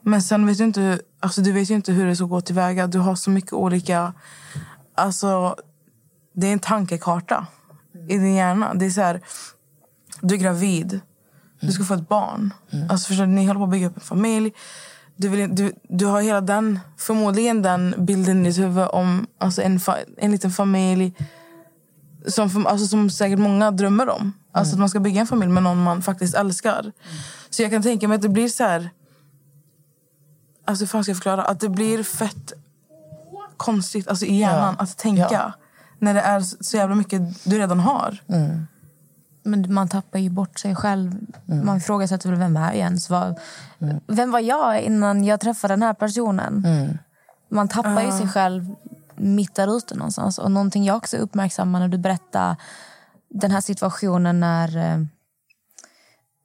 Men 0.02 0.22
sen 0.22 0.46
vet 0.46 0.58
du 0.58 0.64
inte, 0.64 1.00
alltså 1.20 1.40
du 1.40 1.52
vet 1.52 1.70
ju 1.70 1.74
inte 1.74 1.92
hur 1.92 2.06
det 2.06 2.16
ska 2.16 2.24
gå 2.24 2.40
tillväga. 2.40 2.86
Du 2.86 2.98
har 2.98 3.14
så 3.14 3.30
mycket 3.30 3.52
olika... 3.52 4.12
Alltså, 4.94 5.56
det 6.34 6.46
är 6.46 6.52
en 6.52 6.58
tankekarta 6.58 7.46
i 8.08 8.18
din 8.18 8.34
hjärna. 8.34 8.74
Det 8.74 8.86
är 8.86 8.90
så 8.90 9.00
här, 9.00 9.20
du 10.20 10.34
är 10.34 10.38
gravid. 10.38 11.00
Du 11.60 11.72
ska 11.72 11.84
få 11.84 11.94
ett 11.94 12.08
barn. 12.08 12.54
Alltså 12.90 13.08
förstår 13.08 13.26
du, 13.26 13.32
ni 13.32 13.46
håller 13.46 13.60
på 13.60 13.64
att 13.64 13.70
bygga 13.70 13.86
upp 13.86 13.96
en 13.96 14.00
familj. 14.02 14.52
Du, 15.16 15.28
vill, 15.28 15.54
du, 15.54 15.72
du 15.88 16.06
har 16.06 16.20
hela 16.20 16.40
den, 16.40 16.80
förmodligen 16.96 17.62
den 17.62 17.94
bilden 17.98 18.46
i 18.46 18.48
ditt 18.48 18.58
huvud 18.58 18.88
om 18.88 19.26
alltså 19.38 19.62
en, 19.62 19.80
fa, 19.80 19.96
en 20.16 20.30
liten 20.30 20.50
familj 20.50 21.12
som, 22.26 22.66
alltså, 22.66 22.86
som 22.86 23.10
säkert 23.10 23.38
många 23.38 23.70
drömmer 23.70 24.08
om. 24.08 24.32
Alltså 24.52 24.74
att 24.74 24.80
man 24.80 24.88
ska 24.88 25.00
bygga 25.00 25.20
en 25.20 25.26
familj 25.26 25.52
med 25.52 25.62
någon 25.62 25.82
man 25.82 26.02
faktiskt 26.02 26.34
älskar. 26.34 26.92
Så 27.50 27.62
jag 27.62 27.70
kan 27.70 27.82
tänka 27.82 28.08
mig 28.08 28.14
att 28.16 28.22
det 28.22 28.28
blir 28.28 28.48
så 28.48 28.64
här... 28.64 28.90
Alltså 30.64 30.82
hur 30.82 30.88
fan 30.88 31.04
ska 31.04 31.10
jag 31.10 31.16
förklara? 31.16 31.44
Att 31.44 31.60
det 31.60 31.68
blir 31.68 32.02
fett 32.02 32.52
konstigt 33.56 34.08
alltså, 34.08 34.24
i 34.24 34.38
hjärnan 34.38 34.74
Ja. 34.78 34.82
att 34.84 34.96
tänka. 34.96 35.28
Ja. 35.30 35.52
När 35.98 36.14
det 36.14 36.20
är 36.20 36.40
så 36.40 36.76
jävla 36.76 36.94
mycket 36.94 37.44
du 37.44 37.58
redan 37.58 37.80
har. 37.80 38.18
Men 39.48 39.74
man 39.74 39.88
tappar 39.88 40.18
ju 40.18 40.30
bort 40.30 40.58
sig 40.58 40.74
själv. 40.74 41.12
Man 41.64 41.76
ifrågasätter 41.76 42.30
väl 42.30 42.38
vem 42.38 42.56
är 42.56 42.72
jag 42.72 42.76
ens? 42.76 43.10
Vad, 43.10 43.38
Vem 44.06 44.30
var 44.30 44.40
jag 44.40 44.82
innan 44.82 45.24
jag 45.24 45.40
träffade 45.40 45.72
den 45.72 45.82
här 45.82 45.94
personen? 45.94 46.64
Man 47.48 47.68
tappar 47.68 48.02
ju 48.02 48.12
sig 48.12 48.28
själv 48.28 48.74
mitt 49.16 49.54
där 49.54 49.76
ute 49.76 49.94
någonstans. 49.94 50.38
Och 50.38 50.50
någonting 50.50 50.84
jag 50.84 50.96
också 50.96 51.16
uppmärksammar 51.16 51.80
när 51.80 51.88
du 51.88 51.98
berättar 51.98 52.56
den 53.28 53.50
här 53.50 53.60
situationen 53.60 54.40
när, 54.40 54.76
eh, 54.76 55.04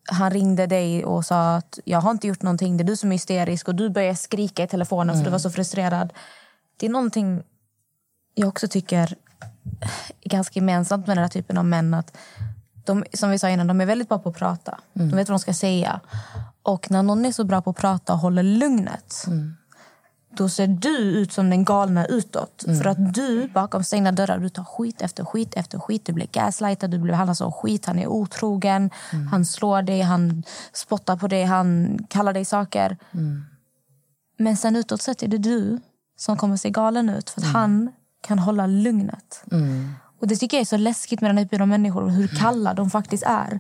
han 0.06 0.32
ringde 0.32 0.68
dig 0.68 1.06
och 1.06 1.26
sa 1.26 1.56
att 1.56 1.80
jag 1.86 2.02
har 2.02 2.12
inte 2.12 2.28
gjort 2.28 2.42
någonting, 2.42 2.78
det 2.78 2.84
är 2.84 2.86
du 2.86 2.96
som 2.96 3.12
är 3.12 3.16
hysterisk 3.16 3.68
och 3.68 3.76
du 3.76 3.90
började 3.90 4.16
skrika 4.16 4.64
i 4.64 4.68
telefonen 4.68 5.16
för 5.16 5.24
du 5.24 5.30
var 5.30 5.40
så 5.40 5.50
frustrerad. 5.50 6.14
Det 6.78 6.86
är 6.86 6.90
någonting 6.90 7.44
jag 8.36 8.48
också 8.48 8.68
tycker 8.68 9.16
är 10.22 10.30
ganska 10.30 10.60
gemensamt 10.60 11.08
med 11.08 11.18
den 11.18 11.24
här 11.24 11.30
typen 11.30 11.58
av 11.58 11.66
män. 11.66 11.94
Att 11.94 12.18
de, 12.84 13.04
som 13.14 13.30
vi 13.30 13.40
sa 13.40 13.50
innan, 13.50 13.68
de 13.68 13.82
är 13.82 13.86
väldigt 13.86 14.10
bra 14.10 14.20
på 14.20 14.30
att 14.30 14.38
prata. 14.38 14.80
De 14.94 15.16
vet 15.16 15.30
vad 15.30 15.36
de 15.36 15.40
ska 15.40 15.54
säga. 15.54 16.00
Och 16.64 16.92
när 16.92 17.04
någon 17.04 17.26
är 17.26 17.32
så 17.32 17.44
bra 17.44 17.62
på 17.62 17.70
att 17.70 17.78
prata 17.78 18.14
och 18.14 18.20
håller 18.20 18.44
lugnet 18.44 19.26
då 20.36 20.50
ser 20.50 20.68
du 20.68 20.98
ut 20.98 21.34
som 21.34 21.50
den 21.50 21.66
galna 21.66 22.06
utåt. 22.06 22.64
För 22.66 22.88
att 22.88 23.14
du 23.14 23.48
bakom 23.48 23.84
stängda 23.84 24.12
dörrar 24.12 24.40
du 24.40 24.50
tar 24.50 24.64
skit 24.64 25.02
efter 25.02 25.26
skit 25.26 25.54
efter 25.54 25.80
skit. 25.80 26.06
Du 26.06 26.14
blir 26.14 26.28
gaslightad, 26.32 26.92
du 26.92 26.98
blir 26.98 27.12
behandlad 27.12 27.38
som 27.38 27.52
skit. 27.52 27.86
Han 27.86 28.00
är 28.00 28.08
otrogen, 28.08 28.90
han 29.32 29.46
slår 29.46 29.82
dig, 29.82 30.02
han 30.02 30.44
spottar 30.74 31.18
på 31.18 31.28
dig, 31.28 31.44
han 31.44 32.00
kallar 32.10 32.34
dig 32.34 32.46
saker. 32.46 32.98
Men 34.38 34.58
sen 34.58 34.76
utåt 34.76 35.02
sett 35.02 35.24
är 35.24 35.28
det 35.28 35.38
du 35.38 35.80
som 36.18 36.38
kommer 36.38 36.58
se 36.58 36.70
galen 36.70 37.10
ut. 37.10 37.30
För 37.30 37.42
att 37.42 37.48
han 37.48 37.92
kan 38.22 38.40
hålla 38.40 38.68
lugnet. 38.68 39.44
Och 40.24 40.30
Det 40.30 40.36
tycker 40.36 40.58
jag 40.58 40.62
är 40.62 40.66
så 40.66 40.78
läskigt 40.78 41.22
med 41.22 41.30
den 41.30 41.38
här 41.38 41.46
typen 41.46 41.62
av 41.62 41.68
människor. 41.68 42.10
Hur 42.10 42.28
kalla 42.28 42.74
de 42.74 42.90
faktiskt 42.90 43.24
är. 43.24 43.60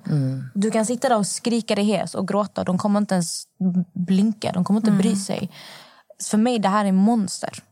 Du 0.54 0.72
kan 0.72 0.86
sitta 0.86 1.10
där 1.10 1.18
och 1.18 1.28
skrika 1.28 1.76
dig 1.76 1.84
hes 1.84 2.16
och 2.16 2.28
gråta. 2.28 2.64
De 2.64 2.78
kommer 2.78 3.00
inte 3.00 3.14
ens 3.14 3.44
blinka. 3.94 4.52
De 4.52 4.64
kommer 4.64 4.80
inte 4.80 4.92
bry 4.92 5.16
sig. 5.16 5.50
För 6.24 6.38
mig 6.38 6.60
det 6.60 6.70
här 6.70 6.86
är 6.86 6.92
monster. 6.92 7.64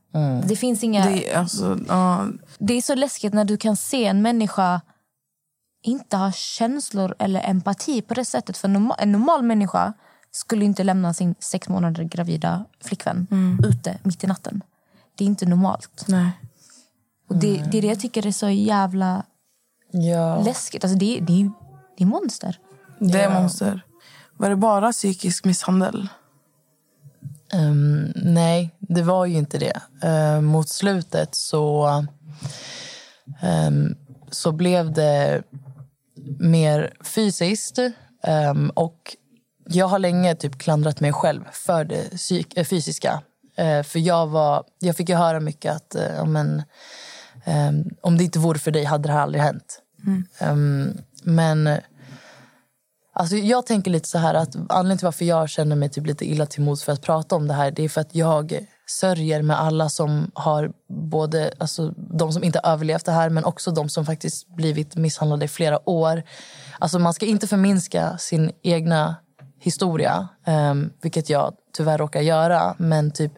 Det 0.46 0.56
finns 0.56 0.84
inga... 0.84 1.06
Det... 1.06 1.12
Det, 1.12 1.32
är 1.32 1.38
alltså, 1.38 1.80
ja, 1.88 2.28
är 2.60 2.82
så 2.82 2.96
läskigt 2.96 3.34
när 3.34 3.46
du 3.46 3.58
kan 3.58 3.76
se 3.76 4.06
en 4.06 4.22
människa 4.22 4.82
inte 5.84 6.18
ha 6.18 6.32
känslor 6.32 7.16
eller 7.20 7.50
empati 7.50 8.02
på 8.02 8.14
det 8.14 8.26
sättet. 8.26 8.58
För 8.58 8.68
en 9.00 9.12
normal 9.12 9.44
människa 9.44 9.94
skulle 10.32 10.66
inte 10.66 10.84
lämna 10.84 11.14
sin 11.14 11.36
sex 11.40 11.70
månader 11.70 12.04
gravida 12.04 12.66
flickvän 12.84 13.28
ute 13.68 13.98
mitt 14.04 14.24
i 14.24 14.28
natten. 14.28 14.64
Det 15.16 15.24
är 15.24 15.28
inte 15.28 15.46
normalt. 15.46 16.06
nej. 16.08 16.32
Och 17.32 17.38
det, 17.38 17.64
det 17.72 17.78
är 17.78 17.82
det 17.82 17.88
jag 17.88 18.00
tycker 18.00 18.28
är 18.28 18.32
så 18.32 18.50
jävla 18.50 19.26
Ja. 19.92 20.44
läskigt. 20.44 20.84
Alltså 20.84 20.98
det, 21.00 21.20
det, 21.20 21.50
det 21.98 22.04
är 22.04 22.06
monster. 22.06 22.60
Det 23.00 23.22
är 23.22 23.42
monster. 23.42 23.82
Var 24.38 24.50
det 24.50 24.56
bara 24.56 24.92
psykisk 24.92 25.46
misshandel? 25.46 26.08
Ehm, 27.54 28.12
nej, 28.16 28.76
det 28.80 29.02
var 29.04 29.26
ju 29.26 29.38
inte 29.38 29.58
det. 29.58 29.82
Ehm, 30.04 30.46
mot 30.46 30.70
slutet 30.70 31.36
så, 31.36 31.88
ehm, 33.42 33.96
så 34.32 34.52
blev 34.52 34.94
det 34.94 35.44
mer 36.40 36.94
fysiskt. 37.04 37.80
Ehm, 38.24 38.70
och 38.70 39.16
jag 39.68 39.88
har 39.88 40.00
länge 40.00 40.36
typ 40.36 40.58
klandrat 40.60 41.00
mig 41.00 41.14
själv 41.14 41.42
för 41.52 41.84
det 41.86 42.10
psyk- 42.12 42.54
eh, 42.56 42.66
fysiska. 42.66 43.22
Eh, 43.56 43.84
för 43.84 44.00
jag, 44.00 44.28
var, 44.28 44.64
jag 44.80 44.96
fick 44.96 45.10
ju 45.10 45.16
höra 45.16 45.40
mycket 45.40 45.76
att 45.76 45.96
ja, 46.18 46.26
men, 46.26 46.64
ehm, 47.44 47.84
om 48.02 48.18
det 48.18 48.24
inte 48.24 48.40
vore 48.40 48.60
för 48.60 48.72
dig 48.72 48.84
hade 48.84 49.10
det 49.10 49.14
här 49.14 49.22
aldrig 49.22 49.44
hänt. 49.44 49.82
Ehm, 50.40 50.98
men 51.24 51.70
Alltså 53.14 53.36
jag 53.36 53.66
tänker 53.66 53.92
lite 53.92 54.10
så 54.10 54.18
här 54.18 54.34
att 54.34 54.56
anledningen 54.56 54.98
till 54.98 55.06
varför 55.06 55.26
jag 55.26 55.50
känner 55.50 55.76
mig 55.76 55.90
typ 55.90 56.08
lite 56.08 56.26
illa 56.26 56.46
till 56.46 56.62
mods 56.62 56.84
för 56.84 56.92
att 56.92 57.02
prata 57.02 57.36
om 57.36 57.48
det 57.48 57.54
här 57.54 57.72
det 57.72 57.84
är 57.84 57.90
för 57.90 58.02
att 58.02 58.16
jag 58.16 58.66
sörjer 58.88 59.42
med 59.42 59.60
alla 59.60 59.90
som 59.90 60.32
har 60.34 60.72
både 61.12 61.54
alltså 61.58 61.94
de 61.98 62.32
som 62.32 62.44
inte 62.44 62.60
har 62.64 62.74
överlevt 62.74 63.06
det 63.06 63.12
här 63.12 63.30
men 63.30 63.46
också 63.46 63.72
de 63.72 63.90
som 63.90 64.06
faktiskt 64.06 64.56
blivit 64.56 64.96
misshandlade 64.96 65.46
i 65.46 65.48
flera 65.48 65.90
år. 65.90 66.24
Alltså 66.80 67.00
man 67.00 67.14
ska 67.14 67.26
inte 67.26 67.48
förminska 67.48 68.18
sin 68.18 68.52
egna 68.62 69.16
historia, 69.60 70.28
um, 70.48 70.94
vilket 71.02 71.30
jag 71.30 71.54
tyvärr 71.74 71.98
råkar 71.98 72.22
göra. 72.22 72.76
Men 72.78 73.12
typ, 73.12 73.32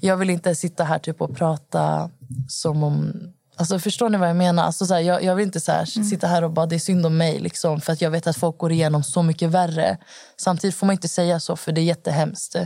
jag 0.00 0.16
vill 0.16 0.30
inte 0.30 0.54
sitta 0.54 0.84
här 0.84 0.98
typ 0.98 1.20
och 1.20 1.36
prata 1.36 2.10
som 2.48 2.84
om 2.84 3.12
Alltså, 3.58 3.78
förstår 3.78 4.08
ni 4.08 4.18
vad 4.18 4.28
jag 4.28 4.36
menar? 4.36 4.62
Alltså, 4.62 4.86
så 4.86 4.94
här, 4.94 5.00
jag, 5.00 5.22
jag 5.22 5.34
vill 5.34 5.46
inte 5.46 5.60
så 5.60 5.72
här, 5.72 5.84
sitta 5.84 6.26
här 6.26 6.44
och 6.44 6.50
bara 6.50 6.66
det 6.66 6.74
är 6.74 6.78
synd 6.78 7.06
om 7.06 7.16
mig. 7.16 7.38
Liksom, 7.38 7.80
för 7.80 7.92
att 7.92 8.00
jag 8.00 8.10
vet 8.10 8.26
att 8.26 8.36
folk 8.36 8.58
går 8.58 8.72
igenom 8.72 9.02
så 9.02 9.22
mycket 9.22 9.50
värre. 9.50 9.98
Samtidigt 10.36 10.76
får 10.76 10.86
man 10.86 10.94
inte 10.94 11.08
säga 11.08 11.40
så 11.40 11.56
för 11.56 11.72
det 11.72 11.80
är 11.80 11.82
jättehemskt. 11.82 12.56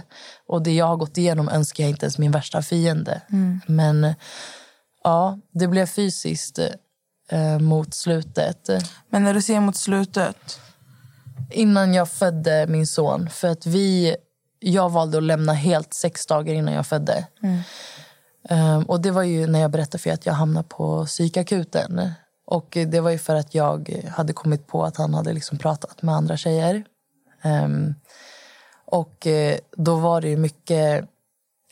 Och 0.49 0.63
det 0.63 0.73
jag 0.73 0.87
har 0.87 0.97
gått 0.97 1.19
igenom 1.19 1.49
önskar 1.49 1.85
jag 1.85 1.91
inte 1.91 2.07
ens 2.07 2.19
min 2.19 2.31
värsta 2.31 2.63
fiende. 2.63 3.21
Men 3.67 4.15
ja, 5.05 5.39
det 5.53 5.69
blev 5.69 5.87
fysiskt 5.87 6.59
eh, 7.31 7.59
mot 7.59 7.95
slutet. 7.95 8.71
Men 9.11 9.25
när 9.25 9.35
du 9.35 9.43
ser 9.43 9.61
mot 9.61 9.77
slutet, 9.77 10.61
Innan 11.51 11.95
jag 11.95 12.09
födde 12.09 12.67
min 12.69 12.87
son. 12.87 13.31
För 13.31 13.49
att 13.49 13.67
vi, 13.67 14.17
jag 14.59 14.91
valde 14.91 15.19
att 15.19 15.25
lämna 15.25 15.53
helt 15.53 15.95
sex 15.95 16.27
dagar 16.27 16.55
innan 16.55 16.75
jag 16.75 16.87
födde. 16.87 17.27
Um, 18.49 18.83
och 18.83 19.01
det 19.01 19.11
var 19.11 19.23
ju 19.23 19.47
när 19.47 19.61
jag 19.61 19.71
berättade 19.71 19.99
för 19.99 20.11
er 20.11 20.15
att 20.15 20.27
jag 20.27 20.33
hamnade 20.33 20.69
på 20.69 21.07
psykakuten. 21.07 22.11
Och 22.47 22.79
det 22.87 23.01
var 23.01 23.11
ju 23.11 23.19
för 23.19 23.35
att 23.35 23.55
jag 23.55 24.05
hade 24.09 24.33
kommit 24.33 24.67
på 24.67 24.85
att 24.85 24.97
han 24.97 25.15
hade 25.15 25.33
liksom 25.33 25.59
pratat 25.59 26.03
med 26.03 26.15
andra 26.15 26.37
tjejer. 26.37 26.85
Um, 27.45 27.95
och 28.85 29.27
eh, 29.27 29.59
då 29.77 29.97
var 29.97 30.21
det 30.21 30.29
ju 30.29 30.37
mycket... 30.37 31.09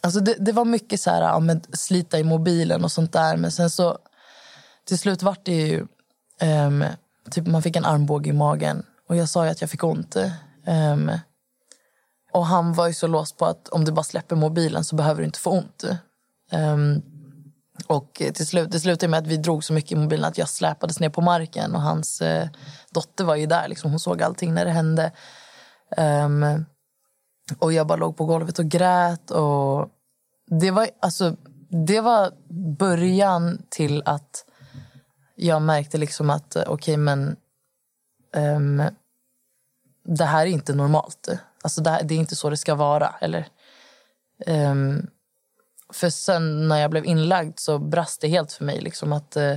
Alltså 0.02 0.20
det, 0.20 0.34
det 0.38 0.52
var 0.52 0.64
mycket 0.64 1.00
så 1.00 1.10
här, 1.10 1.22
ja, 1.22 1.60
slita 1.72 2.18
i 2.18 2.24
mobilen 2.24 2.84
och 2.84 2.92
sånt 2.92 3.12
där. 3.12 3.36
Men 3.36 3.52
sen 3.52 3.70
så 3.70 3.98
till 4.84 4.98
slut 4.98 5.22
vart 5.22 5.44
det 5.44 5.52
ju... 5.52 5.86
Um, 6.42 6.84
typ 7.30 7.46
man 7.46 7.62
fick 7.62 7.76
en 7.76 7.84
armbåge 7.84 8.30
i 8.30 8.32
magen. 8.32 8.82
Och 9.08 9.16
jag 9.16 9.28
sa 9.28 9.44
ju 9.44 9.50
att 9.50 9.60
jag 9.60 9.70
fick 9.70 9.84
ont. 9.84 10.16
Um, 10.66 11.10
och 12.32 12.46
han 12.46 12.72
var 12.72 12.86
ju 12.86 12.94
så 12.94 13.06
låst 13.06 13.36
på 13.36 13.46
att 13.46 13.68
om 13.68 13.84
du 13.84 13.92
bara 13.92 14.02
släpper 14.02 14.36
mobilen 14.36 14.84
så 14.84 14.96
behöver 14.96 15.20
du 15.20 15.26
inte 15.26 15.38
få 15.38 15.50
ont. 15.50 15.84
Um, 16.52 17.02
och 17.86 18.12
till 18.14 18.46
slut, 18.46 18.70
det 18.70 18.80
slutade 18.80 19.10
med 19.10 19.18
att 19.18 19.26
vi 19.26 19.36
drog 19.36 19.64
så 19.64 19.72
mycket 19.72 19.92
i 19.92 19.96
mobilen 19.96 20.24
att 20.24 20.38
jag 20.38 20.48
släpades 20.48 21.00
ner 21.00 21.08
på 21.08 21.20
marken. 21.20 21.74
Och 21.74 21.82
hans 21.82 22.20
eh, 22.20 22.48
dotter 22.90 23.24
var 23.24 23.36
ju 23.36 23.46
där, 23.46 23.68
liksom. 23.68 23.90
hon 23.90 24.00
såg 24.00 24.22
allting 24.22 24.54
när 24.54 24.64
det 24.64 24.70
hände. 24.70 25.12
Um, 25.96 26.64
och 27.58 27.72
jag 27.72 27.86
bara 27.86 27.98
låg 27.98 28.16
på 28.16 28.24
golvet 28.24 28.58
och 28.58 28.64
grät. 28.64 29.30
Och 29.30 29.88
det, 30.46 30.70
var, 30.70 30.88
alltså, 31.00 31.36
det 31.86 32.00
var 32.00 32.32
början 32.78 33.62
till 33.68 34.02
att 34.04 34.44
jag 35.34 35.62
märkte 35.62 35.98
liksom 35.98 36.30
att 36.30 36.56
okej, 36.56 36.64
okej, 36.68 36.96
men 36.96 37.36
um, 38.36 38.82
det 40.04 40.24
här 40.24 40.46
är 40.46 40.50
inte 40.50 40.74
normalt. 40.74 41.28
Alltså 41.62 41.80
det, 41.80 41.90
här, 41.90 42.02
det 42.02 42.14
är 42.14 42.18
inte 42.18 42.36
så 42.36 42.50
det 42.50 42.56
ska 42.56 42.74
vara. 42.74 43.14
Eller, 43.20 43.48
um, 44.46 45.06
för 45.92 46.10
sen 46.10 46.68
när 46.68 46.78
jag 46.78 46.90
blev 46.90 47.06
inlagd 47.06 47.58
så 47.58 47.78
brast 47.78 48.20
det 48.20 48.28
helt 48.28 48.52
för 48.52 48.64
mig. 48.64 48.80
Liksom 48.80 49.12
att, 49.12 49.36
eh, 49.36 49.56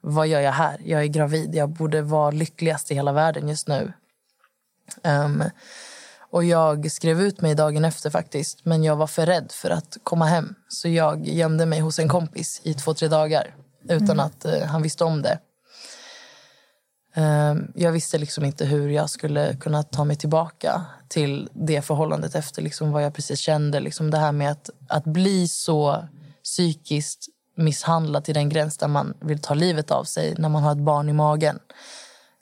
vad 0.00 0.26
gör 0.26 0.40
jag 0.40 0.52
här? 0.52 0.80
Jag 0.84 1.02
är 1.02 1.06
gravid. 1.06 1.54
Jag 1.54 1.68
borde 1.68 2.02
vara 2.02 2.30
lyckligast 2.30 2.90
i 2.90 2.94
hela 2.94 3.12
världen 3.12 3.48
just 3.48 3.68
nu. 3.68 3.92
Ehm, 5.02 5.44
och 6.30 6.44
jag 6.44 6.92
skrev 6.92 7.20
ut 7.20 7.40
mig 7.40 7.54
dagen 7.54 7.84
efter 7.84 8.10
faktiskt. 8.10 8.64
Men 8.64 8.84
jag 8.84 8.96
var 8.96 9.06
för 9.06 9.26
rädd 9.26 9.52
för 9.52 9.70
att 9.70 9.96
komma 10.02 10.24
hem. 10.24 10.54
Så 10.68 10.88
jag 10.88 11.26
gömde 11.26 11.66
mig 11.66 11.80
hos 11.80 11.98
en 11.98 12.08
kompis 12.08 12.60
i 12.64 12.74
två, 12.74 12.94
tre 12.94 13.08
dagar. 13.08 13.54
Utan 13.88 14.20
att 14.20 14.44
eh, 14.44 14.62
han 14.62 14.82
visste 14.82 15.04
om 15.04 15.22
det. 15.22 15.38
Ehm, 17.16 17.72
Jag 17.74 17.92
visste 17.92 18.18
liksom 18.18 18.44
inte 18.44 18.64
hur 18.64 18.88
jag 18.88 19.10
skulle 19.10 19.56
kunna 19.56 19.82
ta 19.82 20.04
mig 20.04 20.16
tillbaka 20.16 20.82
till 21.08 21.48
det 21.52 21.82
förhållandet 21.82 22.34
efter 22.34 22.62
liksom 22.62 22.92
vad 22.92 23.04
jag 23.04 23.14
precis 23.14 23.40
kände. 23.40 23.80
Liksom 23.80 24.10
det 24.10 24.18
här 24.18 24.32
med 24.32 24.50
att, 24.50 24.70
att 24.88 25.04
bli 25.04 25.48
så 25.48 26.04
psykiskt 26.44 27.26
misshandlad 27.56 28.24
till 28.24 28.34
den 28.34 28.48
gräns 28.48 28.76
där 28.78 28.88
man 28.88 29.14
vill 29.20 29.38
ta 29.38 29.54
livet 29.54 29.90
av 29.90 30.04
sig 30.04 30.34
när 30.38 30.48
man 30.48 30.62
har 30.62 30.72
ett 30.72 30.78
barn 30.78 31.08
i 31.08 31.12
magen. 31.12 31.58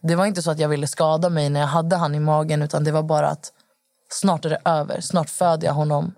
Det 0.03 0.17
var 0.17 0.27
inte 0.27 0.43
så 0.43 0.51
att 0.51 0.59
jag 0.59 0.69
ville 0.69 0.87
skada 0.87 1.29
mig 1.29 1.51
när 1.51 1.61
jag 1.61 1.67
hade 1.67 1.97
han 1.97 2.15
i 2.15 2.21
magen 2.21 2.63
utan 2.63 2.85
det 2.85 2.93
var 2.93 3.03
bara 3.03 3.29
att 3.29 3.53
snart 4.09 4.45
är 4.45 4.51
det 4.51 4.61
över. 4.65 5.01
Snart 5.01 5.31
föder 5.31 5.67
jag 5.67 5.75
honom 5.75 6.15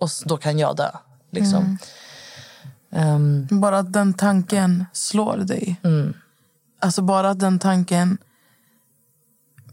och 0.00 0.08
då 0.24 0.36
kan 0.36 0.58
jag 0.58 0.76
dö. 0.76 0.90
Liksom. 1.30 1.78
Ehm, 2.92 3.48
bara 3.50 3.78
att 3.78 3.92
den 3.92 4.14
tanken 4.14 4.84
slår 4.92 5.36
dig. 5.36 5.76
mm. 5.84 6.14
Alltså 6.78 7.02
bara 7.02 7.30
att 7.30 7.38
den 7.38 7.58
tanken 7.58 8.18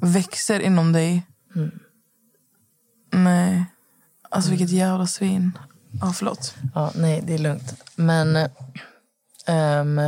växer 0.01 0.60
inom 0.60 0.91
dig. 0.91 1.26
Nej. 3.12 3.66
Alltså 4.30 4.49
vilket 4.49 4.70
jävla 4.70 5.08
svin. 5.08 5.58
Ja, 6.01 6.14
förlåt. 6.14 6.56
Ja, 6.76 6.91
nej, 6.95 7.22
det 7.28 7.34
är 7.34 7.38
lugnt. 7.38 7.74
Men 7.95 8.49
ehm, 9.47 10.01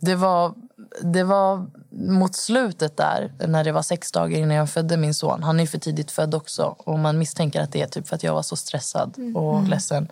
det, 0.00 0.14
var, 0.14 0.54
det 1.02 1.24
var 1.24 1.66
mot 1.90 2.34
slutet 2.34 2.96
där, 2.96 3.32
när 3.48 3.64
det 3.64 3.72
var 3.72 3.82
sex 3.82 4.12
dagar 4.12 4.38
innan 4.38 4.56
jag 4.56 4.70
födde 4.70 4.96
min 4.96 5.14
son. 5.14 5.42
Han 5.42 5.60
är 5.60 5.66
för 5.66 5.78
tidigt 5.78 6.10
född 6.10 6.34
också. 6.34 6.62
Och 6.78 6.98
man 6.98 7.18
misstänker 7.18 7.60
att 7.60 7.72
det 7.72 7.82
är 7.82 7.86
typ 7.86 8.08
för 8.08 8.16
att 8.16 8.22
jag 8.22 8.34
var 8.34 8.42
så 8.42 8.56
stressad 8.56 9.16
och 9.34 9.68
ledsen. 9.68 10.08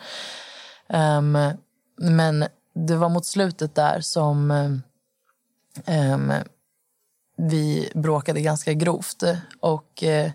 Ehm, 0.88 1.38
men 1.96 2.44
det 2.74 2.96
var 2.96 3.08
mot 3.08 3.26
slutet 3.26 3.74
där 3.74 4.00
som 4.00 4.50
Um, 5.86 6.32
vi 7.36 7.92
bråkade 7.94 8.40
ganska 8.40 8.72
grovt. 8.72 9.22
Och 9.60 10.02
eh, 10.02 10.30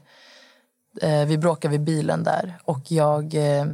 eh 1.02 1.26
Vi 1.26 1.38
bråkade 1.38 1.72
vid 1.72 1.82
bilen 1.82 2.24
där 2.24 2.60
och 2.64 2.92
jag 2.92 3.34
eh, 3.34 3.66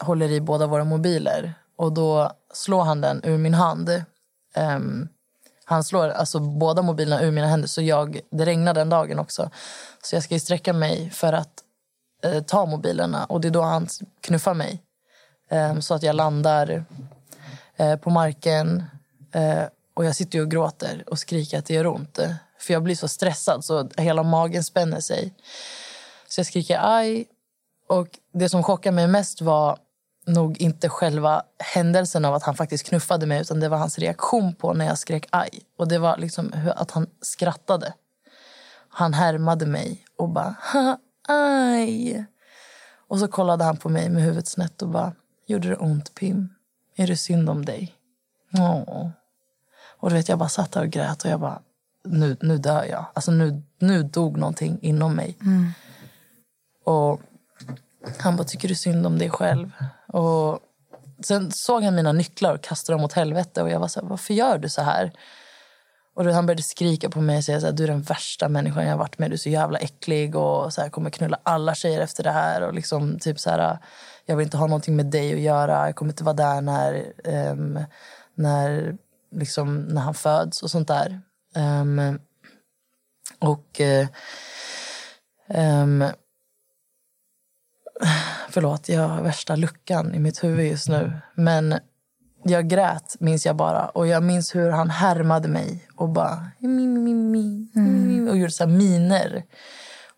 håller 0.00 0.30
i 0.30 0.40
båda 0.40 0.66
våra 0.66 0.84
mobiler. 0.84 1.54
Och 1.76 1.92
Då 1.92 2.32
slår 2.52 2.84
han 2.84 3.00
den 3.00 3.20
ur 3.24 3.38
min 3.38 3.54
hand. 3.54 4.02
Um, 4.56 5.08
han 5.64 5.84
slår 5.84 6.08
alltså 6.08 6.40
båda 6.40 6.82
mobilerna 6.82 7.22
ur 7.22 7.30
mina 7.30 7.46
händer. 7.46 7.68
Så 7.68 7.82
jag, 7.82 8.20
Det 8.30 8.44
regnade 8.44 8.80
den 8.80 8.88
dagen 8.88 9.18
också. 9.18 9.50
Så 10.02 10.16
jag 10.16 10.22
ska 10.22 10.38
sträcka 10.38 10.72
mig 10.72 11.10
för 11.10 11.32
att 11.32 11.62
eh, 12.24 12.42
ta 12.42 12.66
mobilerna. 12.66 13.24
Och 13.24 13.40
Det 13.40 13.48
är 13.48 13.50
då 13.50 13.62
han 13.62 13.86
knuffar 14.20 14.54
mig. 14.54 14.82
Ehm, 15.48 15.82
så 15.82 15.94
att 15.94 16.02
jag 16.02 16.16
landar 16.16 16.84
eh, 17.76 17.96
på 17.96 18.10
marken. 18.10 18.84
Eh, 19.32 19.62
och 19.94 20.04
Jag 20.04 20.16
sitter 20.16 20.40
och 20.40 20.50
gråter 20.50 21.04
och 21.06 21.18
skriker 21.18 21.58
att 21.58 21.66
det 21.66 21.74
gör 21.74 21.86
ont. 21.86 22.18
Eh, 22.18 22.30
för 22.58 22.72
jag 22.72 22.82
blir 22.82 22.94
så 22.94 23.08
stressad 23.08 23.64
så 23.64 23.88
hela 23.96 24.22
magen 24.22 24.64
spänner 24.64 25.00
sig. 25.00 25.34
Så 26.28 26.40
jag 26.40 26.46
skriker 26.46 26.78
aj. 26.82 27.24
Och 27.88 28.08
det 28.32 28.48
som 28.48 28.62
chockade 28.62 28.94
mig 28.94 29.06
mest 29.06 29.40
var 29.40 29.78
nog 30.26 30.58
inte 30.60 30.88
själva 30.88 31.42
händelsen 31.58 32.24
av 32.24 32.34
att 32.34 32.42
han 32.42 32.54
faktiskt 32.54 32.86
knuffade 32.86 33.26
mig 33.26 33.40
utan 33.40 33.60
det 33.60 33.68
var 33.68 33.78
hans 33.78 33.98
reaktion 33.98 34.54
på 34.54 34.72
när 34.72 34.86
jag 34.86 34.98
skrek 34.98 35.26
aj. 35.30 35.50
Och 35.78 35.88
det 35.88 35.98
var 35.98 36.16
liksom 36.16 36.52
att 36.76 36.90
han 36.90 37.06
skrattade. 37.20 37.94
Han 38.88 39.14
härmade 39.14 39.66
mig 39.66 40.04
och 40.18 40.28
bara 40.28 40.54
"Ha, 40.72 40.98
aj. 41.28 42.24
Och 43.08 43.18
så 43.18 43.28
kollade 43.28 43.64
han 43.64 43.76
på 43.76 43.88
mig 43.88 44.08
med 44.10 44.22
huvudet 44.22 44.48
snett 44.48 44.82
och 44.82 44.88
bara 44.88 45.12
gjorde 45.46 45.68
det 45.68 45.76
ont 45.76 46.14
Pim? 46.14 46.48
Är 46.96 47.06
det 47.06 47.16
synd 47.16 47.50
om 47.50 47.64
dig? 47.64 47.94
Åh. 48.58 49.08
Och 50.04 50.10
du 50.10 50.16
vet, 50.16 50.28
jag 50.28 50.38
bara 50.38 50.48
satt 50.48 50.72
där 50.72 50.82
och 50.82 50.88
grät 50.88 51.24
och 51.24 51.30
jag 51.30 51.40
bara 51.40 51.62
nu, 52.04 52.36
nu 52.40 52.58
dör 52.58 52.84
jag. 52.84 53.04
Alltså 53.14 53.30
nu, 53.30 53.62
nu 53.78 54.02
dog 54.02 54.36
någonting 54.36 54.78
inom 54.82 55.14
mig. 55.14 55.36
Och 56.84 57.20
han 58.18 58.36
bara, 58.36 58.44
tycker 58.44 58.68
du 58.68 58.74
synd 58.74 59.06
om 59.06 59.18
dig 59.18 59.30
själv? 59.30 59.70
Och 60.06 60.58
sen 61.24 61.52
såg 61.52 61.82
han 61.82 61.94
mina 61.94 62.12
nycklar 62.12 62.54
och 62.54 62.60
kastade 62.60 62.98
dem 62.98 63.04
åt 63.04 63.12
helvete. 63.12 63.62
Och 63.62 63.70
jag 63.70 63.80
var 63.80 63.88
så 63.88 64.00
här, 64.00 64.08
varför 64.08 64.34
gör 64.34 64.58
du 64.58 64.68
så 64.68 64.82
här? 64.82 65.12
Och 66.14 66.24
då 66.24 66.32
han 66.32 66.46
började 66.46 66.62
skrika 66.62 67.10
på 67.10 67.20
mig 67.20 67.36
och 67.36 67.44
säga 67.44 67.60
så 67.60 67.66
här, 67.66 67.72
du 67.72 67.84
är 67.84 67.88
den 67.88 68.02
värsta 68.02 68.48
människan 68.48 68.84
jag 68.84 68.90
har 68.90 68.98
varit 68.98 69.18
med. 69.18 69.30
Du 69.30 69.34
är 69.34 69.38
så 69.38 69.48
jävla 69.48 69.78
äcklig 69.78 70.36
och 70.36 70.74
så 70.74 70.80
här, 70.80 70.88
kommer 70.88 71.10
knulla 71.10 71.38
alla 71.42 71.74
tjejer 71.74 72.00
efter 72.00 72.22
det 72.22 72.32
här. 72.32 72.62
Och 72.62 72.74
liksom 72.74 73.18
typ 73.18 73.40
så 73.40 73.50
här, 73.50 73.78
jag 74.26 74.36
vill 74.36 74.44
inte 74.44 74.56
ha 74.56 74.66
någonting 74.66 74.96
med 74.96 75.06
dig 75.06 75.34
att 75.34 75.40
göra. 75.40 75.86
Jag 75.86 75.96
kommer 75.96 76.12
inte 76.12 76.24
vara 76.24 76.36
där 76.36 76.60
när, 76.60 77.12
ehm, 77.24 77.78
när, 78.34 78.96
liksom, 79.34 79.82
när 79.82 80.00
han 80.00 80.14
föds 80.14 80.62
och 80.62 80.70
sånt 80.70 80.88
där. 80.88 81.20
Ehm, 81.54 82.18
och... 83.38 83.80
eh, 83.80 84.08
ehm, 85.48 86.04
Förlåt, 88.48 88.88
jag 88.88 89.08
har 89.08 89.22
värsta 89.22 89.56
luckan 89.56 90.14
i 90.14 90.18
mitt 90.18 90.44
huvud 90.44 90.66
just 90.66 90.88
nu. 90.88 91.12
Men 91.34 91.74
jag 92.42 92.68
grät, 92.68 93.16
minns 93.20 93.46
jag 93.46 93.56
bara. 93.56 93.88
Och 93.88 94.06
jag 94.06 94.22
minns 94.22 94.54
hur 94.54 94.70
han 94.70 94.90
härmade 94.90 95.48
mig 95.48 95.88
och 95.96 96.08
bara... 96.08 96.50
Mi, 96.58 96.68
mi, 96.86 97.14
mi, 97.14 97.68
mi, 97.74 98.30
och 98.30 98.36
gjorde 98.36 98.52
så 98.52 98.64
här 98.64 98.70
miner. 98.70 99.44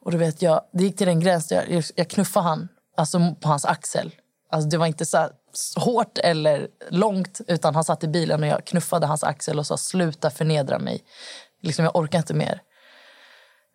Och 0.00 0.10
du 0.10 0.18
vet, 0.18 0.42
jag, 0.42 0.60
det 0.72 0.84
gick 0.84 0.96
till 0.96 1.08
en 1.08 1.20
gräns 1.20 1.48
där 1.48 1.66
jag, 1.68 1.84
jag 1.94 2.10
knuffade 2.10 2.48
han 2.48 2.68
alltså 2.96 3.34
på 3.40 3.48
hans 3.48 3.64
axel. 3.64 4.14
Alltså 4.50 4.68
det 4.68 4.78
var 4.78 4.86
inte 4.86 5.06
så 5.06 5.18
här 5.18 5.30
hårt 5.76 6.18
eller 6.18 6.68
långt, 6.90 7.40
utan 7.48 7.74
han 7.74 7.84
satt 7.84 8.04
i 8.04 8.08
bilen 8.08 8.42
och 8.42 8.48
jag 8.48 8.64
knuffade 8.66 9.06
hans 9.06 9.24
axel 9.24 9.58
och 9.58 9.66
sa 9.66 9.76
sluta 9.76 10.30
förnedra 10.30 10.78
mig. 10.78 11.04
Liksom, 11.62 11.84
jag 11.84 11.96
orkar 11.96 12.18
inte 12.18 12.34
mer. 12.34 12.60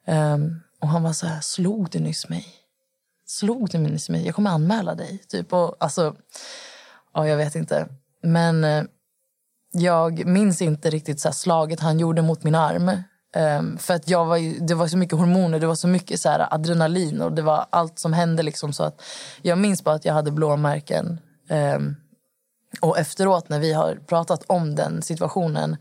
Um, 0.08 0.62
och 0.82 0.88
han 0.88 1.04
var 1.04 1.14
så 1.14 1.28
här, 1.28 1.42
slog 1.42 1.90
du 1.90 2.00
nyss 2.00 2.30
mig? 2.30 2.62
slog 3.32 3.70
du 3.70 3.78
nyss 3.78 4.10
mig? 4.10 4.26
Jag 4.26 4.36
kommer 4.36 4.50
anmäla 4.50 4.96
dig. 4.96 5.18
Typ. 5.18 5.54
Och, 5.54 5.76
alltså, 5.80 6.16
ja, 7.14 7.28
jag 7.28 7.38
vet 7.38 7.56
inte. 7.56 7.88
Men 8.24 8.64
eh, 8.64 8.84
jag 9.72 10.26
minns 10.26 10.62
inte 10.62 10.90
riktigt 10.90 11.20
så 11.20 11.28
här, 11.28 11.34
slaget 11.34 11.80
han 11.80 12.00
gjorde 12.00 12.22
mot 12.22 12.44
min 12.44 12.56
arm. 12.56 12.92
Um, 13.36 13.78
för 13.78 13.94
att 13.94 14.10
jag 14.10 14.26
var 14.26 14.38
ju, 14.38 14.60
det 14.60 14.76
var 14.76 14.88
så 14.88 14.98
mycket 14.98 15.18
hormoner, 15.18 15.60
det 15.60 15.68
var 15.68 15.76
så 15.76 15.88
mycket 15.88 16.20
så 16.20 16.30
här, 16.30 16.54
adrenalin 16.54 17.22
och 17.22 17.32
det 17.32 17.42
var 17.42 17.66
allt 17.70 18.00
som 18.00 18.14
hände. 18.14 18.44
Liksom, 18.44 18.74
så 18.74 18.84
att 18.84 19.02
jag 19.42 19.58
minns 19.58 19.84
bara 19.84 19.96
att 19.96 20.06
jag 20.06 20.14
hade 20.14 20.32
blåmärken. 20.32 21.20
Ehm, 21.52 21.96
och 22.82 23.00
efteråt 23.00 23.50
när 23.50 23.60
vi 23.60 23.74
har 23.74 23.96
pratat 23.96 24.44
om 24.48 24.76
den 24.76 25.02
situationen 25.02 25.78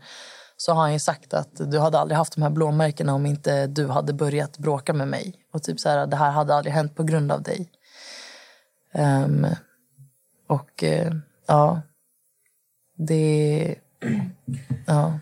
så 0.57 0.73
har 0.73 0.81
han 0.81 0.93
ju 0.93 0.99
sagt 0.99 1.33
att 1.33 1.71
du 1.71 1.79
hade 1.79 1.99
aldrig 1.99 2.17
haft 2.17 2.35
de 2.35 2.41
här 2.41 2.49
blåmärkena 2.49 3.13
om 3.13 3.25
inte 3.25 3.67
du 3.67 3.87
hade 3.87 4.13
börjat 4.13 4.57
bråka 4.57 4.93
med 4.93 5.07
mig. 5.07 5.35
Och 5.53 5.63
typ 5.63 5.79
så 5.79 5.89
här, 5.89 6.07
det 6.07 6.15
här 6.15 6.31
hade 6.31 6.55
aldrig 6.55 6.73
hänt 6.73 6.95
på 6.95 7.03
grund 7.03 7.31
av 7.31 7.43
dig. 7.43 7.71
Um, 8.93 9.47
och 10.47 10.83
uh, 10.83 11.15
ja, 11.47 11.81
det... 12.97 13.75
Ja. 14.87 15.19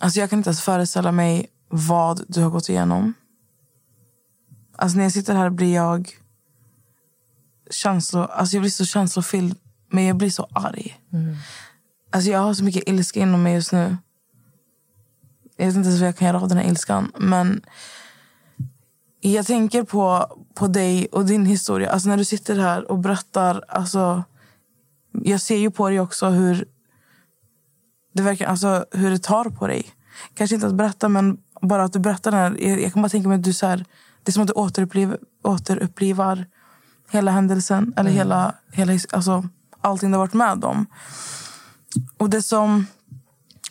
Alltså 0.00 0.20
jag 0.20 0.30
kan 0.30 0.38
inte 0.38 0.48
ens 0.48 0.62
föreställa 0.62 1.12
mig 1.12 1.46
vad 1.68 2.24
du 2.28 2.42
har 2.42 2.50
gått 2.50 2.68
igenom. 2.68 3.14
Alltså 4.76 4.96
när 4.96 5.04
jag 5.04 5.12
sitter 5.12 5.34
här 5.34 5.50
blir 5.50 5.74
jag 5.74 6.21
känslo, 7.72 8.20
alltså 8.20 8.56
jag 8.56 8.62
blir 8.62 8.70
så 8.70 8.84
känslofylld, 8.84 9.56
men 9.90 10.04
jag 10.04 10.16
blir 10.16 10.30
så 10.30 10.48
arg. 10.52 11.00
Alltså 12.10 12.30
jag 12.30 12.38
har 12.38 12.54
så 12.54 12.64
mycket 12.64 12.88
ilska 12.88 13.20
inom 13.20 13.42
mig 13.42 13.54
just 13.54 13.72
nu. 13.72 13.96
Jag 15.56 15.66
vet 15.66 15.76
inte 15.76 15.88
ens 15.88 16.00
vad 16.00 16.08
jag 16.08 16.16
kan 16.16 16.26
göra 16.26 16.40
av 16.40 16.48
den 16.48 16.58
här 16.58 16.64
ilskan. 16.64 17.12
Men 17.18 17.62
jag 19.20 19.46
tänker 19.46 19.82
på, 19.82 20.36
på 20.54 20.66
dig 20.66 21.06
och 21.06 21.24
din 21.26 21.46
historia. 21.46 21.90
Alltså 21.90 22.08
när 22.08 22.16
du 22.16 22.24
sitter 22.24 22.58
här 22.58 22.90
och 22.90 22.98
berättar. 22.98 23.64
Alltså, 23.68 24.24
jag 25.12 25.40
ser 25.40 25.56
ju 25.56 25.70
på 25.70 25.88
dig 25.88 26.00
också 26.00 26.28
hur 26.28 26.64
det, 28.12 28.22
verkar, 28.22 28.46
alltså, 28.46 28.84
hur 28.90 29.10
det 29.10 29.18
tar 29.18 29.44
på 29.44 29.66
dig. 29.66 29.84
Kanske 30.34 30.54
inte 30.54 30.66
att 30.66 30.74
berätta, 30.74 31.08
men 31.08 31.38
bara 31.62 31.84
att 31.84 31.92
du 31.92 31.98
berättar. 31.98 32.30
Den 32.30 32.40
här, 32.40 32.68
jag, 32.68 32.82
jag 32.82 32.92
kan 32.92 33.02
bara 33.02 33.08
tänka 33.08 33.28
mig 33.28 33.36
att 33.38 33.44
du 33.44 33.52
så 33.52 33.66
här, 33.66 33.84
det 34.22 34.30
är 34.30 34.32
som 34.32 34.42
att 34.42 34.48
du 34.48 34.54
återuppliv, 34.54 35.16
återupplivar 35.42 36.46
hela 37.12 37.30
händelsen. 37.30 37.94
Eller 37.96 38.10
hela, 38.10 38.54
hela, 38.72 38.92
his- 38.92 39.14
alltså, 39.14 39.48
allting 39.80 40.10
du 40.10 40.16
har 40.16 40.24
varit 40.26 40.34
med 40.34 40.64
om. 40.64 40.86
Och 42.18 42.30
det 42.30 42.42
som, 42.42 42.86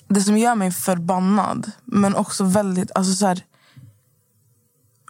det 0.07 0.21
som 0.21 0.37
gör 0.37 0.55
mig 0.55 0.71
förbannad, 0.71 1.71
men 1.85 2.15
också 2.15 2.43
väldigt 2.43 2.91
alltså 2.95 3.13
så 3.13 3.25
här, 3.27 3.45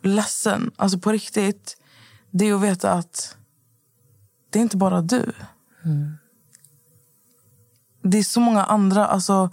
ledsen, 0.04 0.72
alltså 0.78 1.00
på 1.00 1.12
riktigt, 1.12 1.78
det 2.32 2.46
är 2.50 2.54
att 2.54 2.62
veta 2.62 2.92
att 2.94 3.36
det 4.50 4.60
är 4.60 4.64
inte 4.64 4.78
bara 4.78 5.02
du. 5.02 5.32
Det 8.04 8.18
är 8.18 8.24
så 8.24 8.40
många 8.40 8.64
andra 8.64 9.08
alltså, 9.08 9.50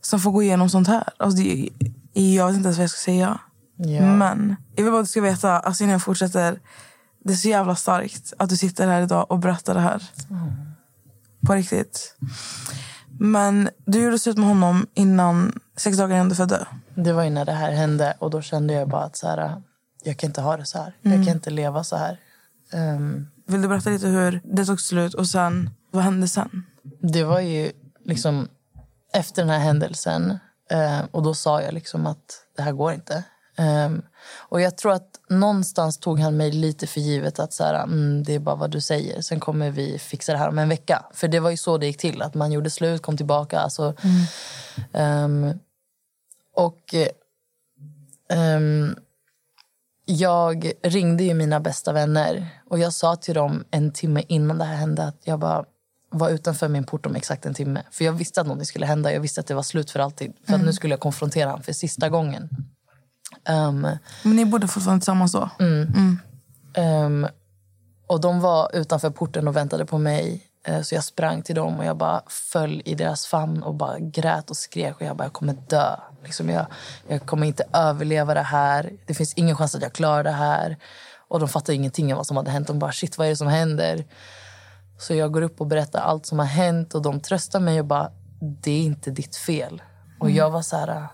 som 0.00 0.20
får 0.20 0.30
gå 0.30 0.42
igenom 0.42 0.70
sånt 0.70 0.88
här. 0.88 1.08
Alltså, 1.16 1.42
det, 1.42 1.68
jag 2.12 2.46
vet 2.46 2.56
inte 2.56 2.66
ens 2.66 2.78
vad 2.78 2.82
jag 2.84 2.90
ska 2.90 2.98
säga. 3.04 3.40
Ja. 3.76 4.02
Men 4.16 4.56
jag 4.76 4.84
vill 4.84 4.92
bara 4.92 5.00
att 5.00 5.06
du 5.06 5.10
ska 5.10 5.20
veta, 5.20 5.58
alltså, 5.58 5.82
innan 5.84 5.92
jag 5.92 6.02
fortsätter, 6.02 6.60
det 7.24 7.32
är 7.32 7.36
så 7.36 7.48
jävla 7.48 7.76
starkt 7.76 8.32
att 8.38 8.50
du 8.50 8.56
sitter 8.56 8.86
här 8.86 9.02
idag 9.02 9.26
och 9.30 9.38
berättar 9.38 9.74
det 9.74 9.80
här. 9.80 10.02
På 11.46 11.54
riktigt. 11.54 12.16
Men 13.18 13.68
du 13.86 14.02
gjorde 14.02 14.18
slut 14.18 14.36
med 14.36 14.46
honom 14.46 14.86
innan 14.94 15.60
sex 15.76 15.96
dagar 15.98 16.16
innan 16.16 16.28
du 16.28 16.34
födde. 16.34 16.66
Det 16.94 17.12
var 17.12 17.30
när 17.30 17.44
det 17.44 17.52
här 17.52 17.72
hände 17.72 18.14
och 18.18 18.30
då 18.30 18.42
kände 18.42 18.74
jag 18.74 18.88
bara 18.88 19.04
att 19.04 19.16
så 19.16 19.28
här, 19.28 19.62
jag 20.02 20.16
kan 20.16 20.30
inte 20.30 20.40
ha 20.40 20.56
det 20.56 20.66
så 20.66 20.78
här. 20.78 20.96
Jag 21.02 21.12
kan 21.12 21.28
inte 21.34 21.50
leva 21.50 21.84
så 21.84 21.96
här. 21.96 22.18
Ehm, 22.72 23.26
Vill 23.46 23.62
du 23.62 23.68
berätta 23.68 23.90
lite 23.90 24.06
hur 24.06 24.40
det 24.44 24.64
tog 24.64 24.80
slut 24.80 25.14
och 25.14 25.26
sen, 25.26 25.70
vad 25.90 26.04
hände 26.04 26.28
sen? 26.28 26.66
det 27.02 27.24
var 27.24 27.40
ju 27.40 27.72
liksom 28.04 28.48
efter 29.12 29.42
den 29.42 29.50
här 29.50 29.58
händelsen 29.58 30.38
eh, 30.70 31.00
och 31.10 31.22
då 31.22 31.34
sa 31.34 31.62
jag 31.62 31.74
liksom 31.74 32.06
att 32.06 32.46
det 32.56 32.62
här 32.62 32.72
går 32.72 32.92
inte. 32.92 33.24
Ehm, 33.62 34.02
och 34.34 34.60
jag 34.60 34.76
tror 34.76 34.92
att 34.92 35.20
någonstans 35.28 35.98
tog 35.98 36.20
han 36.20 36.36
mig 36.36 36.52
lite 36.52 36.86
för 36.86 37.00
givet 37.00 37.38
att 37.38 37.52
så 37.52 37.64
här, 37.64 37.82
mm, 37.82 38.22
det 38.24 38.34
är 38.34 38.38
bara 38.38 38.56
vad 38.56 38.70
du 38.70 38.80
säger. 38.80 39.20
Sen 39.20 39.40
kommer 39.40 39.70
vi 39.70 39.98
fixa 39.98 40.32
det 40.32 40.38
här 40.38 40.48
om 40.48 40.58
en 40.58 40.68
vecka. 40.68 41.04
För 41.12 41.28
det 41.28 41.40
var 41.40 41.50
ju 41.50 41.56
så 41.56 41.78
det 41.78 41.86
gick 41.86 41.98
till. 41.98 42.22
Att 42.22 42.34
man 42.34 42.52
gjorde 42.52 42.70
slut, 42.70 43.02
kom 43.02 43.16
tillbaka. 43.16 43.60
Alltså, 43.60 43.94
ehm, 44.92 45.58
och 46.54 46.94
eh, 46.94 47.08
ehm, 48.38 48.96
jag 50.04 50.72
ringde 50.82 51.24
ju 51.24 51.34
mina 51.34 51.60
bästa 51.60 51.92
vänner 51.92 52.48
och 52.70 52.78
jag 52.78 52.92
sa 52.92 53.16
till 53.16 53.34
dem 53.34 53.64
en 53.70 53.92
timme 53.92 54.22
innan 54.28 54.58
det 54.58 54.64
här 54.64 54.76
hände 54.76 55.04
att 55.04 55.20
jag 55.24 55.38
bara 55.38 55.64
var 56.10 56.30
utanför 56.30 56.68
min 56.68 56.84
port 56.84 57.06
om 57.06 57.16
exakt 57.16 57.46
en 57.46 57.54
timme. 57.54 57.82
För 57.90 58.04
jag 58.04 58.12
visste 58.12 58.40
att 58.40 58.46
något 58.46 58.66
skulle 58.66 58.86
hända. 58.86 59.12
Jag 59.12 59.20
visste 59.20 59.40
att 59.40 59.46
det 59.46 59.54
var 59.54 59.62
slut 59.62 59.90
för 59.90 60.00
alltid. 60.00 60.32
För 60.46 60.54
att 60.54 60.64
nu 60.64 60.72
skulle 60.72 60.92
jag 60.92 61.00
konfrontera 61.00 61.50
honom 61.50 61.62
för 61.62 61.72
sista 61.72 62.08
gången. 62.08 62.48
Ehm, 63.44 63.80
Men 64.22 64.36
ni 64.36 64.44
bodde 64.44 64.68
fortfarande 64.68 65.00
tillsammans 65.00 65.32
då? 65.32 65.50
ehm, 66.74 67.26
och 68.06 68.20
de 68.20 68.40
var 68.40 68.70
utanför 68.76 69.10
porten 69.10 69.48
och 69.48 69.56
väntade 69.56 69.86
på 69.86 69.98
mig. 69.98 70.46
Eh, 70.66 70.80
Så 70.82 70.94
jag 70.94 71.04
sprang 71.04 71.42
till 71.42 71.54
dem 71.54 71.78
och 71.78 71.84
jag 71.84 71.96
bara 71.96 72.22
föll 72.28 72.82
i 72.84 72.94
deras 72.94 73.26
famn 73.26 73.62
och 73.62 73.74
bara 73.74 73.98
grät 73.98 74.50
och 74.50 74.56
skrek. 74.56 74.94
Och 74.96 75.02
jag 75.06 75.16
bara, 75.16 75.24
jag 75.24 75.32
kommer 75.32 75.56
dö. 75.68 75.96
Liksom 76.24 76.48
jag, 76.50 76.66
jag 77.08 77.26
kommer 77.26 77.46
inte 77.46 77.64
överleva 77.72 78.34
det 78.34 78.40
här. 78.42 78.92
Det 79.06 79.14
finns 79.14 79.34
ingen 79.34 79.56
chans 79.56 79.74
att 79.74 79.82
jag 79.82 79.92
klarar 79.92 80.24
det 80.24 80.30
här. 80.30 80.76
Och 81.28 81.40
de 81.40 81.48
fattade 81.48 81.74
ingenting 81.76 82.12
av 82.12 82.16
vad 82.16 82.26
som 82.26 82.36
hade 82.36 82.50
hänt. 82.50 82.66
De 82.66 82.78
bara, 82.78 82.92
shit 82.92 83.18
vad 83.18 83.26
är 83.26 83.30
det 83.30 83.36
som 83.36 83.48
händer? 83.48 84.04
Så 84.98 85.14
jag 85.14 85.32
går 85.32 85.42
upp 85.42 85.60
och 85.60 85.66
berättar 85.66 86.00
allt 86.00 86.26
som 86.26 86.38
har 86.38 86.46
hänt 86.46 86.94
och 86.94 87.02
de 87.02 87.20
tröstar 87.20 87.60
mig 87.60 87.80
och 87.80 87.86
bara, 87.86 88.10
det 88.40 88.70
är 88.70 88.82
inte 88.82 89.10
ditt 89.10 89.36
fel. 89.36 89.82
Och 90.20 90.30
jag 90.30 90.50
var 90.50 90.62
så 90.62 90.76
här, 90.76 91.06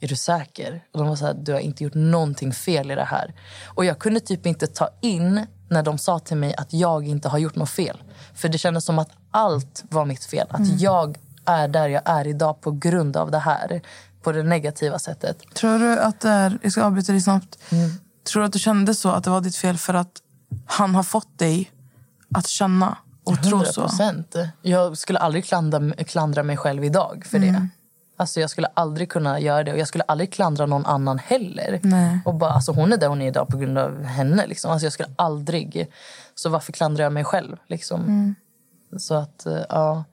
är 0.00 0.08
du 0.08 0.16
säker? 0.16 0.84
Och 0.92 0.98
de 0.98 1.08
var 1.08 1.16
så 1.16 1.26
här, 1.26 1.34
du 1.34 1.52
har 1.52 1.60
inte 1.60 1.84
gjort 1.84 1.94
någonting 1.94 2.52
fel 2.52 2.90
i 2.90 2.94
det 2.94 3.04
här. 3.04 3.34
Och 3.66 3.84
jag 3.84 3.98
kunde 3.98 4.20
typ 4.20 4.46
inte 4.46 4.66
ta 4.66 4.88
in 5.00 5.46
när 5.68 5.82
de 5.82 5.98
sa 5.98 6.18
till 6.18 6.36
mig 6.36 6.54
att 6.54 6.72
jag 6.72 7.06
inte 7.06 7.28
har 7.28 7.38
gjort 7.38 7.56
något 7.56 7.70
fel. 7.70 8.02
För 8.34 8.48
det 8.48 8.58
kändes 8.58 8.84
som 8.84 8.98
att 8.98 9.10
allt 9.30 9.84
var 9.88 10.04
mitt 10.04 10.24
fel. 10.24 10.46
Att 10.50 10.80
jag 10.80 11.18
är 11.44 11.68
där 11.68 11.88
jag 11.88 12.02
är 12.04 12.26
idag 12.26 12.60
på 12.60 12.70
grund 12.70 13.16
av 13.16 13.30
det 13.30 13.38
här. 13.38 13.82
På 14.22 14.32
det 14.32 14.42
negativa 14.42 14.98
sättet. 14.98 15.54
Tror 15.54 15.78
du 15.78 15.98
att 15.98 16.20
det 16.20 16.28
är... 16.28 16.58
Jag 16.62 16.72
ska 16.72 16.84
avbryta 16.84 17.12
dig 17.12 17.20
snabbt. 17.20 17.58
Tror 18.24 18.40
du 18.40 18.46
att 18.46 18.52
du 18.52 18.58
kände 18.58 18.94
så, 18.94 19.08
att 19.08 19.24
det 19.24 19.30
var 19.30 19.40
ditt 19.40 19.56
fel 19.56 19.78
för 19.78 19.94
att 19.94 20.22
han 20.66 20.94
har 20.94 21.02
fått 21.02 21.38
dig 21.38 21.70
att 22.34 22.46
känna 22.46 22.98
och 23.24 23.42
tro 23.42 23.56
100 23.56 23.72
så? 23.72 23.80
procent. 23.80 24.36
Jag 24.62 24.98
skulle 24.98 25.18
aldrig 25.18 25.44
klandra, 25.44 25.92
klandra 26.04 26.42
mig 26.42 26.56
själv 26.56 26.84
idag 26.84 27.26
för 27.30 27.38
det. 27.38 27.68
Alltså 28.16 28.40
jag 28.40 28.50
skulle 28.50 28.66
aldrig 28.74 29.10
kunna 29.10 29.40
göra 29.40 29.64
det 29.64 29.72
och 29.72 29.78
jag 29.78 29.88
skulle 29.88 30.04
aldrig 30.04 30.32
klandra 30.32 30.66
någon 30.66 30.86
annan 30.86 31.18
heller. 31.18 31.80
Nej. 31.82 32.20
Och 32.24 32.34
bara, 32.34 32.50
alltså 32.50 32.72
hon 32.72 32.92
är 32.92 32.96
där 32.96 33.08
hon 33.08 33.22
är 33.22 33.28
idag 33.28 33.48
på 33.48 33.56
grund 33.56 33.78
av 33.78 34.02
henne. 34.02 34.46
Liksom. 34.46 34.70
Alltså 34.70 34.86
jag 34.86 34.92
skulle 34.92 35.08
aldrig... 35.16 35.90
Så 36.34 36.48
varför 36.48 36.72
klandrar 36.72 37.04
jag 37.04 37.12
mig 37.12 37.24
själv? 37.24 37.56
Liksom? 37.66 38.34
Så 38.98 39.14
att, 39.14 39.46
eh, 39.46 39.62
ja. 39.68 40.04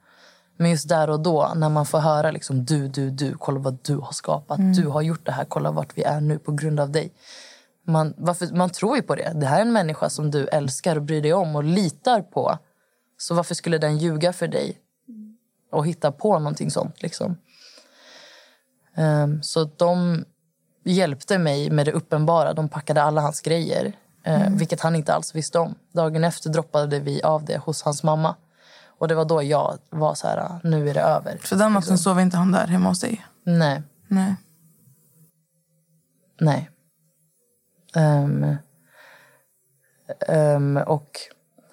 Men 0.56 0.70
just 0.70 0.88
där 0.88 1.10
och 1.10 1.20
då, 1.20 1.52
när 1.56 1.68
man 1.68 1.86
får 1.86 1.98
höra 1.98 2.30
liksom, 2.30 2.64
du, 2.64 2.88
du, 2.88 3.10
du, 3.10 3.34
kolla 3.38 3.60
vad 3.60 3.78
du 3.82 3.96
har 3.96 4.12
skapat. 4.12 4.58
Du 4.74 4.86
har 4.86 5.02
gjort 5.02 5.26
det 5.26 5.32
här, 5.32 5.44
kolla 5.44 5.70
vart 5.70 5.98
vi 5.98 6.02
är 6.02 6.20
nu 6.20 6.38
på 6.38 6.52
grund 6.52 6.80
av 6.80 6.90
dig. 6.90 7.12
Man, 7.86 8.14
varför, 8.16 8.46
man 8.56 8.70
tror 8.70 8.96
ju 8.96 9.02
på 9.02 9.14
det. 9.14 9.32
Det 9.34 9.46
här 9.46 9.56
är 9.56 9.62
en 9.62 9.72
människa 9.72 10.10
som 10.10 10.30
du 10.30 10.46
älskar 10.46 10.96
och 10.96 11.02
bryr 11.02 11.22
dig 11.22 11.32
om 11.32 11.56
och 11.56 11.64
litar 11.64 12.22
på. 12.22 12.58
Så 13.18 13.34
varför 13.34 13.54
skulle 13.54 13.78
den 13.78 13.98
ljuga 13.98 14.32
för 14.32 14.48
dig 14.48 14.78
och 15.72 15.86
hitta 15.86 16.12
på 16.12 16.38
någonting 16.38 16.70
sånt? 16.70 17.02
Liksom? 17.02 17.36
Ehm, 18.96 19.42
så 19.42 19.64
de 19.64 20.24
hjälpte 20.84 21.38
mig 21.38 21.70
med 21.70 21.86
det 21.86 21.92
uppenbara. 21.92 22.52
De 22.52 22.68
packade 22.68 23.02
alla 23.02 23.20
hans 23.20 23.40
grejer, 23.40 23.92
eh, 24.24 24.50
vilket 24.50 24.80
han 24.80 24.96
inte 24.96 25.14
alls 25.14 25.34
visste 25.34 25.58
om. 25.58 25.74
Dagen 25.92 26.24
efter 26.24 26.50
droppade 26.50 27.00
vi 27.00 27.22
av 27.22 27.44
det 27.44 27.58
hos 27.58 27.82
hans 27.82 28.02
mamma. 28.02 28.36
Och 28.98 29.08
det 29.08 29.14
var 29.14 29.24
då 29.24 29.42
jag 29.42 29.78
var 29.90 30.14
så 30.14 30.26
här, 30.26 30.60
nu 30.62 30.88
är 30.90 30.94
det 30.94 31.00
över. 31.00 31.38
För 31.38 31.56
den 31.56 31.72
natten 31.72 31.98
sov 31.98 32.20
inte 32.20 32.36
han 32.36 32.52
där 32.52 32.66
hemma 32.66 32.88
hos 32.88 33.00
dig? 33.00 33.26
Nej, 33.44 33.82
Nej. 34.08 34.36
nej. 36.40 36.70
Ehm, 37.94 38.56
ehm, 40.28 40.76
och 40.76 41.10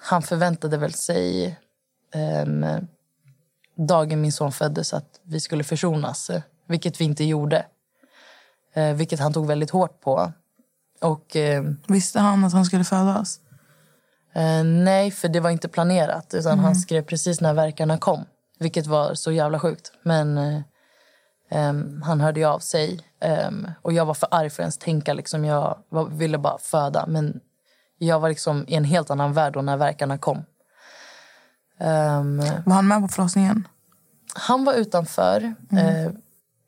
han 0.00 0.22
förväntade 0.22 0.76
väl 0.76 0.92
sig 0.92 1.58
ehm, 2.14 2.66
dagen 3.76 4.20
min 4.20 4.32
son 4.32 4.52
föddes 4.52 4.94
att 4.94 5.20
vi 5.22 5.40
skulle 5.40 5.64
försonas, 5.64 6.30
vilket 6.66 7.00
vi 7.00 7.04
inte 7.04 7.24
gjorde. 7.24 7.66
Eh, 8.74 8.94
vilket 8.94 9.20
han 9.20 9.32
tog 9.32 9.46
väldigt 9.46 9.70
hårt 9.70 10.00
på. 10.00 10.32
Och 11.00 11.36
ehm, 11.36 11.76
Visste 11.86 12.20
han 12.20 12.44
att 12.44 12.52
han 12.52 12.64
skulle 12.64 12.84
födas? 12.84 13.40
Eh, 14.32 14.64
nej, 14.64 15.10
för 15.10 15.28
det 15.28 15.40
var 15.40 15.50
inte 15.50 15.68
planerat. 15.68 16.34
Utan 16.34 16.58
Han 16.58 16.76
skrev 16.76 17.02
precis 17.02 17.40
när 17.40 17.54
verkarna 17.54 17.98
kom. 17.98 18.24
Vilket 18.58 18.86
var 18.86 19.14
så 19.14 19.32
jävla 19.32 19.60
sjukt. 19.60 19.92
Men 20.02 20.38
eh, 20.38 20.62
han 22.04 22.20
hörde 22.20 22.40
ju 22.40 22.46
av 22.46 22.58
sig. 22.58 23.00
Och 23.82 23.92
jag 23.92 24.06
var 24.06 24.14
för 24.14 24.28
arg 24.30 24.50
för 24.50 24.62
att 24.62 24.64
ens 24.64 24.78
tänka. 24.78 25.14
Liksom, 25.14 25.44
jag 25.44 25.78
var, 25.88 26.04
ville 26.04 26.38
bara 26.38 26.58
föda. 26.58 27.06
Men 27.06 27.40
jag 27.98 28.20
var 28.20 28.28
liksom 28.28 28.64
i 28.68 28.74
en 28.74 28.84
helt 28.84 29.10
annan 29.10 29.32
värld 29.32 29.56
när 29.64 29.76
verkarna 29.76 30.18
kom. 30.18 30.44
Var 32.64 32.74
han 32.74 32.88
med 32.88 33.00
på 33.02 33.08
förlossningen? 33.08 33.68
han 34.34 34.64
var 34.64 34.74
utanför. 34.74 35.54
Eh, 35.72 36.12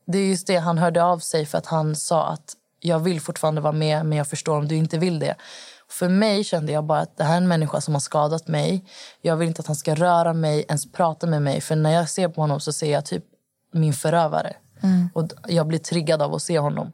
det 0.06 0.18
är 0.18 0.26
just 0.28 0.46
det 0.46 0.56
han 0.56 0.78
hörde 0.78 1.04
av 1.04 1.18
sig 1.18 1.46
för 1.46 1.58
att 1.58 1.66
han 1.66 1.96
sa 1.96 2.26
att 2.26 2.52
jag 2.80 2.98
vill 2.98 3.20
fortfarande 3.20 3.60
vara 3.60 3.72
med 3.72 4.06
men 4.06 4.18
jag 4.18 4.28
förstår 4.28 4.56
om 4.58 4.68
du 4.68 4.76
inte 4.76 4.98
vill 4.98 5.18
det. 5.18 5.34
För 5.88 6.08
mig 6.08 6.44
kände 6.44 6.72
jag 6.72 6.84
bara 6.84 7.00
att 7.00 7.16
det 7.16 7.24
här 7.24 7.32
är 7.32 7.36
en 7.36 7.48
människa 7.48 7.80
som 7.80 7.94
har 7.94 8.00
skadat 8.00 8.48
mig. 8.48 8.84
Jag 9.22 9.36
vill 9.36 9.48
inte 9.48 9.60
att 9.60 9.66
han 9.66 9.76
ska 9.76 9.94
röra 9.94 10.32
mig, 10.32 10.64
ens 10.68 10.92
prata 10.92 11.26
med 11.26 11.42
mig. 11.42 11.60
För 11.60 11.76
när 11.76 11.90
jag 11.90 12.08
ser 12.10 12.28
på 12.28 12.40
honom 12.40 12.60
så 12.60 12.72
ser 12.72 12.92
jag 12.92 13.04
typ 13.04 13.24
min 13.72 13.92
förövare. 13.94 14.56
Och 15.14 15.24
d- 15.28 15.34
jag 15.48 15.66
blir 15.66 15.78
triggad 15.78 16.22
av 16.22 16.34
att 16.34 16.42
se 16.42 16.58
honom. 16.58 16.92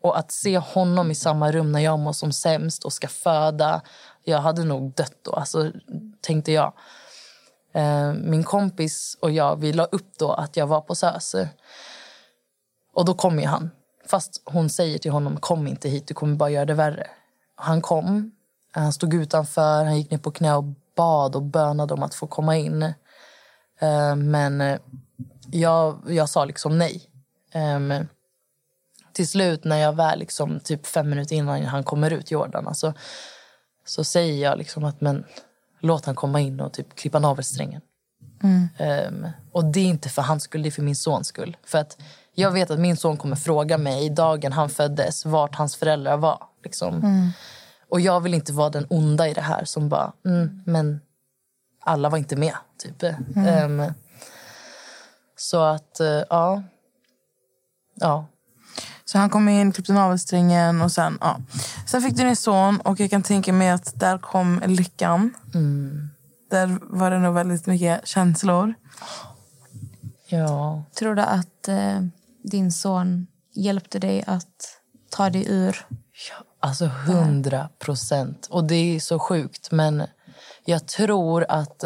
Och 0.00 0.18
att 0.18 0.32
se 0.32 0.58
honom 0.58 1.10
i 1.10 1.14
samma 1.14 1.52
rum 1.52 1.72
när 1.72 1.80
jag 1.80 1.98
mår 1.98 2.12
som 2.12 2.32
sämst 2.32 2.84
och 2.84 2.92
ska 2.92 3.08
föda. 3.08 3.80
Jag 4.24 4.38
hade 4.38 4.64
nog 4.64 4.94
dött 4.94 5.18
då, 5.22 5.32
alltså, 5.32 5.70
tänkte 6.20 6.52
jag. 6.52 6.72
Eh, 7.74 8.12
min 8.12 8.44
kompis 8.44 9.16
och 9.20 9.30
jag 9.30 9.56
vi 9.60 9.72
la 9.72 9.84
upp 9.84 10.18
då 10.18 10.32
att 10.32 10.56
jag 10.56 10.66
var 10.66 10.80
på 10.80 10.94
SÖS. 10.94 11.34
Och 12.94 13.04
då 13.04 13.14
kom 13.14 13.38
ju 13.40 13.46
han. 13.46 13.70
Fast 14.06 14.42
hon 14.44 14.70
säger 14.70 14.98
till 14.98 15.10
honom, 15.10 15.36
kom 15.36 15.66
inte 15.66 15.88
hit, 15.88 16.06
du 16.06 16.14
kommer 16.14 16.36
bara 16.36 16.50
göra 16.50 16.64
det 16.64 16.74
värre. 16.74 17.06
Han 17.56 17.80
kom, 17.82 18.32
han 18.72 18.92
stod 18.92 19.14
utanför, 19.14 19.84
han 19.84 19.96
gick 19.96 20.10
ner 20.10 20.18
på 20.18 20.30
knä 20.30 20.54
och 20.54 20.64
bad 20.96 21.36
och 21.36 21.42
bönade 21.42 21.94
om 21.94 22.02
att 22.02 22.14
få 22.14 22.26
komma 22.26 22.56
in. 22.56 22.82
Eh, 23.80 24.16
Men 24.16 24.60
eh, 24.60 24.78
jag, 25.50 26.00
jag 26.08 26.28
sa 26.28 26.44
liksom 26.44 26.78
nej. 26.78 27.02
Ehm, 27.52 28.06
Till 29.12 29.28
slut 29.28 29.64
när 29.64 29.76
jag 29.76 29.96
väl, 29.96 30.18
liksom, 30.18 30.60
typ 30.60 30.86
fem 30.86 31.10
minuter 31.10 31.36
innan 31.36 31.64
han 31.64 31.84
kommer 31.84 32.10
ut, 32.10 32.30
Jordan, 32.30 32.68
alltså, 32.68 32.94
så 33.86 34.04
säger 34.04 34.42
jag 34.44 34.58
liksom 34.58 34.84
att 34.84 35.00
men, 35.00 35.24
låt 35.80 36.06
han 36.06 36.14
komma 36.14 36.40
in 36.40 36.60
och 36.60 36.72
typ 36.72 36.94
klippa 36.94 37.18
navelsträngen. 37.18 37.80
Ehm, 38.78 39.26
och 39.52 39.64
det 39.64 39.80
är 39.80 39.84
inte 39.84 40.08
för 40.08 40.22
hans 40.22 40.42
skull, 40.42 40.62
det 40.62 40.68
är 40.68 40.70
för 40.70 40.82
min 40.82 40.96
sons 40.96 41.26
skull. 41.26 41.56
För 41.64 41.78
att 41.78 41.98
jag 42.34 42.50
vet 42.50 42.70
att 42.70 42.80
min 42.80 42.96
son 42.96 43.16
kommer 43.16 43.36
fråga 43.36 43.78
mig 43.78 44.10
dagen 44.10 44.52
han 44.52 44.70
föddes 44.70 45.24
vart 45.24 45.54
hans 45.54 45.76
föräldrar 45.76 46.16
var. 46.16 46.42
Liksom. 46.64 47.32
Och 47.90 48.00
jag 48.00 48.20
vill 48.20 48.34
inte 48.34 48.52
vara 48.52 48.70
den 48.70 48.86
onda 48.90 49.28
i 49.28 49.34
det 49.34 49.40
här 49.40 49.64
som 49.64 49.88
bara, 49.88 50.12
mm, 50.24 50.62
men 50.66 51.00
alla 51.84 52.08
var 52.08 52.18
inte 52.18 52.36
med. 52.36 52.54
Typ. 52.78 53.02
Ehm, 53.36 53.82
så 55.36 55.62
att, 55.62 56.00
eh, 56.00 56.22
ja. 56.30 56.62
Ja. 57.94 58.26
Så 59.04 59.18
han 59.18 59.30
kom 59.30 59.48
in, 59.48 59.72
klippte 59.72 59.92
navelsträngen 59.92 60.82
och 60.82 60.92
sen, 60.92 61.18
ja. 61.20 61.40
Sen 61.86 62.02
fick 62.02 62.16
du 62.16 62.22
din 62.22 62.36
son 62.36 62.80
och 62.80 63.00
jag 63.00 63.10
kan 63.10 63.22
tänka 63.22 63.52
mig 63.52 63.70
att 63.70 64.00
där 64.00 64.18
kom 64.18 64.62
lyckan. 64.66 65.34
Där 66.50 66.78
var 66.82 67.10
det 67.10 67.18
nog 67.18 67.34
väldigt 67.34 67.66
mycket 67.66 68.06
känslor. 68.06 68.74
Ja. 70.26 70.82
Tror 70.98 71.14
du 71.14 71.22
att 71.22 71.68
eh, 71.68 72.00
din 72.44 72.72
son 72.72 73.26
hjälpte 73.54 73.98
dig 73.98 74.24
att 74.26 74.80
ta 75.10 75.30
dig 75.30 75.44
ur? 75.48 75.86
Alltså 76.60 76.86
hundra 76.86 77.68
procent. 77.78 78.46
Och 78.50 78.64
det 78.64 78.74
är 78.74 79.00
så 79.00 79.18
sjukt. 79.18 79.70
Men 79.70 80.06
jag 80.64 80.86
tror 80.86 81.46
att 81.48 81.84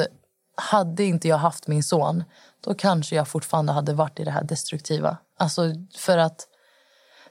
hade 0.56 1.04
inte 1.04 1.28
jag 1.28 1.38
haft 1.38 1.66
min 1.66 1.82
son 1.82 2.24
då 2.60 2.74
kanske 2.74 3.16
jag 3.16 3.28
fortfarande 3.28 3.72
hade 3.72 3.94
varit 3.94 4.20
i 4.20 4.24
det 4.24 4.30
här 4.30 4.44
destruktiva. 4.44 5.16
Alltså 5.38 5.62
för 5.96 6.18
att 6.18 6.46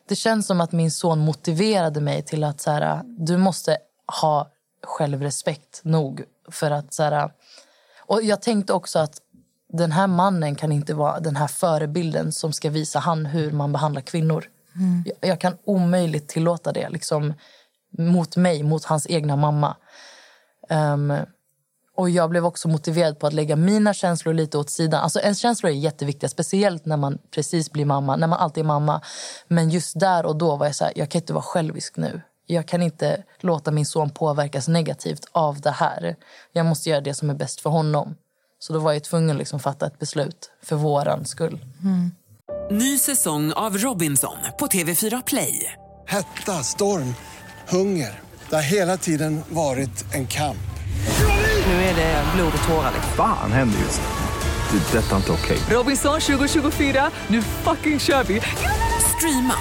det 0.08 0.16
känns 0.16 0.48
som 0.48 0.62
att 0.62 0.72
min 0.72 0.92
son 0.92 1.20
motiverade 1.20 2.02
mig 2.02 2.22
till 2.22 2.44
att 2.44 2.62
så 2.62 2.72
här, 2.72 3.04
du 3.06 3.38
måste 3.38 3.78
ha 4.22 4.52
självrespekt 4.84 5.82
nog 5.84 6.24
för 6.52 6.72
att 6.72 6.94
så 6.94 7.04
här, 7.04 7.32
och 8.00 8.24
jag 8.24 8.42
tänkte 8.42 8.74
också 8.74 9.00
att 9.00 9.22
den 9.74 9.92
här 9.92 10.08
mannen 10.08 10.56
kan 10.56 10.72
inte 10.72 10.94
vara 10.94 11.20
den 11.20 11.36
här 11.36 11.48
förebilden 11.48 12.32
som 12.32 12.54
ska 12.54 12.70
visa 12.70 13.00
han 13.00 13.26
hur 13.26 13.52
man 13.52 13.72
behandlar 13.72 14.02
kvinnor. 14.02 14.46
Jag, 15.06 15.30
jag 15.30 15.42
kan 15.42 15.58
omöjligt 15.64 16.28
tillåta 16.28 16.72
det 16.72 16.90
liksom, 16.90 17.34
mot 17.98 18.36
mig, 18.36 18.64
mot 18.64 18.86
hans 18.86 19.08
egna 19.10 19.36
mamma. 19.36 19.76
Ehm, 20.70 21.14
och 21.96 22.10
jag 22.10 22.30
blev 22.30 22.46
också 22.46 22.68
motiverad 22.68 23.20
på 23.20 23.28
att 23.28 23.34
lägga 23.34 23.56
mina 23.56 23.94
känslor 23.94 24.34
lite 24.34 24.58
åt 24.58 24.70
sidan. 24.70 25.04
Alltså 25.04 25.20
ens 25.20 25.40
känslor 25.40 25.72
är 25.72 25.76
jätteviktiga, 25.76 26.30
speciellt 26.30 26.86
när 26.86 26.98
man 26.98 27.18
precis 27.32 27.72
blir 27.72 27.86
mamma, 27.86 28.16
när 28.16 28.28
man 28.28 28.40
alltid 28.40 28.64
är 28.64 28.68
mamma. 28.68 29.02
Men 29.48 29.70
just 29.70 30.00
där 30.00 30.26
och 30.26 30.36
då 30.36 30.56
var 30.56 30.66
jag 30.66 30.76
så 30.76 30.84
här, 30.84 30.94
jag 30.96 31.10
kan 31.10 31.22
inte 31.22 31.34
vara 31.34 31.44
självisk 31.44 31.98
nu. 31.98 32.22
Jag 32.46 32.68
kan 32.68 32.82
inte 32.82 33.24
låta 33.40 33.72
min 33.72 33.86
son 33.86 34.10
påverkas 34.10 34.68
negativt 34.68 35.26
av 35.32 35.62
det 35.62 35.72
här. 35.72 36.16
Jag 36.52 36.66
måste 36.66 36.90
göra 36.90 37.02
det 37.02 37.14
som 37.14 37.30
är 37.30 37.34
bäst 37.34 37.62
för 37.62 37.70
honom. 37.70 38.16
Så 38.60 38.74
då 38.74 38.80
var 38.80 38.94
jag 38.94 39.04
tvungen 39.04 39.32
att 39.32 39.38
liksom 39.38 39.60
fatta 39.60 39.88
ett 39.88 40.00
beslut 40.00 40.52
för 40.64 40.76
våran 40.76 41.26
skull. 41.26 41.60
Ny 42.72 42.98
säsong 42.98 43.54
av 43.54 43.78
Robinson 43.78 44.38
på 44.60 44.68
TV4 44.68 45.24
Play. 45.28 45.74
Hetta, 46.08 46.64
storm, 46.64 47.16
hunger. 47.70 48.20
Det 48.50 48.56
har 48.56 48.64
hela 48.64 48.98
tiden 48.98 49.42
varit 49.50 50.14
en 50.14 50.28
kamp. 50.28 50.58
Nu 51.66 51.74
är 51.74 51.96
det 51.96 52.24
blod 52.36 52.54
och 52.62 52.68
tårar. 52.68 52.92
liksom. 52.94 53.14
Fan 53.16 53.52
händer 53.52 53.80
just 53.80 54.02
nu. 54.02 54.08
Det. 54.80 54.98
är 54.98 55.02
Detta 55.02 55.12
är 55.12 55.18
inte 55.18 55.32
okej. 55.32 55.58
Robinson 55.70 56.20
2024, 56.22 57.12
nu 57.28 57.42
fucking 57.42 58.00
kör 58.00 58.24
vi! 58.24 58.42
Streama 59.18 59.54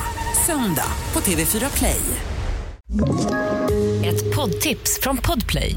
söndag 0.47 0.89
på 1.13 1.21
TV4 1.21 1.79
Play. 1.79 2.01
Ett 4.05 4.37
poddtips 4.37 5.01
från 5.03 5.17
Podplay. 5.17 5.77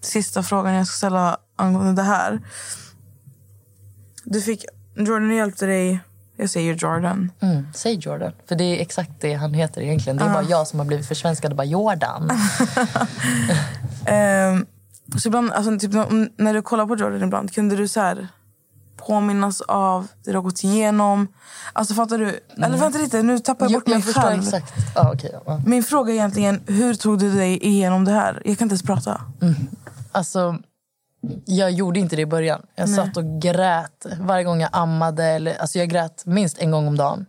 sista 0.00 0.42
frågan 0.42 0.74
jag 0.74 0.86
ska 0.86 0.94
ställa 0.96 1.36
angående 1.56 1.92
det 1.92 2.02
här. 2.08 2.40
Du 4.24 4.40
fick, 4.40 4.64
Jordan 4.96 5.34
hjälpte 5.34 5.66
dig, 5.66 6.00
jag 6.36 6.50
säger 6.50 6.74
Jordan. 6.74 7.32
Mm, 7.40 7.66
säg 7.74 7.94
Jordan, 7.94 8.32
för 8.48 8.54
det 8.54 8.64
är 8.64 8.80
exakt 8.82 9.10
det 9.20 9.34
han 9.34 9.54
heter 9.54 9.80
egentligen. 9.80 10.16
Det 10.16 10.24
är 10.24 10.28
Ah. 10.30 10.32
bara 10.32 10.42
jag 10.42 10.66
som 10.66 10.78
har 10.78 10.86
blivit 10.86 11.06
försvenskad 11.08 11.50
och 11.50 11.56
bara 11.56 11.64
Jordan. 11.64 12.30
Ehm, 14.06 14.66
så 15.18 15.28
ibland, 15.28 15.52
alltså, 15.52 15.78
typ, 15.78 15.92
när- 16.36 16.54
du 16.54 16.62
kollar 16.62 16.86
på 16.86 16.96
Jordan 16.96 17.22
ibland, 17.22 17.52
kunde 17.54 17.76
du 17.76 17.88
så 17.88 18.00
här 18.00 18.28
påminnas 18.96 19.60
av 19.60 20.06
det 20.24 20.30
du 20.30 20.36
har 20.36 20.42
gått 20.42 20.64
igenom? 20.64 21.28
Alltså 21.72 21.94
fattar 21.94 22.18
du? 22.18 22.40
Eller 22.56 22.78
vänta 22.78 22.98
lite, 22.98 23.22
nu 23.22 23.38
tappar 23.38 23.64
jag 23.66 23.72
Jo, 23.72 23.78
bort 23.78 23.86
mig 23.86 23.94
jag 23.96 24.04
förstår 24.04 24.22
själv. 24.22 24.42
exakt. 24.42 24.72
Ja, 24.94 25.12
okej, 25.14 25.34
ja. 25.46 25.60
Min 25.66 25.82
fråga 25.82 26.10
är 26.12 26.16
egentligen, 26.16 26.60
hur 26.66 26.94
tog 26.94 27.18
du 27.18 27.30
dig 27.34 27.66
igenom 27.66 28.04
det 28.04 28.12
här? 28.12 28.42
Jag 28.44 28.58
kan 28.58 28.64
inte 28.66 28.72
ens 28.72 28.82
prata. 28.82 29.20
Alltså, 30.12 30.58
jag 31.44 31.70
gjorde 31.70 32.00
inte 32.00 32.16
det 32.16 32.22
i 32.22 32.26
början. 32.26 32.66
Jag 32.74 32.88
Nej. 32.88 32.96
satt 32.96 33.16
och 33.16 33.42
grät 33.42 34.06
varje 34.20 34.44
gång 34.44 34.60
jag 34.60 34.70
ammade. 34.72 35.24
Eller, 35.24 35.58
alltså 35.58 35.78
jag 35.78 35.88
grät 35.88 36.22
minst 36.26 36.58
en 36.58 36.70
gång 36.70 36.86
om 36.86 36.96
dagen. 36.96 37.26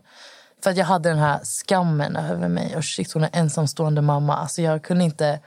För 0.64 0.70
att 0.70 0.78
jag 0.78 0.86
hade 0.86 1.10
den 1.10 1.18
här 1.18 1.40
skammen 1.44 2.16
över 2.16 2.48
mig. 2.48 2.76
Och 2.76 2.84
shit, 2.84 3.14
hon 3.14 3.24
är 3.24 3.30
ensamstående 3.34 4.02
mamma. 4.02 4.38
Alltså 4.38 4.62
jag 4.62 4.84
kunde 4.84 5.04
inte, 5.04 5.40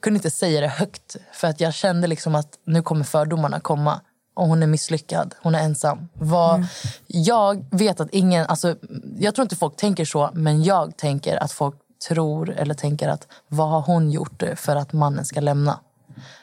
kunde 0.00 0.16
inte 0.16 0.30
säga 0.30 0.60
det 0.60 0.68
högt. 0.68 1.16
För 1.32 1.48
att 1.48 1.60
jag 1.60 1.74
kände 1.74 2.06
liksom 2.06 2.34
att 2.34 2.48
nu 2.64 2.82
kommer 2.82 3.04
fördomarna 3.04 3.60
komma. 3.60 4.00
Och 4.34 4.46
hon 4.46 4.62
är 4.62 4.66
misslyckad. 4.66 5.34
Hon 5.42 5.54
är 5.54 5.60
ensam. 5.60 6.08
Vad, 6.12 6.66
Jag 7.06 7.66
vet 7.70 8.00
att 8.00 8.10
ingen... 8.10 8.46
Alltså, 8.46 8.76
jag 9.18 9.34
tror 9.34 9.42
inte 9.42 9.56
folk 9.56 9.76
tänker 9.76 10.04
så, 10.04 10.30
men 10.34 10.62
jag 10.62 10.96
tänker 10.96 11.36
att 11.36 11.52
folk 11.52 11.76
tror 12.08 12.50
eller 12.50 12.74
tänker 12.74 13.08
att 13.08 13.26
vad 13.48 13.68
har 13.68 13.80
hon 13.80 14.10
gjort 14.10 14.42
för 14.56 14.76
att 14.76 14.92
mannen 14.92 15.24
ska 15.24 15.40
lämna? 15.40 15.80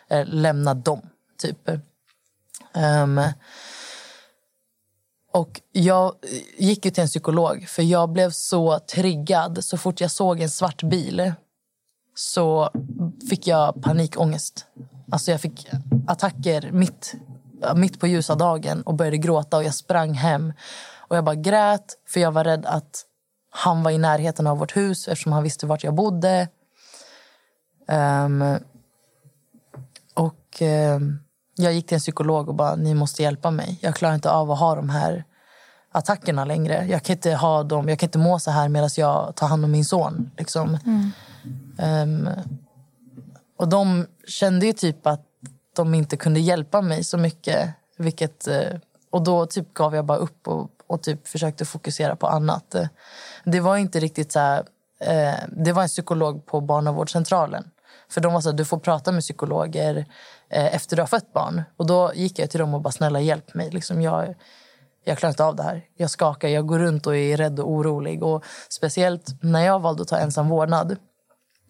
Eh, 0.09 0.25
lämna 0.25 0.73
dem, 0.73 1.01
typ. 1.37 1.69
Um, 2.73 3.21
och 5.33 5.61
jag 5.71 6.15
gick 6.57 6.85
ju 6.85 6.91
till 6.91 7.01
en 7.01 7.07
psykolog 7.07 7.67
för 7.69 7.83
jag 7.83 8.09
blev 8.09 8.31
så 8.31 8.79
triggad. 8.79 9.63
Så 9.63 9.77
fort 9.77 10.01
jag 10.01 10.11
såg 10.11 10.39
en 10.39 10.49
svart 10.49 10.83
bil 10.83 11.33
så 12.15 12.69
fick 13.29 13.47
jag 13.47 13.81
panikångest. 13.81 14.65
Alltså 15.11 15.31
jag 15.31 15.41
fick 15.41 15.67
attacker 16.07 16.71
mitt, 16.71 17.13
mitt 17.75 17.99
på 17.99 18.07
ljusa 18.07 18.35
dagen 18.35 18.81
och 18.81 18.93
började 18.93 19.17
gråta 19.17 19.57
och 19.57 19.63
jag 19.63 19.75
sprang 19.75 20.13
hem. 20.13 20.53
Och 21.07 21.17
jag 21.17 21.23
bara 21.23 21.35
grät 21.35 21.97
för 22.07 22.19
jag 22.19 22.31
var 22.31 22.43
rädd 22.43 22.65
att 22.65 23.05
han 23.49 23.83
var 23.83 23.91
i 23.91 23.97
närheten 23.97 24.47
av 24.47 24.57
vårt 24.57 24.75
hus 24.75 25.07
eftersom 25.07 25.31
han 25.31 25.43
visste 25.43 25.65
vart 25.65 25.83
jag 25.83 25.93
bodde. 25.93 26.47
Um, 27.87 28.59
och 30.53 30.61
eh, 30.61 30.99
jag 31.55 31.73
gick 31.73 31.87
till 31.87 31.95
en 31.95 31.99
psykolog 31.99 32.49
och 32.49 32.55
bara, 32.55 32.75
ni 32.75 32.93
måste 32.93 33.23
hjälpa 33.23 33.51
mig. 33.51 33.79
Jag 33.81 33.95
klarar 33.95 34.15
inte 34.15 34.31
av 34.31 34.51
att 34.51 34.59
ha 34.59 34.75
de 34.75 34.89
här 34.89 35.23
attackerna 35.91 36.45
längre. 36.45 36.85
Jag 36.89 37.03
kan 37.03 37.15
inte, 37.15 37.33
ha 37.33 37.63
dem, 37.63 37.89
jag 37.89 37.99
kan 37.99 38.07
inte 38.07 38.17
må 38.17 38.39
så 38.39 38.51
här 38.51 38.69
medan 38.69 38.89
jag 38.97 39.35
tar 39.35 39.47
hand 39.47 39.65
om 39.65 39.71
min 39.71 39.85
son. 39.85 40.31
Liksom. 40.37 40.77
Ehm, 41.79 42.29
och 43.59 43.67
de 43.67 44.07
kände 44.27 44.65
ju 44.65 44.73
typ 44.73 45.07
att 45.07 45.21
de 45.75 45.93
inte 45.93 46.17
kunde 46.17 46.39
hjälpa 46.39 46.81
mig 46.81 47.03
så 47.03 47.17
mycket. 47.17 47.69
Vilket, 47.97 48.47
eh, 48.47 48.79
och 49.11 49.23
då 49.23 49.45
typ 49.45 49.73
gav 49.73 49.95
jag 49.95 50.05
bara 50.05 50.17
upp 50.17 50.47
och, 50.47 50.69
och 50.87 51.03
typ 51.03 51.27
försökte 51.27 51.65
fokusera 51.65 52.15
på 52.15 52.27
annat. 52.27 52.75
Eh, 52.75 52.87
Det 53.43 53.59
var 53.59 53.77
inte 53.77 53.99
riktigt 53.99 54.31
så 54.31 54.39
här... 54.39 54.63
Eh, 54.99 55.33
det 55.57 55.71
var 55.71 55.81
en 55.81 55.87
psykolog 55.87 56.45
på 56.45 56.61
barnavårdscentralen. 56.61 57.69
För 58.09 58.21
de 58.21 58.33
var 58.33 58.41
så 58.41 58.49
här, 58.49 58.57
du 58.57 58.65
får 58.65 58.77
prata 58.77 59.11
med 59.11 59.21
psykologer 59.21 60.05
Eh, 60.53 60.75
efter 60.75 60.95
du 60.95 61.01
har 61.01 61.07
fött 61.07 61.33
barn. 61.33 61.63
Och 61.77 61.85
då 61.85 62.11
gick 62.15 62.39
jag 62.39 62.49
till 62.49 62.59
dem 62.59 62.73
och 62.73 62.81
bara, 62.81 62.91
snälla 62.91 63.21
hjälp 63.21 63.53
mig. 63.53 63.71
Liksom, 63.71 64.01
jag, 64.01 64.35
jag 65.03 65.17
klarar 65.17 65.31
inte 65.31 65.43
av 65.43 65.55
det 65.55 65.63
här. 65.63 65.85
Jag 65.97 66.09
skakar, 66.09 66.47
jag 66.47 66.67
går 66.67 66.79
runt 66.79 67.07
och 67.07 67.15
är 67.15 67.37
rädd 67.37 67.59
och 67.59 67.71
orolig. 67.71 68.23
Och 68.23 68.43
speciellt 68.69 69.43
när 69.43 69.65
jag 69.65 69.79
valde 69.79 70.01
att 70.01 70.07
ta 70.07 70.17
ensam 70.17 70.49
vårdnad. 70.49 70.97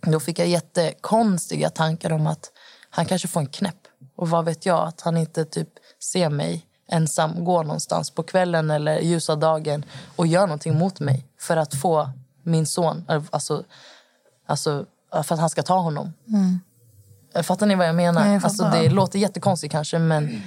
Då 0.01 0.19
fick 0.19 0.39
jag 0.39 0.47
jättekonstiga 0.47 1.69
tankar 1.69 2.11
om 2.11 2.27
att 2.27 2.51
han 2.89 3.05
kanske 3.05 3.27
får 3.27 3.39
en 3.39 3.47
knäpp. 3.47 3.87
Och 4.15 4.29
vad 4.29 4.45
vet 4.45 4.65
jag, 4.65 4.87
att 4.87 5.01
han 5.01 5.17
inte 5.17 5.45
typ 5.45 5.69
ser 5.99 6.29
mig 6.29 6.65
ensam 6.87 7.45
gå 7.45 7.63
någonstans 7.63 8.11
på 8.11 8.23
kvällen 8.23 8.71
eller 8.71 8.99
ljusa 8.99 9.35
dagen 9.35 9.85
och 10.15 10.27
gör 10.27 10.47
någonting 10.47 10.77
mot 10.77 10.99
mig 10.99 11.25
för 11.39 11.57
att 11.57 11.75
få 11.75 12.09
min 12.43 12.65
son, 12.65 13.05
alltså, 13.31 13.63
alltså 14.45 14.85
för 15.11 15.33
att 15.33 15.39
han 15.39 15.49
ska 15.49 15.63
ta 15.63 15.77
honom. 15.77 16.13
Mm. 16.27 16.59
Fattar 17.41 17.65
ni 17.65 17.75
vad 17.75 17.87
jag 17.87 17.95
menar? 17.95 18.23
Nej, 18.23 18.33
jag 18.33 18.43
alltså, 18.43 18.63
det 18.63 18.89
låter 18.89 19.19
jättekonstigt 19.19 19.71
kanske 19.71 19.99
men 19.99 20.41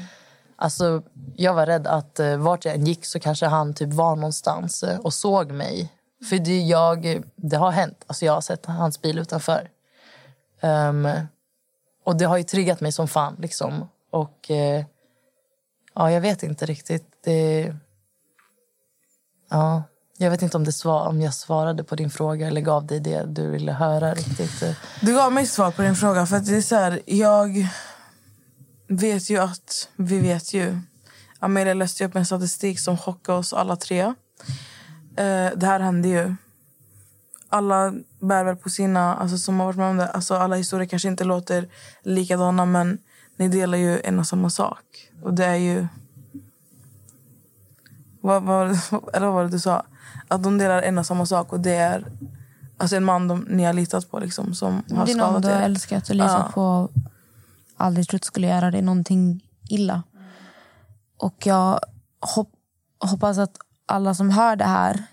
alltså, 0.56 1.02
jag 1.36 1.54
var 1.54 1.66
rädd 1.66 1.86
att 1.86 2.20
eh, 2.20 2.36
vart 2.36 2.64
jag 2.64 2.74
än 2.74 2.86
gick 2.86 3.06
så 3.06 3.20
kanske 3.20 3.46
han 3.46 3.74
typ 3.74 3.92
var 3.92 4.16
någonstans 4.16 4.82
eh, 4.82 4.98
och 4.98 5.14
såg 5.14 5.50
mig. 5.50 5.92
För 6.28 6.36
det, 6.36 6.60
jag, 6.60 7.22
det 7.36 7.56
har 7.56 7.70
hänt. 7.70 8.04
Alltså, 8.06 8.24
jag 8.24 8.32
har 8.32 8.40
sett 8.40 8.66
hans 8.66 9.02
bil 9.02 9.18
utanför. 9.18 9.70
Ehm, 10.60 11.08
och 12.04 12.16
det 12.16 12.24
har 12.24 12.36
ju 12.36 12.42
triggat 12.42 12.80
mig 12.80 12.92
som 12.92 13.08
fan. 13.08 13.36
Liksom. 13.38 13.88
Och 14.10 14.50
eh, 14.50 14.84
ja, 15.94 16.10
jag 16.10 16.20
vet 16.20 16.42
inte 16.42 16.66
riktigt. 16.66 17.06
Det, 17.24 17.74
ja, 19.50 19.82
jag 20.18 20.30
vet 20.30 20.42
inte 20.42 20.56
om, 20.56 20.64
det 20.64 20.72
svar, 20.72 21.06
om 21.06 21.20
jag 21.20 21.34
svarade 21.34 21.84
på 21.84 21.96
din 21.96 22.10
fråga 22.10 22.46
eller 22.46 22.60
gav 22.60 22.86
dig 22.86 23.00
det 23.00 23.24
du 23.24 23.50
ville 23.50 23.72
höra 23.72 24.14
riktigt. 24.14 24.62
Du 25.00 25.14
gav 25.14 25.32
mig 25.32 25.46
svar 25.46 25.70
på 25.70 25.82
din 25.82 25.96
fråga. 25.96 26.26
För 26.26 26.36
att 26.36 26.46
det 26.46 26.56
är 26.56 26.60
så 26.60 26.76
här, 26.76 27.00
jag 27.06 27.68
vet 28.88 29.30
ju 29.30 29.38
att 29.38 29.88
vi 29.96 30.20
vet 30.20 30.54
ju. 30.54 30.80
Amelia 31.38 31.74
läste 31.74 32.04
upp 32.04 32.16
en 32.16 32.26
statistik 32.26 32.80
som 32.80 32.98
chockade 32.98 33.38
oss 33.38 33.52
alla 33.52 33.76
tre. 33.76 34.00
Eh, 35.16 35.50
det 35.56 35.66
här 35.66 35.80
hände 35.80 36.08
ju. 36.08 36.34
Alla 37.48 37.94
bär 38.20 38.44
väl 38.44 38.56
på 38.56 38.70
sina, 38.70 39.14
alltså 39.14 39.38
som 39.38 39.60
har 39.60 39.66
varit 39.66 39.76
med 39.76 39.90
om 39.90 39.96
det. 39.96 40.08
Alltså 40.08 40.34
alla 40.34 40.56
historier 40.56 40.88
kanske 40.88 41.08
inte 41.08 41.24
låter 41.24 41.68
likadana 42.02 42.64
men 42.64 42.98
ni 43.36 43.48
delar 43.48 43.78
ju 43.78 44.00
en 44.00 44.18
och 44.18 44.26
samma 44.26 44.50
sak. 44.50 45.10
Och 45.22 45.34
det 45.34 45.44
är 45.44 45.54
ju... 45.54 45.86
Vad, 48.20 48.42
vad, 48.42 48.68
eller 49.12 49.26
vad 49.26 49.34
var 49.34 49.44
det 49.44 49.50
du 49.50 49.60
sa? 49.60 49.84
Att 50.28 50.42
de 50.42 50.58
delar 50.58 50.82
en 50.82 50.98
och 50.98 51.06
samma 51.06 51.26
sak 51.26 51.52
och 51.52 51.60
det 51.60 51.74
är 51.74 52.06
alltså 52.78 52.96
en 52.96 53.04
man 53.04 53.28
de, 53.28 53.40
ni 53.50 53.64
har 53.64 53.72
litat 53.72 54.10
på 54.10 54.18
liksom, 54.18 54.54
som 54.54 54.74
har 54.74 55.06
Det 55.06 55.12
är 55.12 55.16
någon 55.16 55.26
skadat 55.26 55.42
du 55.42 55.48
har 55.48 55.56
er. 55.60 55.62
älskat 55.64 56.08
och 56.08 56.14
litat 56.14 56.42
Ja. 56.46 56.50
på 56.54 56.88
aldrig 57.76 58.08
trott 58.08 58.24
skulle 58.24 58.46
göra 58.46 58.70
dig 58.70 58.82
någonting 58.82 59.44
illa. 59.68 60.02
Och 61.18 61.46
jag 61.46 61.80
hop 62.34 62.52
hoppas 62.98 63.38
att 63.38 63.56
alla 63.86 64.14
som 64.14 64.30
hör 64.30 64.56
det 64.56 64.64
här, 64.64 65.04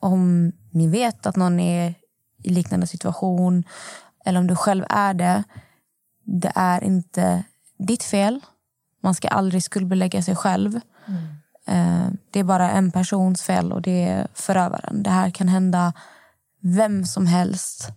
om 0.00 0.52
ni 0.70 0.88
vet 0.88 1.26
att 1.26 1.36
någon 1.36 1.60
är 1.60 1.94
i 2.42 2.50
liknande 2.50 2.86
situation 2.86 3.64
eller 4.24 4.40
om 4.40 4.46
du 4.46 4.56
själv 4.56 4.84
är 4.88 5.14
det, 5.14 5.44
det 6.24 6.52
är 6.54 6.84
inte 6.84 7.44
ditt 7.78 8.02
fel. 8.02 8.40
Man 9.02 9.14
ska 9.14 9.28
aldrig 9.28 9.62
skuldbelägga 9.62 10.22
sig 10.22 10.36
själv. 10.36 10.76
Eh, 11.06 11.12
Det 12.30 12.40
är 12.40 12.44
bara 12.44 12.70
en 12.70 12.90
persons 12.90 13.42
fel 13.42 13.72
och 13.72 13.82
det 13.82 14.04
är 14.04 14.28
förövaren. 14.34 15.02
Det 15.02 15.10
här 15.10 15.30
kan 15.30 15.48
hända 15.48 15.92
vem 16.60 17.04
som 17.04 17.26
helst. 17.26 17.88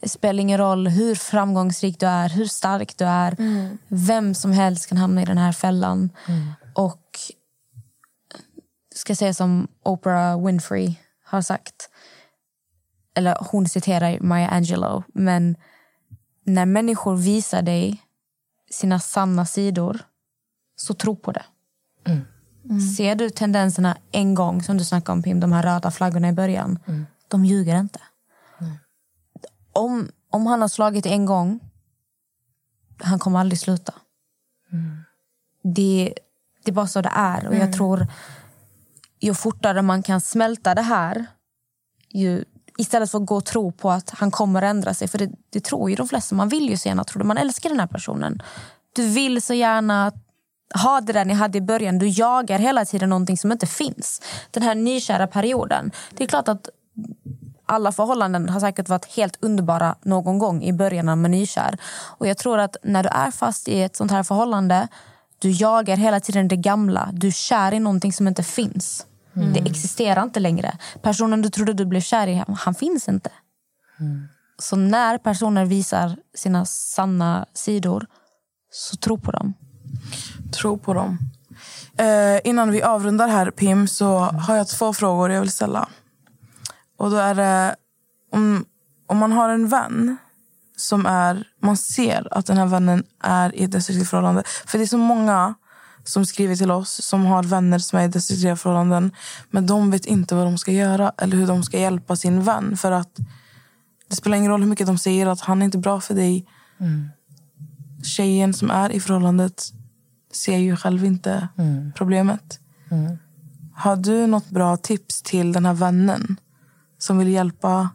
Det 0.00 0.08
spelar 0.08 0.40
ingen 0.40 0.58
roll 0.58 0.88
hur 0.88 1.14
framgångsrik 1.14 2.00
du 2.00 2.06
är, 2.06 2.28
hur 2.28 2.46
stark 2.46 2.98
du 2.98 3.04
är. 3.04 3.36
Vem 3.88 4.34
som 4.34 4.52
helst 4.52 4.88
kan 4.88 4.98
hamna 4.98 5.22
i 5.22 5.24
den 5.24 5.38
här 5.38 5.52
fällan. 5.52 6.10
Och 6.74 7.18
ska 8.94 9.14
säga 9.14 9.34
som 9.34 9.68
Oprah 9.82 10.44
Winfrey 10.44 10.94
har 11.24 11.42
sagt. 11.42 11.90
Eller 13.14 13.36
hon 13.50 13.68
citerar 13.68 14.20
Maya 14.20 14.48
Angelou. 14.48 15.02
Men 15.14 15.56
när 16.44 16.66
människor 16.66 17.16
visar 17.16 17.62
dig 17.62 18.02
sina 18.70 18.98
sanna 18.98 19.46
sidor, 19.46 19.98
så 20.76 20.94
tro 20.94 21.16
på 21.16 21.32
det. 21.32 21.44
Mm. 22.06 22.20
Ser 22.96 23.14
du 23.14 23.30
tendenserna 23.30 23.96
en 24.12 24.34
gång, 24.34 24.62
som 24.62 24.78
du 24.78 24.84
snackade 24.84 25.12
om 25.12 25.22
Pim, 25.22 25.40
de 25.40 25.52
här 25.52 25.62
röda 25.62 25.90
flaggorna 25.90 26.28
i 26.28 26.32
början, 26.32 26.78
Mm. 26.86 27.06
de 27.28 27.44
ljuger 27.44 27.78
inte. 27.78 28.00
Om, 29.72 30.08
om 30.30 30.46
han 30.46 30.60
har 30.60 30.68
slagit 30.68 31.06
en 31.06 31.26
gång, 31.26 31.60
han 32.98 33.18
kommer 33.18 33.38
aldrig 33.38 33.58
sluta. 33.58 33.94
Det, 35.62 36.14
det 36.64 36.70
är 36.70 36.74
bara 36.74 36.86
så 36.86 37.00
det 37.02 37.12
är. 37.14 37.48
Och 37.48 37.54
jag 37.54 37.72
tror 37.72 38.06
ju 39.20 39.34
fortare 39.34 39.82
man 39.82 40.02
kan 40.02 40.20
smälta 40.20 40.74
det 40.74 40.82
här 40.82 41.26
ju, 42.08 42.44
istället 42.78 43.10
för 43.10 43.18
att 43.18 43.26
gå 43.26 43.36
och 43.36 43.44
tro 43.44 43.72
på 43.72 43.90
att 43.90 44.10
han 44.10 44.30
kommer 44.30 44.62
ändra 44.62 44.94
sig. 44.94 45.08
För 45.08 45.18
det, 45.18 45.30
det 45.50 45.60
tror 45.64 45.90
ju 45.90 45.96
de 45.96 46.08
flesta. 46.08 46.34
Man 46.34 46.48
vill 46.48 46.68
ju 46.70 46.76
så 46.76 46.88
gärna 46.88 47.04
tro 47.04 47.18
det. 47.18 47.24
Man 47.24 47.38
älskar 47.38 47.68
den 47.70 47.80
här 47.80 47.86
personen. 47.86 48.42
Du 48.92 49.08
vill 49.08 49.42
så 49.42 49.54
gärna 49.54 50.12
ha 50.74 51.00
det 51.00 51.12
där 51.12 51.24
ni 51.24 51.34
hade 51.34 51.58
i 51.58 51.60
början. 51.60 51.98
Du 51.98 52.08
jagar 52.08 52.58
hela 52.58 52.84
tiden 52.84 53.08
någonting 53.08 53.38
som 53.38 53.52
inte 53.52 53.66
finns. 53.66 54.22
Den 54.50 54.62
här 54.62 54.74
nykära 54.74 55.26
perioden. 55.26 55.90
Det 56.10 56.24
är 56.24 56.28
klart 56.28 56.48
att 56.48 56.68
alla 57.66 57.92
förhållanden 57.92 58.48
har 58.48 58.60
säkert 58.60 58.88
varit 58.88 59.16
helt 59.16 59.38
underbara 59.40 59.96
någon 60.02 60.38
gång 60.38 60.62
i 60.62 60.72
början 60.72 61.06
när 61.06 61.16
man 61.16 61.34
är 61.34 61.38
nykär. 61.38 61.78
Och 62.18 62.26
jag 62.26 62.38
tror 62.38 62.58
att 62.58 62.76
när 62.82 63.02
du 63.02 63.08
är 63.08 63.30
fast 63.30 63.68
i 63.68 63.82
ett 63.82 63.96
sånt 63.96 64.10
här 64.10 64.22
förhållande, 64.22 64.88
du 65.38 65.50
jagar 65.50 65.96
hela 65.96 66.20
tiden 66.20 66.48
det 66.48 66.56
gamla. 66.56 67.08
Du 67.12 67.26
är 67.26 67.30
kär 67.30 67.74
i 67.74 67.80
någonting 67.80 68.12
som 68.12 68.28
inte 68.28 68.42
finns. 68.42 69.06
Mm. 69.36 69.52
Det 69.52 69.60
existerar 69.60 70.22
inte 70.22 70.40
längre. 70.40 70.78
Personen 71.02 71.42
du 71.42 71.48
trodde 71.48 71.72
du 71.72 71.84
blev 71.84 72.00
kär 72.00 72.26
i, 72.26 72.44
han, 72.58 72.74
finns 72.74 73.08
inte. 73.08 73.30
Så 74.58 74.76
när 74.76 75.18
personer 75.18 75.64
visar 75.64 76.16
sina 76.34 76.64
sanna 76.64 77.46
sidor, 77.54 78.06
så 78.70 78.96
tro 78.96 79.18
på 79.18 79.30
dem. 79.30 79.54
Tro 80.52 80.78
på 80.78 80.94
dem. 80.94 81.18
Eh, 81.98 82.40
innan 82.44 82.70
vi 82.70 82.82
avrundar 82.82 83.28
här, 83.28 83.50
Pim, 83.50 83.88
så 83.88 84.18
har 84.18 84.56
jag 84.56 84.68
två 84.68 84.92
frågor 84.92 85.30
jag 85.30 85.40
vill 85.40 85.50
ställa. 85.50 85.88
Och 86.96 87.10
då 87.10 87.16
är 87.16 87.34
det 87.34 87.76
om, 88.32 88.64
om 89.06 89.18
man 89.18 89.32
har 89.32 89.48
en 89.48 89.68
vän 89.68 90.16
som 90.76 91.06
är... 91.06 91.44
Man 91.60 91.76
ser 91.76 92.28
att 92.30 92.46
den 92.46 92.56
här 92.56 92.66
vännen 92.66 93.04
är 93.22 93.56
i 93.56 93.64
ett 93.64 93.72
destruktivt 93.72 94.08
förhållande. 94.08 94.42
För 94.66 94.78
det 94.78 94.84
är 94.84 94.86
så 94.86 94.98
många 94.98 95.54
som 96.04 96.26
skriver 96.26 96.56
till 96.56 96.70
oss 96.70 97.04
som 97.04 97.26
har 97.26 97.42
vänner 97.42 97.78
som 97.78 97.98
är 97.98 98.04
i 98.04 98.08
destruktiva 98.08 98.56
förhållanden. 98.56 99.12
Men 99.50 99.66
de 99.66 99.90
vet 99.90 100.06
inte 100.06 100.34
vad 100.34 100.46
de 100.46 100.58
ska 100.58 100.72
göra 100.72 101.12
eller 101.18 101.36
hur 101.36 101.46
de 101.46 101.62
ska 101.62 101.78
hjälpa 101.78 102.16
sin 102.16 102.42
vän. 102.42 102.76
För 102.76 102.92
att 102.92 103.18
det 104.08 104.16
spelar 104.16 104.36
ingen 104.36 104.50
roll 104.50 104.60
hur 104.60 104.68
mycket 104.68 104.86
de 104.86 104.98
säger 104.98 105.26
att 105.26 105.40
han 105.40 105.62
är 105.62 105.64
inte 105.64 105.78
bra 105.78 106.00
för 106.00 106.14
dig. 106.14 106.46
Tjejen 108.02 108.54
som 108.54 108.70
är 108.70 108.92
i 108.92 109.00
förhållandet 109.00 109.72
ser 110.32 110.56
ju 110.56 110.76
själv 110.76 111.04
inte 111.04 111.48
problemet. 111.94 112.60
Har 113.74 113.96
du 113.96 114.26
något 114.26 114.50
bra 114.50 114.76
tips 114.76 115.22
till 115.22 115.52
den 115.52 115.66
här 115.66 115.74
vännen 115.74 116.36
som 116.98 117.18
vill 117.18 117.28
hjälpa 117.28 117.88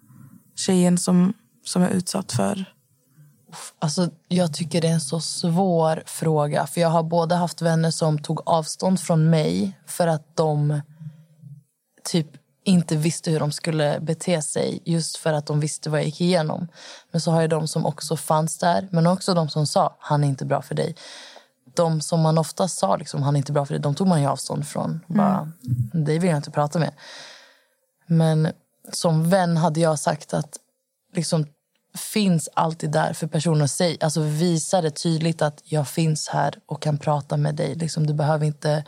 tjejen 0.55 0.97
som, 0.97 1.33
som 1.65 1.83
är 1.83 1.89
utsatt 1.89 2.31
för... 2.31 2.65
Alltså, 3.79 4.09
jag 4.27 4.53
tycker 4.53 4.81
det 4.81 4.87
är 4.87 4.93
en 4.93 5.01
så 5.01 5.19
svår 5.19 6.03
fråga. 6.05 6.67
För 6.67 6.81
Jag 6.81 6.89
har 6.89 7.03
både 7.03 7.35
haft 7.35 7.61
vänner 7.61 7.91
som 7.91 8.19
tog 8.19 8.41
avstånd 8.45 8.99
från 8.99 9.29
mig 9.29 9.79
för 9.85 10.07
att 10.07 10.35
de 10.35 10.81
typ 12.03 12.27
inte 12.63 12.97
visste 12.97 13.31
hur 13.31 13.39
de 13.39 13.51
skulle 13.51 13.99
bete 13.99 14.41
sig 14.41 14.79
just 14.85 15.17
för 15.17 15.33
att 15.33 15.45
de 15.45 15.59
visste 15.59 15.89
vad 15.89 15.99
jag 15.99 16.05
gick 16.05 16.21
igenom. 16.21 16.67
Men 17.11 17.21
så 17.21 17.31
har 17.31 17.41
jag 17.41 17.49
de 17.49 17.67
som 17.67 17.85
också 17.85 18.17
fanns 18.17 18.57
där, 18.57 18.87
men 18.91 19.07
också 19.07 19.33
de 19.33 19.49
som 19.49 19.67
sa 19.67 19.97
han 19.99 20.23
är 20.23 20.27
inte 20.27 20.45
bra 20.45 20.61
för 20.61 20.75
dig. 20.75 20.95
De 21.77 22.01
som 22.01 22.21
man 22.21 22.37
ofta 22.37 22.67
sa 22.67 22.95
liksom, 22.95 23.23
han 23.23 23.35
är 23.35 23.37
inte 23.37 23.51
bra 23.51 23.65
för 23.65 23.73
dig, 23.73 23.81
de 23.81 23.95
tog 23.95 24.07
man 24.07 24.21
ju 24.21 24.27
avstånd 24.27 24.67
från. 24.67 24.99
Bara, 25.07 25.51
Det 25.93 26.19
vill 26.19 26.29
jag 26.29 26.37
inte 26.37 26.51
prata 26.51 26.79
med. 26.79 26.91
Men 28.07 28.51
som 28.91 29.29
vän 29.29 29.57
hade 29.57 29.79
jag 29.79 29.99
sagt 29.99 30.33
att 30.33 30.57
liksom, 31.13 31.45
finns 31.97 32.49
alltid 32.53 32.91
där 32.91 33.13
för 33.13 33.27
personen. 33.27 33.67
Säg, 33.67 33.97
alltså 34.01 34.21
visa 34.21 34.81
det 34.81 34.91
tydligt 34.91 35.41
att 35.41 35.61
jag 35.63 35.87
finns 35.87 36.27
här 36.27 36.55
och 36.65 36.81
kan 36.81 36.97
prata 36.97 37.37
med 37.37 37.55
dig. 37.55 37.75
Liksom, 37.75 38.07
du 38.07 38.13
behöver 38.13 38.45
inte 38.45 38.83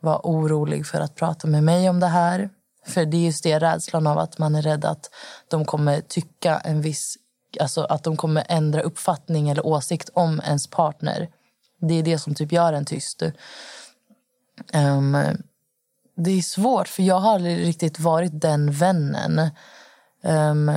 vara 0.00 0.20
orolig 0.22 0.86
för 0.86 1.00
att 1.00 1.14
prata 1.14 1.46
med 1.46 1.64
mig 1.64 1.90
om 1.90 2.00
det 2.00 2.06
här. 2.06 2.50
För 2.86 3.04
det 3.04 3.16
är 3.16 3.26
just 3.26 3.42
det, 3.42 3.58
rädslan 3.58 4.06
av 4.06 4.18
att 4.18 4.38
man 4.38 4.54
är 4.54 4.62
rädd 4.62 4.84
att 4.84 5.10
de 5.48 5.64
kommer 5.64 6.00
tycka 6.00 6.58
en 6.58 6.82
viss... 6.82 7.16
Alltså 7.60 7.84
att 7.84 8.04
de 8.04 8.16
kommer 8.16 8.44
ändra 8.48 8.82
uppfattning 8.82 9.48
eller 9.48 9.66
åsikt 9.66 10.10
om 10.14 10.40
ens 10.44 10.66
partner. 10.66 11.28
Det 11.82 11.94
är 11.94 12.02
det 12.02 12.18
som 12.18 12.34
typ 12.34 12.52
gör 12.52 12.72
en 12.72 12.84
tyst. 12.84 13.22
Um, 14.72 15.16
det 16.14 16.30
är 16.30 16.42
svårt, 16.42 16.88
för 16.88 17.02
jag 17.02 17.20
har 17.20 17.34
aldrig 17.34 17.66
riktigt 17.66 17.98
varit 17.98 18.40
den 18.40 18.72
vännen. 18.72 19.50
Um, 20.22 20.72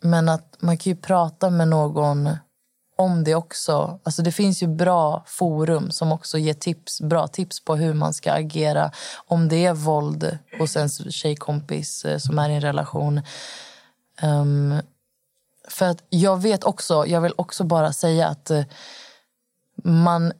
men 0.00 0.28
att 0.28 0.56
man 0.58 0.78
kan 0.78 0.90
ju 0.90 0.96
prata 0.96 1.50
med 1.50 1.68
någon 1.68 2.30
om 2.96 3.24
det 3.24 3.34
också. 3.34 4.00
Alltså 4.02 4.22
det 4.22 4.32
finns 4.32 4.62
ju 4.62 4.66
bra 4.66 5.24
forum 5.26 5.90
som 5.90 6.12
också 6.12 6.38
ger 6.38 6.54
tips, 6.54 7.00
bra 7.00 7.26
tips 7.26 7.64
på 7.64 7.76
hur 7.76 7.94
man 7.94 8.14
ska 8.14 8.32
agera 8.32 8.90
om 9.14 9.48
det 9.48 9.66
är 9.66 9.74
våld 9.74 10.38
hos 10.58 10.76
ens 10.76 11.14
tjejkompis 11.14 12.04
eh, 12.04 12.18
som 12.18 12.38
är 12.38 12.50
i 12.50 12.54
en 12.54 12.60
relation. 12.60 13.20
Um, 14.22 14.80
för 15.68 15.86
att 15.86 16.02
jag 16.08 16.42
vet 16.42 16.64
också, 16.64 17.06
jag 17.06 17.20
vill 17.20 17.34
också 17.36 17.64
bara 17.64 17.92
säga 17.92 18.28
att 18.28 18.50
eh, 18.50 18.64
man... 19.84 20.32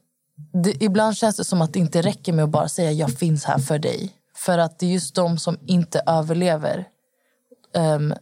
Det, 0.52 0.82
ibland 0.82 1.16
känns 1.16 1.36
det 1.36 1.44
som 1.44 1.62
att 1.62 1.72
det 1.72 1.78
inte 1.78 2.02
räcker 2.02 2.32
med 2.32 2.44
att 2.44 2.50
bara 2.50 2.68
säga 2.68 2.92
jag 2.92 3.10
finns 3.18 3.44
här 3.44 3.58
för 3.58 3.78
dig. 3.78 4.12
För 4.36 4.58
att 4.58 4.78
det 4.78 4.86
är 4.86 4.90
just 4.90 5.14
de 5.14 5.38
som 5.38 5.58
inte 5.66 6.02
överlever 6.06 6.88
um, 7.74 8.14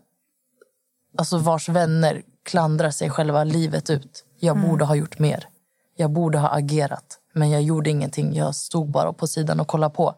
alltså 1.19 1.39
vars 1.39 1.69
vänner 1.69 2.23
klandrar 2.45 2.91
sig 2.91 3.11
själva 3.11 3.45
livet 3.45 3.91
ut. 3.91 4.25
Jag 4.41 4.57
Mm. 4.57 4.69
borde 4.69 4.85
ha 4.85 4.95
gjort 4.95 5.19
mer. 5.19 5.49
Jag 5.97 6.11
borde 6.11 6.39
ha 6.39 6.49
agerat. 6.49 7.19
Men 7.35 7.51
jag 7.51 7.63
gjorde 7.63 7.91
ingenting. 7.91 8.35
Jag 8.35 8.55
stod 8.55 8.91
bara 8.91 9.13
på 9.13 9.27
sidan 9.27 9.61
och 9.61 9.69
kollade 9.69 9.95
på. 9.95 10.15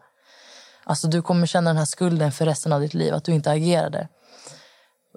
Alltså 0.83 1.07
du 1.07 1.21
kommer 1.21 1.47
känna 1.47 1.69
den 1.69 1.77
här 1.77 1.85
skulden 1.85 2.31
för 2.31 2.45
resten 2.45 2.73
av 2.73 2.81
ditt 2.81 2.93
liv. 2.93 3.13
Att 3.13 3.23
du 3.23 3.31
inte 3.31 3.51
agerade. 3.51 4.07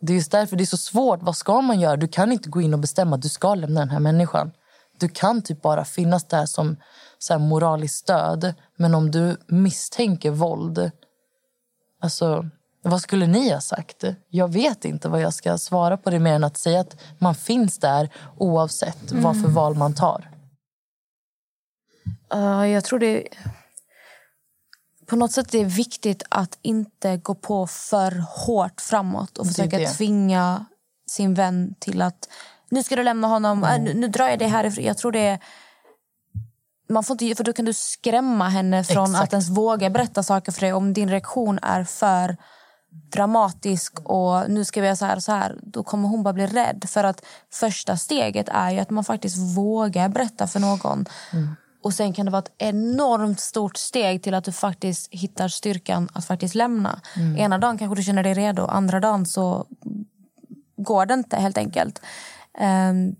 Det 0.00 0.12
är 0.12 0.16
just 0.16 0.30
därför 0.32 0.56
det 0.56 0.64
är 0.64 0.66
så 0.66 0.76
svårt. 0.76 1.22
Vad 1.22 1.36
ska 1.36 1.60
man 1.60 1.80
göra? 1.80 1.96
Du 1.96 2.08
kan 2.08 2.32
inte 2.32 2.48
gå 2.48 2.60
in 2.60 2.74
och 2.74 2.80
bestämma 2.80 3.16
att 3.16 3.22
du 3.22 3.28
ska 3.28 3.54
lämna 3.54 3.80
den 3.80 3.90
här 3.90 4.00
människan. 4.00 4.50
Du 4.98 5.08
kan 5.08 5.42
typ 5.42 5.62
bara 5.62 5.84
finnas 5.84 6.24
där 6.24 6.46
som 6.46 6.76
så 7.18 7.32
här 7.32 7.40
moraliskt 7.40 7.96
stöd. 7.96 8.54
Men 8.76 8.94
om 8.94 9.10
du 9.10 9.36
misstänker 9.46 10.30
våld... 10.30 10.90
Alltså, 12.00 12.50
vad 12.82 13.00
skulle 13.00 13.26
ni 13.26 13.50
ha 13.52 13.60
sagt? 13.60 14.04
Jag 14.28 14.52
vet 14.52 14.84
inte 14.84 15.08
vad 15.08 15.20
jag 15.20 15.34
ska 15.34 15.58
svara 15.58 15.96
på 15.96 16.10
det 16.10 16.18
mer 16.18 16.32
än 16.32 16.44
att 16.44 16.56
säga 16.56 16.80
att 16.80 16.96
man 17.18 17.34
finns 17.34 17.78
där 17.78 18.10
oavsett 18.36 19.12
vad 19.12 19.34
för 19.34 19.44
Mm. 19.44 19.54
val 19.54 19.74
man 19.74 19.94
tar. 19.94 20.30
Uh, 22.34 22.68
jag 22.68 22.84
tror 22.84 22.98
det... 22.98 23.28
På 25.06 25.16
något 25.16 25.32
sätt 25.32 25.54
är 25.54 25.58
det 25.58 25.64
viktigt 25.64 26.22
att 26.28 26.58
inte 26.62 27.16
gå 27.16 27.34
på 27.34 27.66
för 27.66 28.24
hårt 28.46 28.80
framåt 28.80 29.38
och 29.38 29.46
försöka 29.46 29.78
tvinga 29.78 30.66
sin 31.06 31.34
vän 31.34 31.74
till 31.78 32.02
att 32.02 32.28
nu 32.70 32.82
ska 32.82 32.96
du 32.96 33.02
lämna 33.02 33.28
honom, 33.28 33.64
äh, 33.64 33.80
nu, 33.80 33.94
nu 33.94 34.08
drar 34.08 34.28
jag 34.28 34.38
dig 34.38 34.48
härifrån. 34.48 34.84
Jag 34.84 34.98
tror 34.98 35.12
det 35.12 35.26
är... 35.26 35.38
Man 36.90 37.04
får 37.04 37.22
inte, 37.22 37.36
för 37.36 37.44
då 37.44 37.52
kan 37.52 37.64
du 37.64 37.72
skrämma 37.72 38.48
henne 38.48 38.84
från 38.84 39.10
Exakt. 39.10 39.24
att 39.24 39.32
ens 39.32 39.48
våga 39.48 39.90
berätta 39.90 40.22
saker 40.22 40.52
för 40.52 40.60
dig. 40.60 40.72
Om 40.72 40.92
din 40.92 41.08
reaktion 41.08 41.58
är 41.62 41.84
för 41.84 42.36
dramatisk 42.90 44.00
och 44.04 44.50
nu 44.50 44.64
ska 44.64 44.80
vi 44.80 44.86
göra 44.86 44.96
så 44.96 45.04
här 45.04 45.16
och 45.16 45.22
så 45.22 45.32
här, 45.32 45.58
då 45.62 45.82
kommer 45.82 46.08
hon 46.08 46.22
bara 46.22 46.34
bli 46.34 46.46
rädd. 46.46 46.84
För 46.88 47.04
att 47.04 47.24
första 47.52 47.96
steget 47.96 48.48
är 48.48 48.70
ju 48.70 48.78
att 48.78 48.90
man 48.90 49.04
faktiskt 49.04 49.36
vågar 49.56 50.08
berätta 50.08 50.46
för 50.46 50.60
någon. 50.60 51.06
Och 51.82 51.94
sen 51.94 52.12
kan 52.12 52.26
det 52.26 52.32
vara 52.32 52.42
ett 52.42 52.54
enormt 52.58 53.40
stort 53.40 53.76
steg 53.76 54.22
till 54.22 54.34
att 54.34 54.44
du 54.44 54.52
faktiskt 54.52 55.08
hittar 55.10 55.48
styrkan 55.48 56.08
att 56.12 56.24
faktiskt 56.24 56.54
lämna. 56.54 57.00
Mm. 57.16 57.36
Ena 57.36 57.58
dagen 57.58 57.78
kanske 57.78 57.96
du 57.96 58.02
känner 58.02 58.22
dig 58.22 58.34
redo, 58.34 58.66
andra 58.66 59.00
dagen 59.00 59.26
så 59.26 59.66
går 60.76 61.06
det 61.06 61.14
inte 61.14 61.36
helt 61.36 61.58
enkelt. 61.58 62.00
Ehm, 62.60 63.14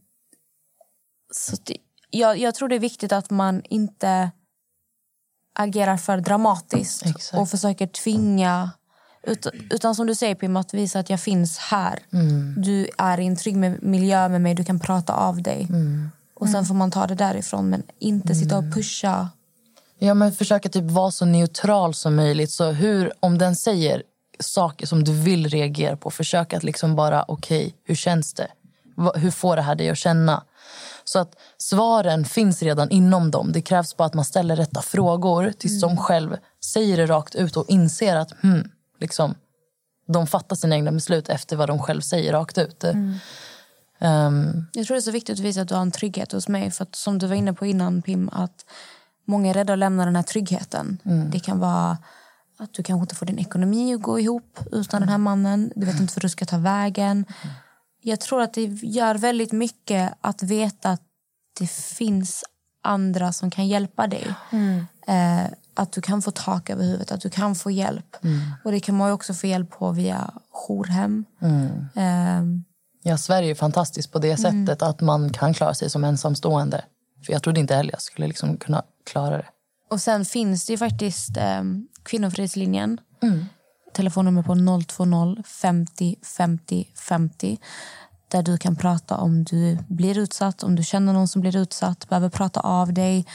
så 1.32 1.56
det, 1.64 1.76
jag, 2.10 2.38
jag 2.38 2.54
tror 2.54 2.68
det 2.68 2.74
är 2.74 2.80
viktigt 2.80 3.12
att 3.12 3.30
man 3.30 3.62
inte 3.64 4.30
agerar 5.54 5.96
för 5.96 6.18
dramatiskt 6.20 7.02
och 7.32 7.48
försöker 7.48 7.86
tvinga 7.86 8.70
utan, 9.22 9.52
utan 9.70 9.94
som 9.94 10.06
du 10.06 10.14
säger 10.14 10.34
Pim, 10.34 10.56
att 10.56 10.74
visa 10.74 10.98
att 10.98 11.10
jag 11.10 11.20
finns 11.20 11.58
här. 11.58 11.98
Mm. 12.12 12.54
Du 12.56 12.88
är 12.98 13.20
i 13.20 13.26
en 13.26 13.36
trygg 13.36 13.56
med- 13.56 13.82
miljö 13.82 14.28
med 14.28 14.40
mig, 14.40 14.54
du 14.54 14.64
kan 14.64 14.80
prata 14.80 15.12
av 15.12 15.42
dig. 15.42 15.66
Mm. 15.70 16.10
Och 16.34 16.48
sen 16.48 16.64
får 16.64 16.74
man 16.74 16.90
ta 16.90 17.06
det 17.06 17.14
därifrån, 17.14 17.68
men 17.70 17.82
inte 17.98 18.34
sitta 18.34 18.58
och 18.58 18.74
pusha. 18.74 19.28
Ja, 19.98 20.14
men 20.14 20.32
försöka 20.32 20.68
typ 20.68 20.90
vara 20.90 21.10
så 21.10 21.24
neutral 21.24 21.94
som 21.94 22.16
möjligt. 22.16 22.50
Så 22.50 22.70
hur, 22.70 23.12
om 23.20 23.38
den 23.38 23.56
säger 23.56 24.02
saker 24.40 24.86
som 24.86 25.04
du 25.04 25.12
vill 25.12 25.48
reagera 25.48 25.96
på, 25.96 26.10
försök 26.10 26.52
att 26.52 26.62
liksom 26.64 26.96
bara, 26.96 27.24
okej, 27.28 27.74
hur 27.84 27.94
känns 27.94 28.34
det? 28.34 28.48
Hur 29.14 29.30
får 29.30 29.56
det 29.56 29.62
här 29.62 29.74
dig 29.74 29.90
att 29.90 29.98
känna? 29.98 30.44
Så 31.04 31.18
att 31.18 31.34
svaren 31.58 32.24
finns 32.24 32.62
redan 32.62 32.90
inom 32.90 33.30
dem. 33.30 33.52
Det 33.52 33.62
krävs 33.62 33.96
bara 33.96 34.04
att 34.04 34.14
man 34.14 34.24
ställer 34.24 34.56
rätta 34.56 34.82
frågor 34.82 35.52
tills 35.58 35.80
de 35.80 35.96
själv 35.96 36.36
säger 36.64 36.96
det 36.96 37.06
rakt 37.06 37.34
ut 37.34 37.56
och 37.56 37.64
inser 37.68 38.16
att 38.16 38.32
hmm, 38.42 38.70
liksom, 39.00 39.34
de 40.06 40.26
fattar 40.26 40.56
sina 40.56 40.74
egna 40.76 40.92
beslut 40.92 41.28
efter 41.28 41.56
vad 41.56 41.68
de 41.68 41.78
själv 41.78 42.00
säger 42.00 42.32
rakt 42.32 42.58
ut. 42.58 42.84
Ehm, 43.98 44.66
Jag 44.72 44.86
tror 44.86 44.94
det 44.94 44.98
är 44.98 45.02
så 45.02 45.10
viktigt 45.10 45.38
att 45.38 45.44
visa 45.44 45.60
att 45.60 45.68
du 45.68 45.74
har 45.74 45.82
en 45.82 45.90
trygghet 45.90 46.32
hos 46.32 46.48
mig. 46.48 46.70
För 46.70 46.82
att, 46.82 46.96
som 46.96 47.18
du 47.18 47.26
var 47.26 47.34
inne 47.34 47.52
på 47.52 47.66
innan, 47.66 48.02
Pim, 48.02 48.28
att 48.32 48.64
många 49.24 49.50
är 49.50 49.54
rädda 49.54 49.72
att 49.72 49.78
lämna 49.78 50.04
den 50.04 50.16
här 50.16 50.22
tryggheten. 50.22 50.98
Det 51.32 51.40
kan 51.40 51.58
vara 51.58 51.98
att 52.58 52.72
du 52.72 52.82
kanske 52.82 53.02
inte 53.02 53.14
får 53.14 53.26
din 53.26 53.38
ekonomi 53.38 53.94
att 53.94 54.02
gå 54.02 54.20
ihop 54.20 54.58
utan 54.72 55.00
den 55.00 55.08
här 55.08 55.18
mannen. 55.18 55.72
Du 55.76 55.86
vet 55.86 56.00
inte 56.00 56.14
var 56.16 56.20
du 56.20 56.28
ska 56.28 56.44
ta 56.44 56.58
vägen. 56.58 57.24
Jag 58.02 58.20
tror 58.20 58.42
att 58.42 58.54
det 58.54 58.64
gör 58.82 59.14
väldigt 59.14 59.52
mycket 59.52 60.12
att 60.20 60.42
veta 60.42 60.90
att 60.90 61.02
det 61.58 61.70
finns 61.70 62.44
andra 62.82 63.32
som 63.32 63.50
kan 63.50 63.68
hjälpa 63.68 64.06
dig. 64.06 64.34
Eh, 65.06 65.44
att 65.74 65.92
du 65.92 66.00
kan 66.00 66.22
få 66.22 66.30
tak 66.30 66.70
över 66.70 66.84
huvudet, 66.84 67.12
att 67.12 67.20
du 67.20 67.30
kan 67.30 67.54
få 67.54 67.70
hjälp. 67.70 68.16
Och 68.64 68.72
det 68.72 68.80
kan 68.80 68.96
man 68.96 69.08
ju 69.08 69.12
också 69.14 69.34
få 69.34 69.46
hjälp 69.46 69.70
på 69.70 69.90
via 69.92 70.30
jourhem. 70.68 71.24
Eh, 71.94 72.42
Ja, 73.02 73.18
Sverige 73.18 73.50
är 73.50 73.54
fantastiskt 73.54 74.12
på 74.12 74.18
det 74.18 74.36
sättet 74.36 74.82
att 74.82 75.00
man 75.00 75.32
kan 75.32 75.54
klara 75.54 75.74
sig 75.74 75.90
som 75.90 76.04
ensamstående. 76.04 76.84
För 77.26 77.32
Jag 77.32 77.42
trodde 77.42 77.60
inte 77.60 77.74
heller 77.74 77.92
jag 77.92 78.02
skulle 78.02 78.26
liksom 78.26 78.56
kunna 78.56 78.82
klara 79.06 79.36
det. 79.36 79.46
Och 79.90 80.00
sen 80.00 80.24
finns 80.24 80.66
det 80.66 80.72
ju 80.72 80.78
faktiskt 80.78 81.36
eh, 81.36 81.62
Kvinnofridslinjen. 82.02 83.00
Telefonnummer 83.92 84.42
på 84.42 84.54
020 85.34 85.42
50 85.42 86.16
50 86.22 86.88
50. 86.94 87.58
Där 88.28 88.42
du 88.42 88.58
kan 88.58 88.76
prata 88.76 89.16
om 89.16 89.44
du 89.44 89.78
blir 89.88 90.18
utsatt, 90.18 90.62
om 90.62 90.74
du 90.74 90.84
känner 90.84 91.12
någon 91.12 91.28
som 91.28 91.40
blir 91.40 91.56
utsatt, 91.56 92.08
behöver 92.08 92.28
prata 92.28 92.60
av 92.60 92.92
dig. 92.92 93.26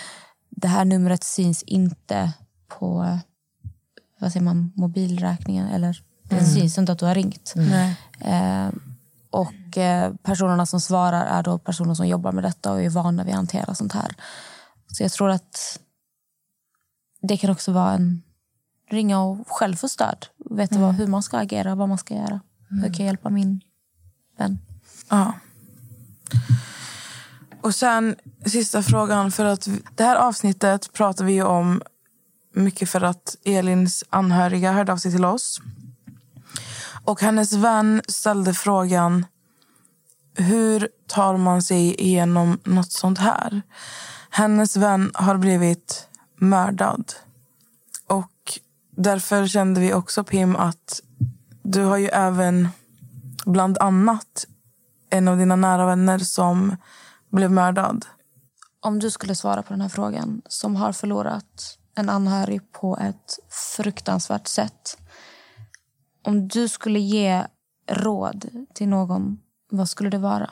Det 0.49 0.67
här 0.67 0.85
numret 0.85 1.23
syns 1.23 1.63
inte 1.63 2.33
på 2.67 3.19
vad 4.19 4.31
säger 4.31 4.43
man, 4.43 4.71
mobilräkningen. 4.75 5.67
Eller, 5.67 6.03
Det 6.23 6.45
syns 6.45 6.77
inte 6.77 6.91
att 6.91 6.99
du 6.99 7.05
har 7.05 7.15
ringt. 7.15 7.53
Nej. 7.55 7.95
Eh, 8.19 8.69
och 9.29 9.77
eh, 9.77 10.13
personerna 10.23 10.65
som 10.65 10.81
svarar 10.81 11.25
är 11.25 11.43
då 11.43 11.57
personer 11.57 11.93
som 11.93 12.07
jobbar 12.07 12.31
med 12.31 12.43
detta 12.43 12.71
och 12.71 12.81
är 12.81 12.89
vana 12.89 13.23
vid 13.23 13.33
att 13.33 13.37
hantera 13.37 13.75
sånt 13.75 13.93
här. 13.93 14.15
Så 14.87 15.03
jag 15.03 15.11
tror 15.11 15.29
att 15.29 15.79
det 17.21 17.37
kan 17.37 17.49
också 17.49 17.71
vara 17.71 17.91
en 17.91 18.23
ringa 18.93 19.21
och 19.21 19.47
själv 19.47 19.75
få 19.75 19.89
stöd. 19.89 20.25
Veta 20.49 20.79
vad, 20.79 20.95
hur 20.95 21.07
man 21.07 21.23
ska 21.23 21.37
agera, 21.37 21.75
vad 21.75 21.89
man 21.89 21.97
ska 21.97 22.13
göra. 22.13 22.39
Hur 22.69 22.81
kan 22.81 22.93
jag 22.93 23.05
hjälpa 23.05 23.29
min 23.29 23.61
vän? 24.37 24.59
Ja. 25.09 25.33
Och 27.61 27.75
sen 27.75 28.15
sista 28.45 28.83
frågan. 28.83 29.31
för 29.31 29.45
att 29.45 29.67
Det 29.95 30.03
här 30.03 30.15
avsnittet 30.15 30.93
pratar 30.93 31.25
vi 31.25 31.41
om 31.41 31.81
mycket 32.53 32.89
för 32.89 33.01
att 33.01 33.35
Elins 33.45 34.03
anhöriga 34.09 34.71
hörde 34.71 34.93
av 34.93 34.97
sig 34.97 35.11
till 35.11 35.25
oss. 35.25 35.61
Och 37.05 37.21
hennes 37.21 37.53
vän 37.53 38.01
ställde 38.07 38.53
frågan 38.53 39.25
hur 40.35 40.89
tar 41.07 41.37
man 41.37 41.61
sig 41.61 42.01
igenom 42.01 42.59
något 42.63 42.91
sånt 42.91 43.19
här? 43.19 43.61
Hennes 44.29 44.77
vän 44.77 45.11
har 45.13 45.37
blivit 45.37 46.07
mördad. 46.35 47.13
Därför 48.95 49.47
kände 49.47 49.81
vi 49.81 49.93
också, 49.93 50.23
Pim, 50.23 50.55
att 50.55 51.01
du 51.63 51.83
har 51.83 51.97
ju 51.97 52.07
även 52.07 52.69
bland 53.45 53.77
annat 53.77 54.45
en 55.09 55.27
av 55.27 55.37
dina 55.37 55.55
nära 55.55 55.85
vänner 55.85 56.19
som 56.19 56.75
blev 57.29 57.51
mördad. 57.51 58.05
Om 58.79 58.99
du 58.99 59.11
skulle 59.11 59.35
svara 59.35 59.63
på 59.63 59.73
den 59.73 59.81
här 59.81 59.89
frågan, 59.89 60.41
som 60.45 60.75
har 60.75 60.91
förlorat 60.91 61.77
en 61.95 62.09
anhörig 62.09 62.71
på 62.71 62.97
ett 62.97 63.39
fruktansvärt 63.75 64.47
sätt. 64.47 64.97
Om 66.23 66.47
du 66.47 66.67
skulle 66.67 66.99
ge 66.99 67.43
råd 67.89 68.45
till 68.73 68.87
någon, 68.89 69.39
vad 69.71 69.89
skulle 69.89 70.09
det 70.09 70.17
vara? 70.17 70.49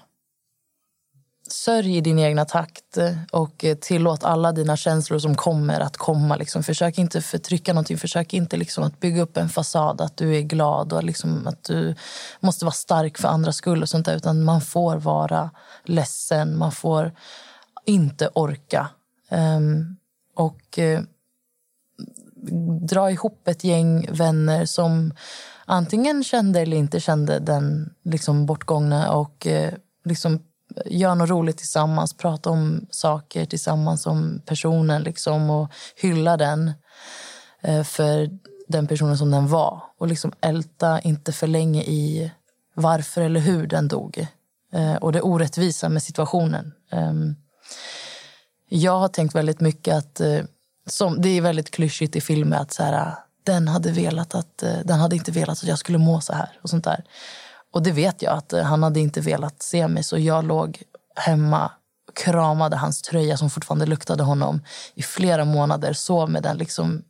Sörj 1.52 1.98
i 1.98 2.02
din 2.02 2.20
egna 2.20 2.46
takt 2.46 2.98
eh, 2.98 3.14
och 3.32 3.66
eh, 3.66 3.78
tillåt 3.78 4.24
alla 4.24 4.52
dina 4.52 4.78
känslor 4.78 5.20
som 5.20 5.36
kommer 5.36 5.80
att 5.80 5.98
komma. 5.98 6.36
Liksom. 6.36 6.64
Försök 6.64 6.98
inte 6.98 7.22
förtrycka 7.22 7.74
någonting. 7.74 7.98
Försök 7.98 8.34
inte 8.34 8.58
liksom 8.58 8.84
att 8.84 9.00
bygga 9.00 9.22
upp 9.22 9.38
en 9.38 9.50
fasad 9.50 10.02
att 10.02 10.18
du 10.18 10.36
är 10.38 10.42
glad 10.42 10.94
och 10.94 11.04
liksom 11.04 11.48
att 11.48 11.64
du 11.64 11.96
måste 12.40 12.66
vara 12.66 12.74
stark 12.74 13.18
för 13.18 13.28
andras 13.28 13.56
skull. 13.56 13.82
och 13.82 13.90
sånt 13.90 14.06
där. 14.06 14.16
Utan 14.16 14.44
man 14.44 14.62
får 14.62 14.96
vara 14.96 15.50
ledsen. 15.84 16.58
Man 16.58 16.72
får 16.72 17.12
inte 17.86 18.30
orka. 18.34 18.90
Um, 19.30 19.98
och 20.36 20.80
uh, 20.80 21.00
dra 22.82 23.12
ihop 23.12 23.48
ett 23.48 23.64
gäng 23.64 24.08
vänner 24.12 24.66
som 24.66 25.14
antingen 25.66 26.24
kände 26.24 26.60
eller 26.60 26.78
inte 26.78 27.00
kände 27.00 27.40
den 27.40 27.94
liksom 28.04 28.46
bortgångna 28.46 29.12
och 29.12 29.48
uh, 29.50 29.70
liksom 30.06 30.40
gör 30.86 31.16
något 31.16 31.30
roligt 31.30 31.58
tillsammans, 31.58 32.14
prata 32.14 32.50
om 32.50 32.86
saker 32.90 33.46
tillsammans 33.46 34.06
om 34.06 34.42
personen 34.46 35.04
liksom, 35.04 35.50
och 35.50 35.72
hylla 35.96 36.38
den 36.38 36.72
eh, 37.62 37.84
för 37.84 38.30
den 38.68 38.88
personen 38.88 39.18
som 39.18 39.32
den 39.32 39.48
var. 39.48 39.84
Och 39.98 40.08
liksom 40.08 40.32
älta 40.42 41.00
inte 41.00 41.32
för 41.32 41.48
länge 41.48 41.82
i 41.82 42.32
varför 42.74 43.22
eller 43.22 43.40
hur 43.40 43.68
den 43.68 43.88
dog. 43.88 44.28
Eh, 44.74 44.96
och 44.96 45.12
det 45.12 45.22
orättvisa 45.22 45.90
med 45.90 46.04
situationen. 46.04 46.74
Ehm, 46.92 47.36
jag 48.70 49.00
har 49.00 49.08
tänkt 49.08 49.36
väldigt 49.36 49.60
mycket 49.60 49.96
att... 49.96 50.20
Eh, 50.20 50.42
som, 50.86 51.22
det 51.22 51.30
är 51.30 51.42
väldigt 51.42 51.72
klyschigt 51.72 52.16
i 52.16 52.22
filmer 52.22 52.58
att 52.58 52.74
så 52.74 52.84
här, 52.84 53.14
den 53.44 53.68
hade 53.68 53.92
velat 53.92 54.36
att 54.36 54.58
den 54.84 55.00
hade 55.00 55.16
inte 55.16 55.32
velat 55.32 55.58
att 55.58 55.68
jag 55.68 55.80
skulle 55.80 55.98
må 55.98 56.22
så 56.22 56.34
här. 56.34 56.60
och 56.62 56.70
sånt 56.70 56.84
där. 56.84 57.04
Och 57.72 57.84
det 57.84 57.92
vet 57.92 58.22
jag 58.22 58.34
att 58.34 58.54
eh, 58.54 58.64
han 58.64 58.84
hade 58.84 59.00
inte 59.00 59.22
velat 59.22 59.62
se 59.62 59.88
mig 59.88 60.04
så 60.04 60.18
jag 60.18 60.46
låg 60.46 60.84
hemma 61.16 61.72
och 62.08 62.16
kramade 62.18 62.76
hans 62.76 63.02
tröja 63.02 63.38
som 63.38 63.50
fortfarande 63.50 63.86
luktade 63.86 64.24
honom 64.24 64.62
i 64.94 65.02
flera 65.02 65.46
månader. 65.46 65.94
Sov 65.94 66.30
med 66.30 66.44
den 66.44 66.58
liksom 66.58 67.04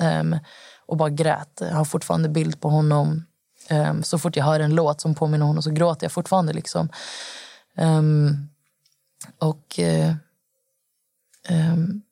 ehm, 0.00 0.38
och 0.86 0.96
bara 0.96 1.10
grät. 1.10 1.58
Jag 1.60 1.74
har 1.74 1.84
fortfarande 1.84 2.28
bild 2.28 2.60
på 2.60 2.68
honom. 2.68 3.24
Ehm, 3.68 4.02
så 4.02 4.18
fort 4.18 4.36
jag 4.36 4.44
hör 4.44 4.60
en 4.60 4.74
låt 4.74 5.00
som 5.00 5.14
påminner 5.14 5.44
om 5.44 5.48
honom 5.48 5.62
så 5.62 5.70
gråter 5.70 6.04
jag 6.04 6.12
fortfarande. 6.12 6.52
Liksom. 6.52 6.88
Ehm, 7.76 8.48
och 9.38 9.78
ehm, 11.48 12.02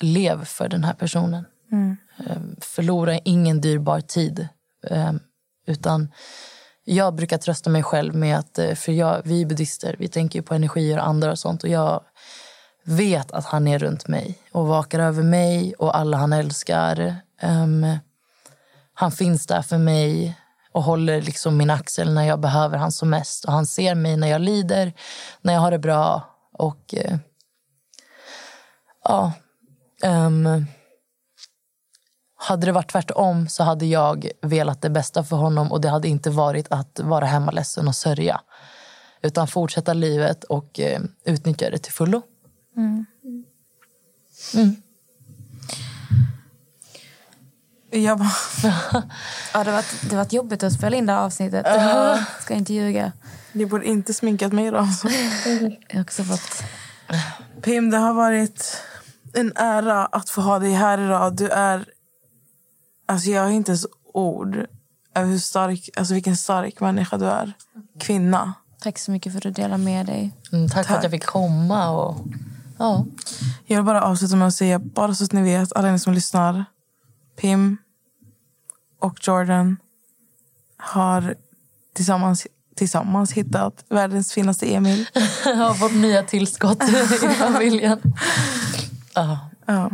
lev 0.00 0.44
för 0.44 0.68
den 0.68 0.84
här 0.84 0.94
personen. 0.94 1.44
Ehm, 1.72 2.56
förlora 2.60 3.18
ingen 3.18 3.60
dyrbar 3.60 4.00
tid. 4.00 4.48
Utan 5.66 6.08
jag 6.90 7.14
brukar 7.14 7.38
trösta 7.38 7.70
mig 7.70 7.82
själv 7.82 8.14
med 8.14 8.38
att, 8.38 8.58
eh, 8.58 8.74
för 8.74 8.92
jag, 8.92 9.22
vi 9.24 9.42
är 9.42 9.46
buddhister, 9.46 9.96
vi 9.98 10.08
tänker 10.08 10.38
ju 10.38 10.42
på 10.42 10.54
energier 10.54 10.98
och 10.98 11.06
andra 11.06 11.30
och 11.30 11.38
sånt. 11.38 11.62
Och 11.62 11.68
jag 11.68 12.02
vet 12.84 13.32
att 13.32 13.44
han 13.44 13.68
är 13.68 13.78
runt 13.78 14.08
mig 14.08 14.38
och 14.52 14.66
vakar 14.66 14.98
över 14.98 15.22
mig 15.22 15.74
och 15.74 15.96
alla 15.96 16.16
han 16.16 16.32
älskar. 16.32 17.16
Um, 17.42 17.98
han 18.94 19.12
finns 19.12 19.46
där 19.46 19.62
för 19.62 19.78
mig 19.78 20.38
och 20.72 20.82
håller 20.82 21.22
liksom 21.22 21.56
min 21.56 21.70
axel 21.70 22.14
när 22.14 22.24
jag 22.24 22.40
behöver 22.40 22.78
han 22.78 22.92
som 22.92 23.10
mest. 23.10 23.44
Och 23.44 23.52
han 23.52 23.66
ser 23.66 23.94
mig 23.94 24.16
när 24.16 24.28
jag 24.28 24.40
lider, 24.40 24.92
när 25.42 25.52
jag 25.52 25.60
har 25.60 25.70
det 25.70 25.78
bra. 25.78 26.22
Och 26.52 26.94
uh, 26.94 27.16
ja, 29.04 29.32
Um, 30.04 30.66
hade 32.40 32.66
det 32.66 32.72
varit 32.72 32.90
tvärtom 32.90 33.48
så 33.48 33.62
hade 33.62 33.86
jag 33.86 34.28
velat 34.42 34.82
det 34.82 34.90
bästa 34.90 35.24
för 35.24 35.36
honom 35.36 35.72
och 35.72 35.80
det 35.80 35.88
hade 35.88 36.08
inte 36.08 36.30
varit 36.30 36.66
att 36.70 37.00
vara 37.00 37.26
hemma 37.26 37.50
ledsen 37.50 37.88
och 37.88 37.96
sörja. 37.96 38.40
Utan 39.22 39.48
fortsätta 39.48 39.94
livet 39.94 40.44
och 40.44 40.80
eh, 40.80 41.00
utnyttja 41.24 41.70
det 41.70 41.78
till 41.78 41.92
fullo. 41.92 42.22
Mm. 42.76 43.06
Jag 47.90 48.18
bara, 48.18 48.32
Ja, 49.54 49.64
det, 49.64 49.72
var, 49.72 50.08
det 50.10 50.16
var 50.16 50.26
jobbigt 50.30 50.62
att 50.62 50.72
spela 50.72 50.96
in 50.96 51.06
det 51.06 51.12
här 51.12 51.20
avsnittet. 51.20 51.66
Ska 52.40 52.54
inte 52.54 52.74
ljuga. 52.74 53.12
ni 53.52 53.66
borde 53.66 53.86
inte 53.86 54.14
sminkat 54.14 54.52
mig 54.52 54.66
idag. 54.66 54.80
Alltså. 54.80 55.08
Jag 55.88 55.94
har 55.94 56.00
också 56.00 56.24
fått... 56.24 56.64
Pim, 57.62 57.90
det 57.90 57.96
har 57.96 58.14
varit 58.14 58.82
en 59.34 59.52
ära 59.56 60.06
att 60.06 60.30
få 60.30 60.40
ha 60.40 60.58
dig 60.58 60.72
här 60.72 60.98
idag. 60.98 61.36
Du 61.36 61.48
är... 61.48 61.84
Alltså 63.08 63.30
jag 63.30 63.42
har 63.42 63.50
inte 63.50 63.70
ens 63.70 63.86
ord 64.12 64.66
över 65.14 65.30
hur 65.30 65.38
stark, 65.38 65.88
alltså 65.96 66.14
vilken 66.14 66.36
stark 66.36 66.80
människa 66.80 67.18
du 67.18 67.26
är. 67.26 67.52
Kvinna. 68.00 68.54
Tack 68.80 68.98
så 68.98 69.10
mycket 69.10 69.32
för 69.32 69.38
att 69.38 69.42
du 69.42 69.50
delar 69.50 69.78
med 69.78 70.06
dig. 70.06 70.32
Mm, 70.52 70.68
tack, 70.68 70.86
för 70.86 70.94
att 70.94 71.02
jag 71.02 71.12
fick 71.12 71.24
komma. 71.24 71.90
Och, 71.90 72.26
ja. 72.78 73.04
Jag 73.66 73.76
vill 73.76 73.84
bara 73.84 74.02
avsluta 74.02 74.36
med 74.36 74.48
att 74.48 74.54
säga, 74.54 74.78
bara 74.78 75.14
så 75.14 75.24
att 75.24 75.32
ni 75.32 75.42
vet, 75.42 75.72
alla 75.72 75.92
ni 75.92 75.98
som 75.98 76.12
lyssnar. 76.14 76.64
Pim 77.36 77.76
och 79.00 79.18
Jordan 79.22 79.76
har 80.76 81.34
tillsammans 81.94 82.46
tillsammans 82.76 83.32
hittat 83.32 83.84
världens 83.88 84.32
finaste 84.32 84.74
Emil. 84.74 85.06
har 85.44 85.74
fått 85.74 85.94
nya 85.94 86.22
tillskott 86.22 86.82
i 87.22 87.28
familjen. 87.28 87.98
Ja. 89.14 89.38
Ja. 89.66 89.90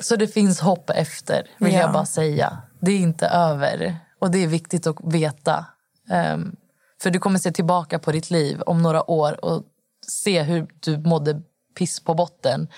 Så 0.00 0.16
det 0.16 0.26
finns 0.28 0.60
hopp 0.60 0.90
efter, 0.90 1.46
vill 1.58 1.72
Ja. 1.74 1.80
jag 1.80 1.92
bara 1.92 2.06
säga. 2.06 2.58
Det 2.80 2.92
är 2.92 2.98
inte 2.98 3.26
över. 3.26 3.96
Och 4.18 4.30
det 4.30 4.38
är 4.38 4.46
viktigt 4.46 4.86
att 4.86 4.96
veta. 5.04 5.64
Ehm, 6.10 6.56
för 7.02 7.10
du 7.10 7.18
kommer 7.18 7.38
se 7.38 7.52
tillbaka 7.52 7.98
på 7.98 8.12
ditt 8.12 8.30
liv 8.30 8.62
om 8.66 8.82
några 8.82 9.10
år 9.10 9.44
och 9.44 9.62
se 10.06 10.42
hur 10.42 10.66
du 10.80 10.98
mådde 10.98 11.42
piss 11.78 12.00
på 12.00 12.14
botten. 12.14 12.68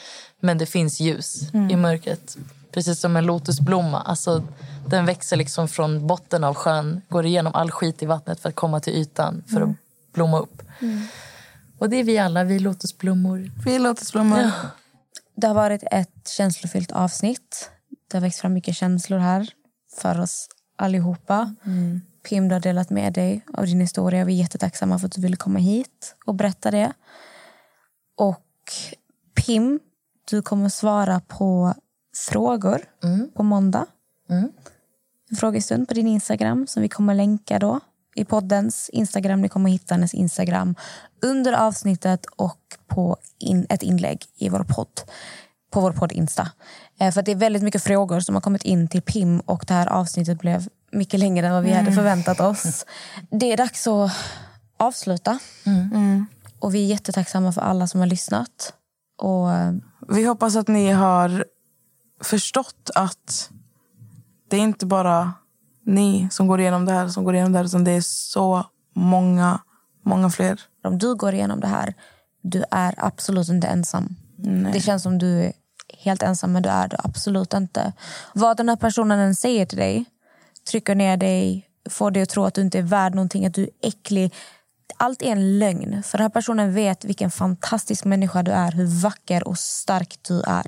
Men 0.41 0.59
det 0.59 0.67
finns 0.67 1.01
ljus 1.01 1.43
i 1.71 1.77
mörkret. 1.77 2.37
Precis 2.73 3.01
som 3.01 3.17
en 3.17 3.27
lotusblomma. 3.27 4.01
Alltså, 4.01 4.43
den 4.87 5.07
växer 5.07 5.37
liksom 5.37 5.69
från 5.69 6.07
botten 6.07 6.45
av 6.45 6.55
sjön, 6.55 7.01
går 7.09 7.27
igenom 7.27 7.55
all 7.55 7.71
skit 7.71 8.03
i 8.03 8.07
vattnet 8.07 8.41
för 8.41 8.49
att 8.49 8.55
komma 8.55 8.81
till 8.81 8.93
ytan 8.93 9.45
för 9.53 9.61
att 9.61 9.69
blomma 10.15 10.39
upp. 10.41 10.63
Och 11.79 11.91
det 11.91 11.97
är 11.97 12.05
vi 12.05 12.19
alla, 12.19 12.45
vi 12.45 12.59
lotusblommor. 12.59 13.51
Vi 13.65 13.79
lotusblommor. 13.79 14.39
Ja. 14.41 14.51
Det 15.35 15.47
har 15.47 15.55
varit 15.55 15.85
ett 15.91 16.29
känslofyllt 16.29 16.93
avsnitt. 16.93 17.71
Det 18.11 18.17
har 18.17 18.23
växt 18.23 18.41
fram 18.41 18.53
mycket 18.53 18.77
känslor 18.77 19.19
här 19.19 19.49
för 20.01 20.21
oss 20.21 20.49
allihopa. 20.77 21.55
Pim, 22.29 22.49
du 22.49 22.55
har 22.55 22.61
delat 22.61 22.91
med 22.91 23.13
dig 23.13 23.45
av 23.55 23.67
din 23.67 23.81
historia. 23.81 24.25
Vi 24.25 24.35
är 24.35 24.43
jättetacksamma 24.43 24.99
för 24.99 25.07
att 25.07 25.13
du 25.13 25.21
ville 25.21 25.37
komma 25.37 25.59
hit 25.59 26.17
och 26.25 26.35
berätta 26.35 26.71
det. 26.71 26.93
Och 28.17 28.47
Pim, 29.35 29.81
du 30.31 30.43
kommer 30.43 30.69
svara 30.69 31.21
på 31.21 31.75
frågor 32.29 32.81
på 33.35 33.43
måndag. 33.43 33.87
En 35.31 35.37
frågestund 35.37 35.89
på 35.89 35.95
din 35.95 36.07
Instagram 36.07 36.67
som 36.67 36.83
vi 36.83 36.89
kommer 36.89 37.15
länka 37.15 37.59
då 37.59 37.81
i 38.15 38.25
poddens 38.25 38.91
Instagram. 38.93 39.41
Ni 39.41 39.49
kommer 39.49 39.71
hitta 39.71 39.95
hennes 39.95 40.15
Instagram 40.15 40.75
under 41.23 41.53
avsnittet 41.53 42.27
och 42.37 42.59
på 42.87 43.17
in, 43.39 43.67
ett 43.69 43.83
inlägg 43.83 44.25
i 44.39 44.49
vår 44.49 44.65
podd 44.65 45.01
på 45.73 45.81
vår 45.81 45.93
podd 45.93 46.13
Insta. 46.13 46.51
Eh, 47.01 47.13
för 47.13 47.21
att 47.21 47.27
det 47.27 47.33
är 47.33 47.37
väldigt 47.37 47.63
mycket 47.63 47.83
frågor 47.83 48.21
som 48.21 48.35
har 48.35 48.43
kommit 48.43 48.63
in 48.63 48.89
till 48.89 49.03
Pim 49.03 49.41
och 49.41 49.65
det 49.69 49.75
här 49.75 49.87
avsnittet 49.87 50.39
blev 50.39 50.69
mycket 50.93 51.21
längre 51.21 51.47
än 51.47 51.53
vad 51.53 51.65
vi 51.65 51.73
hade 51.73 51.93
förväntat 51.93 52.41
oss. 52.41 52.87
Det 53.31 53.53
är 53.53 53.57
dags 53.57 53.87
att 53.87 54.13
avsluta. 54.77 55.39
Och 56.59 56.75
vi 56.75 56.85
är 56.85 56.87
jättetacksamma 56.87 57.53
för 57.53 57.61
alla 57.61 57.87
som 57.87 58.01
har 58.01 58.07
lyssnat. 58.07 58.73
Och 59.19 59.53
eh, 59.53 59.73
Vi 60.09 60.25
hoppas 60.25 60.57
att 60.57 60.69
ni 60.69 60.91
har 60.91 61.45
förstått 62.21 62.91
att 62.95 63.51
det 64.49 64.57
är 64.57 64.61
inte 64.61 64.87
bara 64.87 65.33
ni 65.85 66.29
som 66.31 66.47
går 66.47 66.61
igenom 66.61 66.85
det 66.85 66.93
här, 66.93 67.09
som 67.09 67.25
går 67.25 67.35
igenom 67.35 67.53
det 67.53 67.59
här 67.59 67.65
utan 67.65 67.85
det 67.85 67.91
är 67.91 68.01
så 68.01 68.67
många, 68.95 69.61
många 70.03 70.31
fler. 70.31 70.61
om 70.85 70.99
du 70.99 71.15
går 71.15 71.35
igenom 71.35 71.61
det 71.61 71.67
här, 71.67 71.95
du 72.43 72.65
är 72.71 72.95
absolut 72.97 73.49
inte 73.49 73.67
ensam. 73.67 74.17
Det 74.73 74.81
känns 74.81 75.03
som 75.03 75.19
du 75.19 75.41
är 75.41 75.53
helt 75.99 76.23
ensam, 76.23 76.53
men 76.53 76.63
du 76.63 76.69
är 76.69 76.89
det 76.89 76.97
absolut 77.05 77.55
inte. 77.55 77.93
Vad 78.35 78.57
den 78.57 78.69
här 78.69 78.77
personen 78.77 79.19
än 79.19 79.35
säger 79.35 79.67
till 79.67 79.79
dig, 79.79 80.05
trycker 80.71 80.95
ner 80.95 81.17
dig, 81.17 81.69
får 81.91 82.11
dig 82.11 82.23
att 82.23 82.29
tro 82.29 82.45
att 82.45 82.55
du 82.55 82.61
inte 82.61 82.79
är 82.79 82.83
värd 82.83 83.15
någonting, 83.15 83.47
att 83.47 83.55
du 83.55 83.63
är 83.63 83.71
äcklig. 83.83 84.35
Allt 84.97 85.23
är 85.23 85.33
en 85.33 85.59
lögn. 85.59 86.03
För 86.03 86.19
den 86.19 86.25
här 86.25 86.29
personen 86.29 86.75
vet 86.75 87.05
vilken 87.05 87.31
fantastisk 87.31 88.05
människa 88.05 88.43
du 88.43 88.51
är, 88.51 88.73
hur 88.73 88.87
vacker 88.87 89.49
och 89.49 89.59
stark 89.59 90.19
du 90.23 90.43
är. 90.43 90.67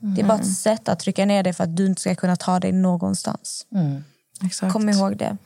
Det 0.00 0.20
är 0.20 0.26
bara 0.26 0.38
ett 0.38 0.56
sätt 0.56 0.88
att 0.88 0.98
trycka 0.98 1.26
ner 1.26 1.42
dig 1.42 1.52
för 1.52 1.64
att 1.64 1.76
du 1.76 1.86
inte 1.86 2.00
ska 2.00 2.14
kunna 2.14 2.36
ta 2.36 2.60
dig 2.60 2.72
någonstans. 2.72 3.66
Exakt. 4.44 4.72
Kom 4.72 4.88
ihåg 4.88 5.16
det. 5.16 5.36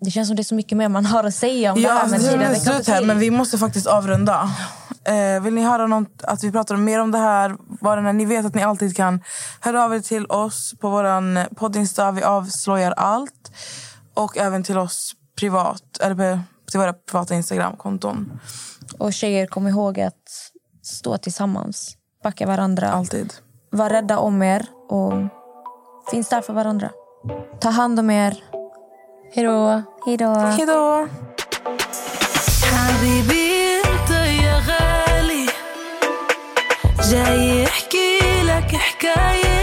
Det 0.00 0.10
känns 0.10 0.28
som 0.28 0.36
det 0.36 0.42
är 0.42 0.44
så 0.44 0.54
mycket 0.54 0.78
mer 0.78 0.88
man 0.88 1.06
har 1.06 1.24
att 1.24 1.34
säga 1.34 1.72
om 1.72 1.76
det 1.78 1.82
Ja, 1.82 1.92
här. 1.92 2.00
alltså, 2.02 2.36
Men 2.36 2.50
det 2.52 2.60
slut 2.60 2.88
här, 2.88 3.04
men 3.04 3.18
vi 3.18 3.30
måste 3.30 3.58
faktiskt 3.58 3.86
avrunda. 3.86 4.50
Eh, 5.04 5.42
vill 5.42 5.54
ni 5.54 5.62
höra 5.62 5.86
något, 5.86 6.22
att 6.22 6.44
vi 6.44 6.52
pratar 6.52 6.76
mer 6.76 7.00
om 7.00 7.10
det 7.10 7.18
här? 7.18 7.56
Bara 7.80 8.00
när 8.00 8.12
ni 8.12 8.24
vet 8.24 8.46
att 8.46 8.54
ni 8.54 8.62
alltid 8.62 8.96
kan 8.96 9.20
höra 9.60 9.84
av 9.84 9.94
er 9.94 10.00
till 10.00 10.26
oss 10.26 10.74
på 10.80 10.90
vår 10.90 11.54
poddinsta. 11.54 12.12
Vi 12.12 12.22
avslöjar 12.22 12.92
allt. 12.92 13.52
Och 14.14 14.38
även 14.38 14.62
till 14.62 14.78
oss 14.78 15.12
privat, 15.38 15.98
eller 16.00 16.40
till 16.70 16.80
våra 16.80 16.92
privata 16.92 17.34
Instagramkonton. 17.34 18.40
Och 18.98 19.12
tjejer, 19.12 19.46
kom 19.46 19.68
ihåg 19.68 20.00
att 20.00 20.50
stå 20.82 21.18
tillsammans. 21.18 21.96
Backa 22.22 22.46
varandra. 22.46 22.90
Alltid. 22.90 23.34
Var 23.70 23.90
rädda 23.90 24.18
om 24.18 24.42
er 24.42 24.66
och 24.88 25.12
finns 26.10 26.28
där 26.28 26.40
för 26.40 26.52
varandra. 26.52 26.90
Ta 27.59 27.69
hand 27.69 27.99
om 27.99 28.09
er. 28.09 28.33
Hej 29.33 29.43
då. 29.43 29.83
Hej 30.05 30.17
då. 30.17 30.33
Hej 30.33 30.65
då. 30.65 31.07
حبيبي 32.99 33.81
انت 33.85 34.11
يا 34.43 34.57
غالي 34.67 35.45
جاي 37.09 37.63
يحكي 37.63 38.19
لك 38.43 38.75
حكاية 38.75 39.62